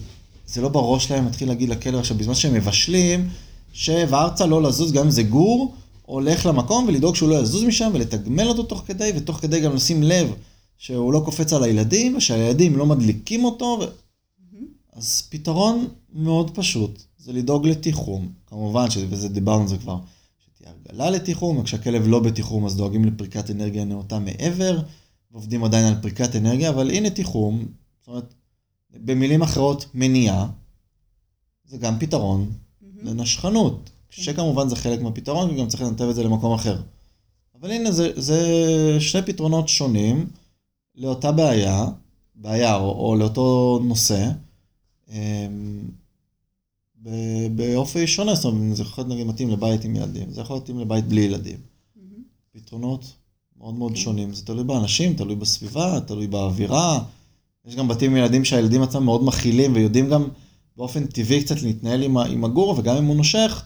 זה 0.48 0.62
לא 0.62 0.70
בראש 0.70 1.06
שלהם 1.06 1.26
להתחיל 1.26 1.48
להגיד 1.48 1.70
לכלב 1.70 2.00
עכשיו, 2.00 2.18
בזמן 2.18 2.36
שהם 2.36 2.54
מבשלים, 2.54 3.30
שב 3.74 4.10
ארצה 4.14 4.46
לא 4.46 4.64
לזוז, 4.64 4.92
גם 4.92 5.06
אם 5.06 5.12
זה 5.12 5.24
גור, 5.24 5.76
הולך 6.02 6.46
למקום 6.46 6.86
ולדאוג 6.88 7.16
שהוא 7.16 7.30
לא 7.30 7.36
יזוז 7.36 7.64
משם 7.64 7.90
ולתגמל 7.94 8.48
אותו 8.48 8.64
תוך 8.64 8.84
כדי, 8.86 9.12
ותוך 9.16 9.38
כדי 9.38 9.60
גם 9.60 9.76
לשים 9.76 10.04
לב 10.04 10.34
שהוא 10.78 11.14
לא 11.14 11.22
קופץ 11.26 11.54
על 11.54 11.64
הילדים, 11.64 12.16
ושהילדים 12.18 12.78
לא 12.78 12.86
מדליקים 12.86 13.46
אותו. 13.46 13.78
ו... 13.82 13.84
Mm-hmm. 13.84 14.66
אז 14.94 15.24
פתרון 15.30 15.88
מאוד 16.14 16.52
פשוט, 16.56 17.04
זה 17.18 17.34
לדאוג 17.34 17.68
לתיחום. 17.68 18.30
כמובן, 18.48 18.90
ש... 18.90 18.98
וזה 19.10 19.30
דיברנו 19.30 19.62
על 19.62 19.68
זה 19.68 19.78
כבר, 19.78 19.98
שתהיה 20.40 20.72
הרגלה 20.72 21.10
לתיחום, 21.10 21.58
וכשהכלב 21.58 22.08
לא 22.08 22.20
בתיחום 22.20 22.66
אז 22.66 22.76
דואגים 22.76 23.06
לפריקת 23.06 23.52
אנרגיה 23.52 23.86
נאותה 23.86 24.20
מעבר, 24.20 24.80
ועובדים 25.32 25.64
עדיין 25.64 25.86
על 25.86 26.02
פריקת 26.02 26.36
אנרגיה, 26.36 26.70
אבל 26.70 26.92
הנה 26.92 27.10
תיחום, 27.10 27.66
זאת 28.00 28.08
אומרת, 28.08 28.34
במילים 28.94 29.42
אחרות, 29.42 29.86
מניעה, 29.94 30.48
זה 31.66 31.78
גם 31.78 32.00
פתרון 32.00 32.50
mm-hmm. 32.52 32.86
לנשכנות. 33.04 33.90
כן. 34.10 34.22
שכמובן 34.22 34.70
זה 34.70 34.76
חלק 34.76 35.02
מהפתרון, 35.02 35.50
וגם 35.50 35.68
צריך 35.68 35.84
לנתב 35.84 36.04
את 36.04 36.16
זה 36.16 36.24
למקום 36.24 36.54
אחר. 36.54 36.82
אבל 37.60 37.72
הנה, 37.72 37.92
זה, 37.92 38.12
זה 38.16 38.40
שני 39.00 39.22
פתרונות 39.22 39.70
שונים 39.70 40.28
לאותה 40.96 41.32
בעיה, 41.32 41.86
בעיה 42.36 42.76
או, 42.76 42.92
או 42.92 43.16
לאותו 43.16 43.80
נושא, 43.84 44.32
אמ, 45.10 45.90
באופי 47.56 48.08
שונה, 48.08 48.36
זאת 48.36 48.46
אומרת, 48.46 48.76
זה 48.76 48.84
יכול 48.84 49.04
להיות 49.04 49.14
נגיד 49.14 49.28
מתאים 49.28 49.50
לבית 49.50 49.86
עם 49.86 49.96
ילדים, 49.96 50.32
זה 50.32 50.42
יכול 50.42 50.56
להיות 50.56 50.64
מתאים 50.64 50.80
לבית 50.80 51.06
בלי 51.06 51.22
ילדים. 51.22 51.58
Mm-hmm. 51.58 52.22
פתרונות 52.52 53.14
מאוד 53.62 53.76
מאוד. 53.76 53.96
שונים, 53.96 54.34
זה 54.34 54.46
תלוי 54.46 54.64
באנשים, 54.64 55.14
תלוי 55.14 55.36
בסביבה, 55.36 56.00
תלוי 56.00 56.28
באווירה. 56.28 57.04
יש 57.66 57.76
גם 57.76 57.88
בתים 57.88 58.12
עם 58.12 58.18
ילדים 58.18 58.46
שהילדים 58.46 58.82
עצמם 58.82 59.06
מאוד 59.06 59.24
מכילים 59.24 59.76
ויודעים 59.76 60.10
גם 60.10 60.28
באופן 60.78 61.06
טבעי 61.06 61.44
קצת 61.44 61.62
להתנהל 61.62 62.04
עם, 62.04 62.18
עם 62.18 62.46
הגור, 62.46 62.76
וגם 62.80 62.98
אם 62.98 63.06
הוא 63.06 63.16
נושך, 63.16 63.66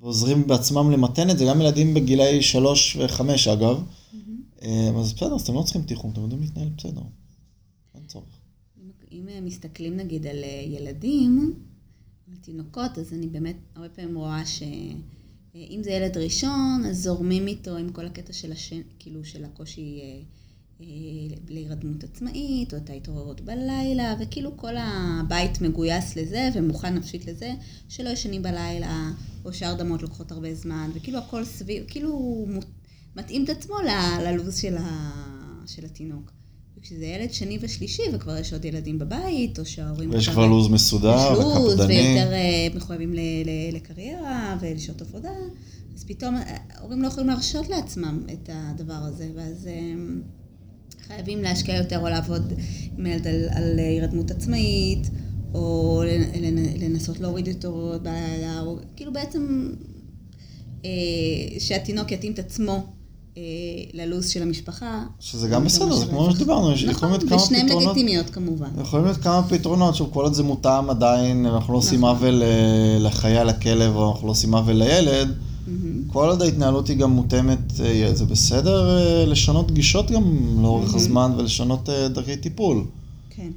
ועוזרים 0.00 0.46
בעצמם 0.46 0.90
למתן 0.90 1.30
את 1.30 1.38
זה, 1.38 1.44
גם 1.44 1.60
ילדים 1.60 1.94
בגילאי 1.94 2.42
3 2.42 2.96
ו-5 2.96 3.22
אגב. 3.52 3.82
Mm-hmm. 3.82 4.66
אז 4.98 5.12
בסדר, 5.12 5.34
אז 5.34 5.40
אתם 5.40 5.54
לא 5.54 5.62
צריכים 5.62 5.82
תיחום, 5.82 6.10
אתם 6.10 6.20
יודעים 6.20 6.40
להתנהל 6.40 6.68
בסדר. 6.78 7.02
אין 7.94 8.02
צורך. 8.06 8.24
אם 9.12 9.26
מסתכלים 9.42 9.96
נגיד 9.96 10.26
על 10.26 10.44
אה, 10.44 10.62
ילדים, 10.66 11.54
על 12.28 12.36
תינוקות, 12.40 12.98
אז 12.98 13.12
אני 13.12 13.26
באמת 13.26 13.56
הרבה 13.74 13.88
פעמים 13.88 14.16
רואה 14.16 14.46
שאם 15.52 15.80
זה 15.82 15.90
ילד 15.90 16.16
ראשון, 16.16 16.82
אז 16.88 17.02
זורמים 17.02 17.46
איתו 17.46 17.76
עם 17.76 17.92
כל 17.92 18.06
הקטע 18.06 18.32
של, 18.32 18.52
השן, 18.52 18.80
כאילו, 18.98 19.24
של 19.24 19.44
הקושי 19.44 20.00
אה, 20.00 20.20
אה, 20.80 21.36
להירדמות 21.48 22.04
עצמאית, 22.04 22.74
או 22.74 22.78
את 22.78 22.90
ההתעוררות 22.90 23.40
בלילה, 23.40 24.14
וכאילו 24.20 24.56
כל 24.56 24.74
הבית 24.76 25.60
מגויס 25.60 26.16
לזה 26.16 26.48
ומוכן 26.54 26.94
נפשית 26.94 27.26
לזה, 27.26 27.54
שלא 27.88 28.08
ישנים 28.08 28.42
בלילה, 28.42 29.10
או 29.44 29.52
שהרדמות 29.52 30.02
לוקחות 30.02 30.32
הרבה 30.32 30.54
זמן, 30.54 30.90
וכאילו 30.94 31.18
הכל 31.18 31.44
סביב, 31.44 31.84
כאילו 31.88 32.10
הוא 32.10 32.48
מתאים 33.16 33.44
את 33.44 33.48
עצמו 33.48 33.74
ללו"ז 34.24 34.58
של, 34.58 34.76
ה, 34.76 35.10
של 35.66 35.84
התינוק. 35.84 36.37
וכשזה 36.78 37.06
ילד 37.06 37.32
שני 37.32 37.58
ושלישי, 37.60 38.02
וכבר 38.12 38.36
יש 38.36 38.52
עוד 38.52 38.64
ילדים 38.64 38.98
בבית, 38.98 39.58
או 39.58 39.64
שההורים... 39.64 40.10
ויש 40.10 40.28
כבר 40.28 40.46
לו"ז 40.46 40.68
מסודר 40.68 41.08
וקפדני. 41.08 41.48
יש 41.48 41.78
לו"ז, 41.78 41.80
ויותר 41.80 42.32
uh, 42.32 42.76
מחויבים 42.76 43.14
לקריירה 43.72 44.56
ולשעות 44.60 45.02
עבודה, 45.02 45.32
אז 45.94 46.04
פתאום 46.04 46.34
ההורים 46.70 47.02
לא 47.02 47.08
יכולים 47.08 47.28
להרשות 47.28 47.68
לעצמם 47.68 48.22
את 48.32 48.50
הדבר 48.52 48.92
הזה, 48.94 49.28
ואז... 49.34 49.68
Uh, 49.68 50.38
חייבים 51.08 51.42
להשקיע 51.42 51.76
יותר 51.76 51.98
או 51.98 52.08
לעבוד 52.08 52.52
עם 52.98 53.06
הילד 53.06 53.26
על, 53.26 53.48
על 53.50 53.78
הירדמות 53.78 54.30
עצמאית, 54.30 55.10
או 55.54 56.02
לנסות 56.80 57.20
להוריד 57.20 57.48
אותו 57.48 57.92
כאילו 58.96 59.12
בעצם 59.12 59.72
אה, 60.84 60.90
שהתינוק 61.58 62.12
יתאים 62.12 62.32
את 62.32 62.38
עצמו 62.38 62.72
אה, 62.72 62.97
ללו"ז 63.92 64.28
של 64.28 64.42
המשפחה. 64.42 65.02
שזה 65.20 65.48
גם 65.48 65.64
בסדר, 65.64 65.94
זה 65.94 66.06
כמו 66.06 66.30
שדיברנו, 66.30 66.72
יש 66.72 66.82
יכולים 66.82 67.12
להיות 67.12 67.22
כמה 67.30 67.38
פתרונות. 67.38 67.44
ושניהם 67.44 67.68
לגיטימיות 67.68 68.30
כמובן. 68.30 68.68
יכולים 68.80 69.04
להיות 69.04 69.18
כמה 69.18 69.42
פתרונות, 69.48 69.94
שוב, 69.94 70.10
כל 70.12 70.24
עוד 70.24 70.34
זה 70.34 70.42
מותאם 70.42 70.90
עדיין, 70.90 71.46
אנחנו 71.46 71.72
לא 71.72 71.78
עושים 71.78 71.98
נכון. 71.98 72.10
עוול 72.10 72.42
אה, 72.42 72.98
לחיה, 73.00 73.44
לכלב, 73.44 73.96
או 73.96 74.10
אנחנו 74.12 74.26
לא 74.26 74.32
עושים 74.32 74.54
עוול 74.54 74.76
לילד. 74.76 75.28
כל 76.06 76.28
עוד 76.28 76.42
ההתנהלות 76.42 76.88
היא 76.88 76.96
גם 76.96 77.10
מותאמת, 77.10 77.80
אה, 77.80 78.10
זה 78.14 78.24
בסדר 78.24 78.98
אה, 78.98 79.26
לשנות 79.26 79.70
גישות 79.70 80.10
גם 80.10 80.24
לאורך. 80.62 80.94
הזמן 80.94 81.32
ולשנות 81.36 81.88
אה, 81.88 82.08
דרכי 82.08 82.36
טיפול. 82.36 82.84
כן. 83.30 83.50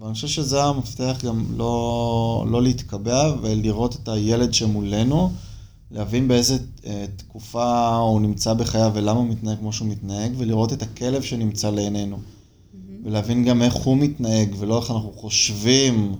ואני 0.00 0.14
חושב 0.14 0.28
שזה 0.28 0.64
המפתח 0.64 1.16
גם 1.24 1.44
לא, 1.56 2.46
לא 2.50 2.62
להתקבע 2.62 3.32
ולראות 3.42 3.96
את 4.02 4.08
הילד 4.08 4.54
שמולנו, 4.54 5.30
להבין 5.94 6.28
באיזה 6.28 6.58
תקופה 7.16 7.96
הוא 7.96 8.20
נמצא 8.20 8.54
בחייו 8.54 8.92
ולמה 8.94 9.18
הוא 9.18 9.28
מתנהג 9.28 9.58
כמו 9.58 9.72
שהוא 9.72 9.88
מתנהג, 9.88 10.32
ולראות 10.36 10.72
את 10.72 10.82
הכלב 10.82 11.22
שנמצא 11.22 11.70
לעינינו. 11.70 12.16
Mm-hmm. 12.16 12.76
ולהבין 13.04 13.44
גם 13.44 13.62
איך 13.62 13.74
הוא 13.74 13.96
מתנהג 13.96 14.54
ולא 14.58 14.78
איך 14.78 14.90
אנחנו 14.90 15.12
חושבים 15.12 16.16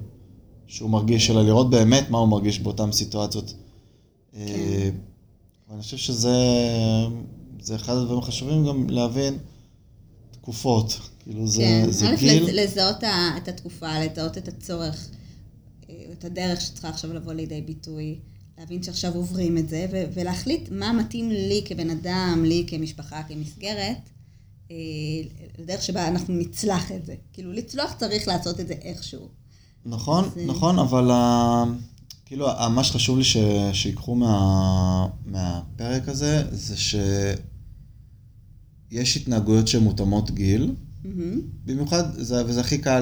שהוא 0.66 0.91
מרגיש, 0.91 1.31
אלא 1.31 1.43
לראות 1.43 1.70
באמת 1.70 2.11
מה 2.11 2.18
הוא 2.18 2.29
מרגיש 2.29 2.61
באותן 2.61 2.93
סיטואציות. 2.93 3.55
כן. 4.33 4.91
ואני 5.70 5.83
חושב 5.83 5.97
שזה 5.97 6.31
אחד 7.75 7.95
הדברים 7.95 8.18
החשובים 8.18 8.66
גם 8.66 8.91
להבין 8.91 9.39
תקופות. 10.31 11.01
כאילו 11.20 11.47
זה, 11.47 11.62
כן. 11.62 11.91
זה 11.91 12.07
גיל... 12.18 12.47
כן, 12.47 12.55
לזהות 12.55 13.05
את 13.37 13.49
התקופה, 13.49 13.99
לזהות 13.99 14.39
את 14.39 14.49
הצורך, 14.49 15.09
אה, 15.91 15.95
את 16.12 16.25
הדרך 16.25 16.61
שצריכה 16.61 16.89
עכשיו 16.89 17.12
לבוא 17.12 17.33
לידי 17.33 17.61
ביטוי, 17.61 18.18
להבין 18.59 18.82
שעכשיו 18.82 19.14
עוברים 19.14 19.59
את 19.59 19.68
זה, 19.68 19.86
ו- 19.92 20.05
ולהחליט 20.14 20.68
מה 20.70 20.92
מתאים 20.92 21.30
לי 21.30 21.62
כבן 21.64 21.90
אדם, 21.90 22.44
לי 22.46 22.64
כמשפחה, 22.66 23.22
כמסגרת, 23.22 24.11
אה, 24.70 24.76
לדרך 25.59 25.82
שבה 25.82 26.09
אנחנו 26.09 26.34
נצלח 26.34 26.92
את 26.92 27.07
זה. 27.07 27.14
כאילו, 27.32 27.52
לצלוח 27.52 27.92
צריך 27.92 28.28
לעשות 28.28 28.61
את 28.61 28.68
זה 28.68 28.74
איכשהו. 28.74 29.28
נכון, 29.86 30.24
אז... 30.24 30.30
נכון, 30.46 30.78
אבל... 30.78 31.11
כאילו, 32.26 32.46
מה 32.70 32.84
שחשוב 32.84 33.18
לי 33.18 33.24
ש... 33.24 33.36
שיקחו 33.72 34.14
מה... 34.14 35.07
מהפרק 35.26 36.09
הזה, 36.09 36.42
זה 36.50 36.76
שיש 36.76 39.16
התנהגויות 39.16 39.68
שהן 39.68 39.82
מותאמות 39.82 40.30
גיל. 40.30 40.74
Mm-hmm. 41.05 41.38
במיוחד, 41.66 42.02
זה, 42.18 42.44
וזה 42.46 42.61
הכי 42.61 42.78
קל 42.78 43.00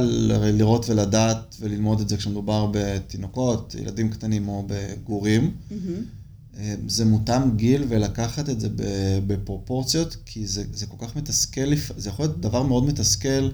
לראות 0.52 0.88
ולדעת 0.88 1.56
וללמוד 1.60 2.00
את 2.00 2.08
זה 2.08 2.16
כשמדובר 2.16 2.70
בתינוקות, 2.72 3.74
ילדים 3.80 4.10
קטנים 4.10 4.48
או 4.48 4.66
בגורים. 4.66 5.50
Mm-hmm. 5.70 6.62
זה 6.88 7.04
מותאם 7.04 7.56
גיל 7.56 7.84
ולקחת 7.88 8.48
את 8.48 8.60
זה 8.60 8.68
בפרופורציות, 9.26 10.16
כי 10.26 10.46
זה, 10.46 10.64
זה 10.72 10.86
כל 10.86 11.06
כך 11.06 11.16
מתסכל, 11.16 11.74
זה 11.96 12.08
יכול 12.08 12.24
להיות 12.24 12.40
דבר 12.40 12.62
מאוד 12.62 12.86
מתסכל. 12.86 13.48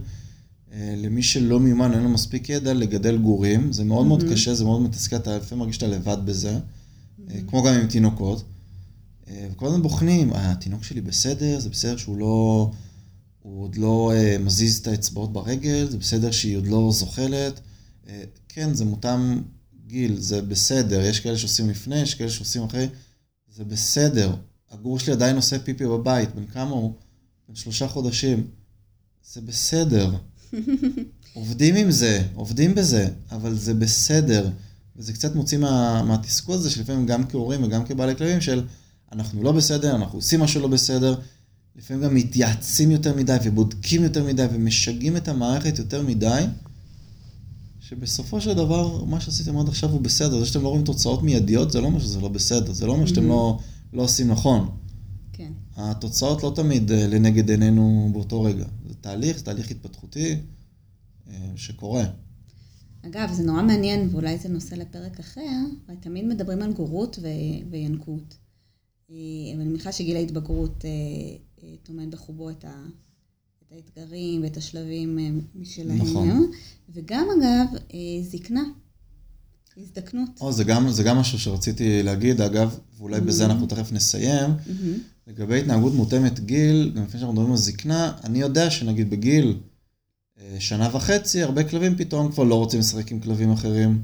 אה, 0.73 0.95
למי 0.97 1.23
שלא 1.23 1.61
מיומן, 1.61 1.93
אין 1.93 2.03
לו 2.03 2.09
מספיק 2.09 2.49
ידע 2.49 2.75
לגדל 2.75 3.19
גורים, 3.19 3.73
זה 3.73 3.85
מאוד 3.85 4.05
mm-hmm. 4.05 4.09
מאוד 4.09 4.25
קשה, 4.33 4.55
זה 4.55 4.65
מאוד 4.65 4.83
מתסכל, 4.83 5.17
אתה 5.17 5.37
לפעמים 5.37 5.61
מרגיש 5.61 5.77
שאתה 5.77 5.87
לבד 5.87 6.17
בזה, 6.25 6.59
mm-hmm. 6.59 7.33
כמו 7.47 7.63
גם 7.63 7.75
עם 7.75 7.87
תינוקות. 7.87 8.45
אה, 9.31 9.49
וכל 9.53 9.67
הזמן 9.67 9.83
בוחנים, 9.83 10.33
התינוק 10.35 10.85
שלי 10.85 11.01
בסדר, 11.01 11.61
זה 11.61 11.69
בסדר 11.69 11.97
שהוא 11.97 12.19
לא, 12.19 12.71
הוא 13.49 13.63
עוד 13.65 13.77
לא 13.77 14.13
מזיז 14.41 14.79
את 14.79 14.87
האצבעות 14.87 15.33
ברגל, 15.33 15.87
זה 15.91 15.99
בסדר 15.99 16.31
שהיא 16.31 16.57
עוד 16.57 16.67
לא 16.67 16.91
זוחלת. 16.93 17.61
כן, 18.49 18.75
זה 18.75 18.85
מותאם 18.85 19.43
גיל, 19.87 20.21
זה 20.21 20.43
בסדר. 20.43 21.01
יש 21.01 21.21
כאלה 21.21 21.39
שעושים 21.39 21.71
לפני, 21.71 22.01
יש 22.01 22.15
כאלה 22.15 22.31
שעושים 22.31 22.63
אחרי, 22.63 22.89
זה 23.57 23.65
בסדר. 23.65 24.35
הגור 24.71 24.99
שלי 24.99 25.13
עדיין 25.13 25.37
עושה 25.37 25.59
פיפי 25.59 25.87
בבית, 25.87 26.35
בן 26.35 26.47
כמה 26.47 26.71
הוא? 26.71 26.93
בן 27.49 27.55
שלושה 27.55 27.89
חודשים. 27.89 28.47
זה 29.33 29.41
בסדר. 29.41 30.15
עובדים 31.35 31.75
עם 31.75 31.91
זה, 31.91 32.23
עובדים 32.35 32.75
בזה, 32.75 33.09
אבל 33.31 33.55
זה 33.55 33.75
בסדר. 33.75 34.51
וזה 34.97 35.13
קצת 35.13 35.35
מוציא 35.35 35.59
מה, 35.59 36.03
מהתסכול 36.03 36.55
הזה, 36.55 36.71
שלפעמים 36.71 37.07
גם 37.07 37.27
כהורים 37.29 37.65
וגם 37.65 37.85
כבעלי 37.85 38.17
כלבים, 38.17 38.41
של 38.41 38.65
אנחנו 39.13 39.43
לא 39.43 39.53
בסדר, 39.53 39.97
אנחנו 39.97 40.19
עושים 40.19 40.41
משהו 40.41 40.61
לא 40.61 40.69
בסדר. 40.69 41.21
לפעמים 41.79 42.03
גם 42.03 42.15
מתייעצים 42.15 42.91
יותר 42.91 43.17
מדי 43.17 43.37
ובודקים 43.45 44.03
יותר 44.03 44.25
מדי 44.25 44.47
ומשגעים 44.53 45.17
את 45.17 45.29
המערכת 45.29 45.79
יותר 45.79 46.03
מדי, 46.03 46.45
שבסופו 47.81 48.41
של 48.41 48.55
דבר, 48.55 49.05
מה 49.05 49.21
שעשיתם 49.21 49.59
עד 49.59 49.69
עכשיו 49.69 49.91
הוא 49.91 50.01
בסדר. 50.01 50.41
זה 50.41 50.47
שאתם 50.47 50.63
לא 50.63 50.69
רואים 50.69 50.85
תוצאות 50.85 51.23
מיידיות, 51.23 51.71
זה 51.71 51.81
לא 51.81 51.87
אומר 51.87 51.99
שזה 51.99 52.21
לא 52.21 52.29
בסדר, 52.29 52.73
זה 52.73 52.87
לא 52.87 52.93
אומר 52.93 53.07
שאתם 53.07 53.29
לא, 53.29 53.59
לא 53.93 54.03
עושים 54.03 54.29
נכון. 54.29 54.69
כן. 55.33 55.53
התוצאות 55.77 56.43
לא 56.43 56.53
תמיד 56.57 56.93
אה, 56.93 57.07
לנגד 57.07 57.51
עינינו 57.51 58.11
באותו 58.13 58.43
רגע. 58.43 58.65
זה 58.89 58.95
תהליך, 59.01 59.39
זה 59.39 59.45
תהליך 59.45 59.71
התפתחותי 59.71 60.37
אה, 61.31 61.53
שקורה. 61.57 62.05
אגב, 63.07 63.33
זה 63.33 63.43
נורא 63.43 63.63
מעניין, 63.63 64.09
ואולי 64.13 64.39
זה 64.39 64.49
נושא 64.49 64.75
לפרק 64.75 65.21
אחר, 65.21 65.61
תמיד 66.01 66.25
מדברים 66.25 66.63
על 66.63 66.73
גורות 66.73 67.19
ו- 67.23 67.71
וינקות. 67.71 68.37
אה, 69.11 69.17
אבל 69.53 69.61
אני 69.61 69.71
מניחה 69.71 69.93
שגיל 69.93 70.17
ההתבגרות 70.17 70.85
טומן 71.83 72.11
בחובו 72.11 72.51
את, 72.51 72.65
ה- 72.65 72.87
את 73.63 73.73
האתגרים 73.73 74.43
ואת 74.43 74.57
השלבים 74.57 75.19
אה, 75.19 75.29
משלהם. 75.55 75.97
נכון. 75.97 76.51
וגם, 76.95 77.27
אגב, 77.39 77.67
אה, 77.95 77.99
זקנה, 78.23 78.63
הזדקנות. 79.77 80.29
או, 80.41 80.53
זה 80.53 80.65
גם, 80.65 80.91
זה 80.91 81.03
גם 81.03 81.17
משהו 81.17 81.39
שרציתי 81.39 82.03
להגיד, 82.03 82.41
אגב, 82.41 82.79
ואולי 82.99 83.21
בזה 83.21 83.45
אנחנו 83.47 83.67
תכף 83.67 83.93
נסיים. 83.93 84.51
מהמם. 84.51 84.99
לגבי 85.27 85.59
התנהגות 85.61 85.95
מותאמת 85.95 86.41
גיל, 86.41 86.93
גם 86.97 87.03
לפני 87.03 87.21
שאנחנו 87.21 87.33
מדברים 87.33 87.51
על 87.51 87.57
זקנה, 87.59 88.13
אני 88.25 88.41
יודע 88.41 88.71
שנגיד 88.71 89.11
בגיל 89.11 89.57
אה, 90.41 90.57
שנה 90.59 90.97
וחצי, 90.97 91.43
הרבה 91.43 91.65
כלבים 91.65 91.97
פתאום 91.97 92.33
כבר 92.33 92.45
לא 92.45 92.55
רוצים 92.55 92.81
לשחק 92.81 93.13
עם 93.13 93.21
כלבים 93.21 93.51
אחרים. 93.51 94.03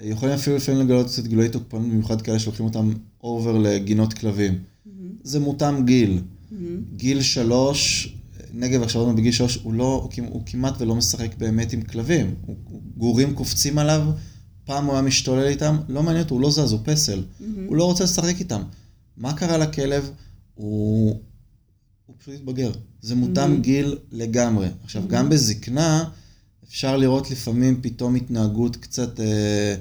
יכולים 0.00 0.34
אפילו 0.34 0.56
לפעמים 0.56 0.80
לגלות 0.80 1.06
קצת 1.06 1.26
גילוי 1.26 1.48
תוקפנות, 1.48 1.82
במיוחד 1.82 2.22
כאלה 2.22 2.38
שלוקחים 2.38 2.66
אותם 2.66 2.92
אובר 3.22 3.58
לגינות 3.58 4.12
כלבים. 4.12 4.58
מהמם. 4.86 5.10
זה 5.22 5.40
מותאם 5.40 5.84
גיל. 5.86 6.20
גיל 6.96 7.22
שלוש, 7.22 8.08
נגב 8.54 8.82
עכשיו 8.82 9.02
עוד 9.02 9.16
בגיל 9.16 9.32
שלוש, 9.32 9.58
הוא, 9.62 9.74
לא, 9.74 10.08
הוא, 10.16 10.26
הוא 10.28 10.42
כמעט 10.46 10.74
ולא 10.80 10.94
משחק 10.94 11.34
באמת 11.38 11.72
עם 11.72 11.82
כלבים. 11.82 12.34
הוא, 12.46 12.56
גורים 12.96 13.34
קופצים 13.34 13.78
עליו, 13.78 14.02
פעם 14.64 14.84
הוא 14.84 14.92
היה 14.92 15.02
משתולל 15.02 15.46
איתם, 15.46 15.76
לא 15.88 16.02
מעניין 16.02 16.24
אותו, 16.24 16.34
הוא 16.34 16.42
לא 16.42 16.50
זז, 16.50 16.72
הוא 16.72 16.80
פסל. 16.84 17.22
מהמם. 17.40 17.66
הוא 17.66 17.76
לא 17.76 17.84
רוצה 17.84 18.04
לשחק 18.04 18.34
איתם. 18.40 18.62
מה 19.16 19.32
קרה 19.32 19.58
לכלב? 19.58 20.10
הוא, 20.54 21.20
הוא 22.06 22.16
פשוט 22.18 22.34
התבגר. 22.34 22.70
זה 23.00 23.14
מותאם 23.14 23.56
Mhm. 23.56 23.60
גיל 23.60 23.98
לגמרי. 24.12 24.68
עכשיו, 24.84 25.02
גם 25.08 25.28
בזקנה 25.28 26.04
אפשר 26.68 26.96
לראות 26.96 27.30
לפעמים 27.30 27.78
פתאום 27.82 28.14
התנהגות 28.14 28.76
קצת... 28.76 29.20
אה, 29.20 29.74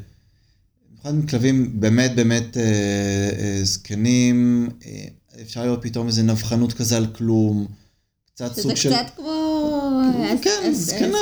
במיוחד 0.89 1.13
עם 1.13 1.27
כלבים 1.27 1.79
באמת 1.79 2.15
באמת 2.15 2.57
אה, 2.57 2.63
אה, 3.39 3.59
זקנים, 3.63 4.69
אה, 4.85 5.05
אפשר 5.41 5.65
לראות 5.65 5.79
פתאום 5.81 6.07
איזה 6.07 6.23
נבחנות 6.23 6.73
כזה 6.73 6.97
על 6.97 7.07
כלום. 7.07 7.67
קצת 8.33 8.53
שזה 8.53 8.61
סוג 8.61 8.75
של... 8.75 8.93
קצת 8.93 9.05
כמו... 9.15 9.31
כן, 10.41 10.49
הז- 10.71 10.75
הז- 10.75 10.75
זקנה. 10.75 11.17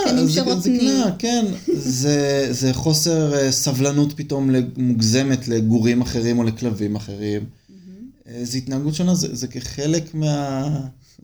זקנה, 0.59 1.15
כן. 1.19 1.45
זה, 1.73 2.47
זה 2.51 2.73
חוסר 2.73 3.33
אה, 3.35 3.51
סבלנות 3.51 4.13
פתאום 4.15 4.49
מוגזמת 4.77 5.47
לגורים 5.47 6.01
אחרים 6.01 6.39
או 6.39 6.43
לכלבים 6.43 6.95
אחרים. 6.95 7.45
אה, 8.27 8.39
זה 8.45 8.57
התנהגות 8.57 8.95
שונה, 8.95 9.15
זה, 9.15 9.35
זה 9.35 9.47
כחלק 9.47 10.13
מה... 10.13 10.69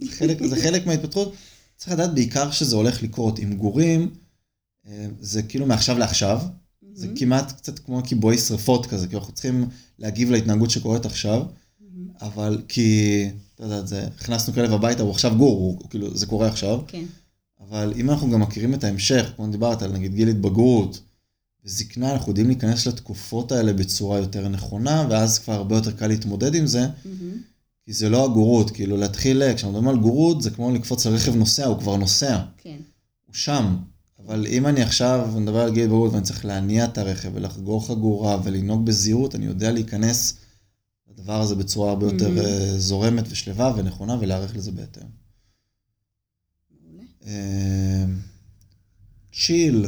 זה 0.02 0.12
חלק, 0.12 0.46
זה 0.46 0.56
חלק 0.56 0.88
מההתפתחות. 0.88 1.34
צריך 1.78 1.92
לדעת 1.92 2.14
בעיקר 2.14 2.52
שזה 2.52 2.76
הולך 2.76 3.04
לקרות 3.04 3.40
עם 3.40 3.54
גורים, 3.54 4.10
אה, 4.88 5.08
זה 5.22 5.44
כאילו 5.44 5.66
מעכשיו 5.66 5.98
לעכשיו. 5.98 6.42
זה. 6.94 7.08
כמעט 7.16 7.52
קצת 7.52 7.80
כמו 7.80 8.02
כיבוי 8.04 8.38
שרפות 8.38 8.86
כזה, 8.86 9.08
כי 9.08 9.16
אנחנו 9.16 9.34
צריכים 9.34 9.66
להגיב 10.00 10.32
להתנהגות 10.32 10.70
שקורית 10.70 11.06
עכשיו. 11.06 11.42
אבל 12.22 12.62
כי, 12.68 13.22
אתה 13.56 13.64
יודע, 13.64 13.86
זה, 13.86 14.08
הכנסנו 14.08 14.54
כלב 14.54 14.74
הביתה, 14.74 15.04
הוא 15.04 15.12
עכשיו 15.12 15.36
גור, 15.38 15.58
הוא, 15.58 15.90
כאילו, 15.90 16.18
זה 16.18 16.26
קורה 16.26 16.48
עכשיו. 16.48 16.80
כן. 16.88 17.04
אבל 17.70 17.94
אם 17.96 18.10
אנחנו 18.10 18.32
גם 18.32 18.40
מכירים 18.40 18.74
את 18.74 18.84
ההמשך, 18.84 19.32
כמו 19.36 19.48
דיברת 19.48 19.82
על 19.82 19.92
נגיד 19.92 20.14
גיל 20.14 20.30
התבגרות 20.30 21.00
וזקנה, 21.66 22.14
אנחנו 22.14 22.30
יודעים 22.32 22.48
להיכנס 22.48 22.88
לתקופות 22.88 23.52
האלה 23.52 23.74
בצורה 23.74 24.18
יותר 24.20 24.48
נכונה, 24.48 25.08
ואז 25.10 25.40
כבר 25.40 25.54
הרבה 25.54 25.76
יותר 25.76 25.92
קל 25.92 26.08
להתמודד 26.08 26.56
עם 26.56 26.68
זה, 26.68 26.88
מהמם. 27.06 27.38
כי 27.86 27.94
זה 27.94 28.10
לא 28.10 28.26
הגורות, 28.26 28.72
כאילו 28.72 28.98
להתחיל, 28.98 29.54
כשאנחנו 29.56 29.80
מדברים 29.80 29.88
על 29.88 30.02
גורות, 30.04 30.42
זה 30.42 30.50
כמו 30.50 30.72
לקפוץ 30.72 31.06
על 31.06 31.16
רכב 31.16 31.36
נוסע, 31.36 31.66
הוא 31.66 31.80
כבר 31.80 31.96
נוסע, 31.96 32.40
כן. 32.58 32.78
הוא 33.26 33.34
שם. 33.36 33.76
אבל 34.26 34.48
אם 34.48 34.68
אני 34.68 34.82
עכשיו 34.82 35.30
מדבר 35.36 35.60
על 35.60 35.74
גיל 35.74 35.84
התבגרות 35.84 36.12
ואני 36.14 36.24
צריך 36.24 36.46
להניע 36.46 36.86
את 36.86 36.98
הרכב 36.98 37.30
ולחגור 37.34 37.88
חגורה 37.88 38.38
ולנהוג 38.44 38.86
בזהירות, 38.86 39.36
אני 39.36 39.46
יודע 39.46 39.72
להיכנס 39.72 40.38
לדבר 41.18 41.42
הזה 41.42 41.56
בצורה 41.56 41.90
הרבה 41.90 42.06
יותר 42.06 42.36
Mhm. 42.36 42.40
אה, 42.46 42.80
זורמת 42.80 43.24
ושלווה 43.30 43.74
ונכונה 43.78 44.18
ולהיערך 44.20 44.56
לזה 44.56 44.72
בהתאם. 44.72 45.08
מעולה. 46.82 47.04
צ'יל. 49.34 49.86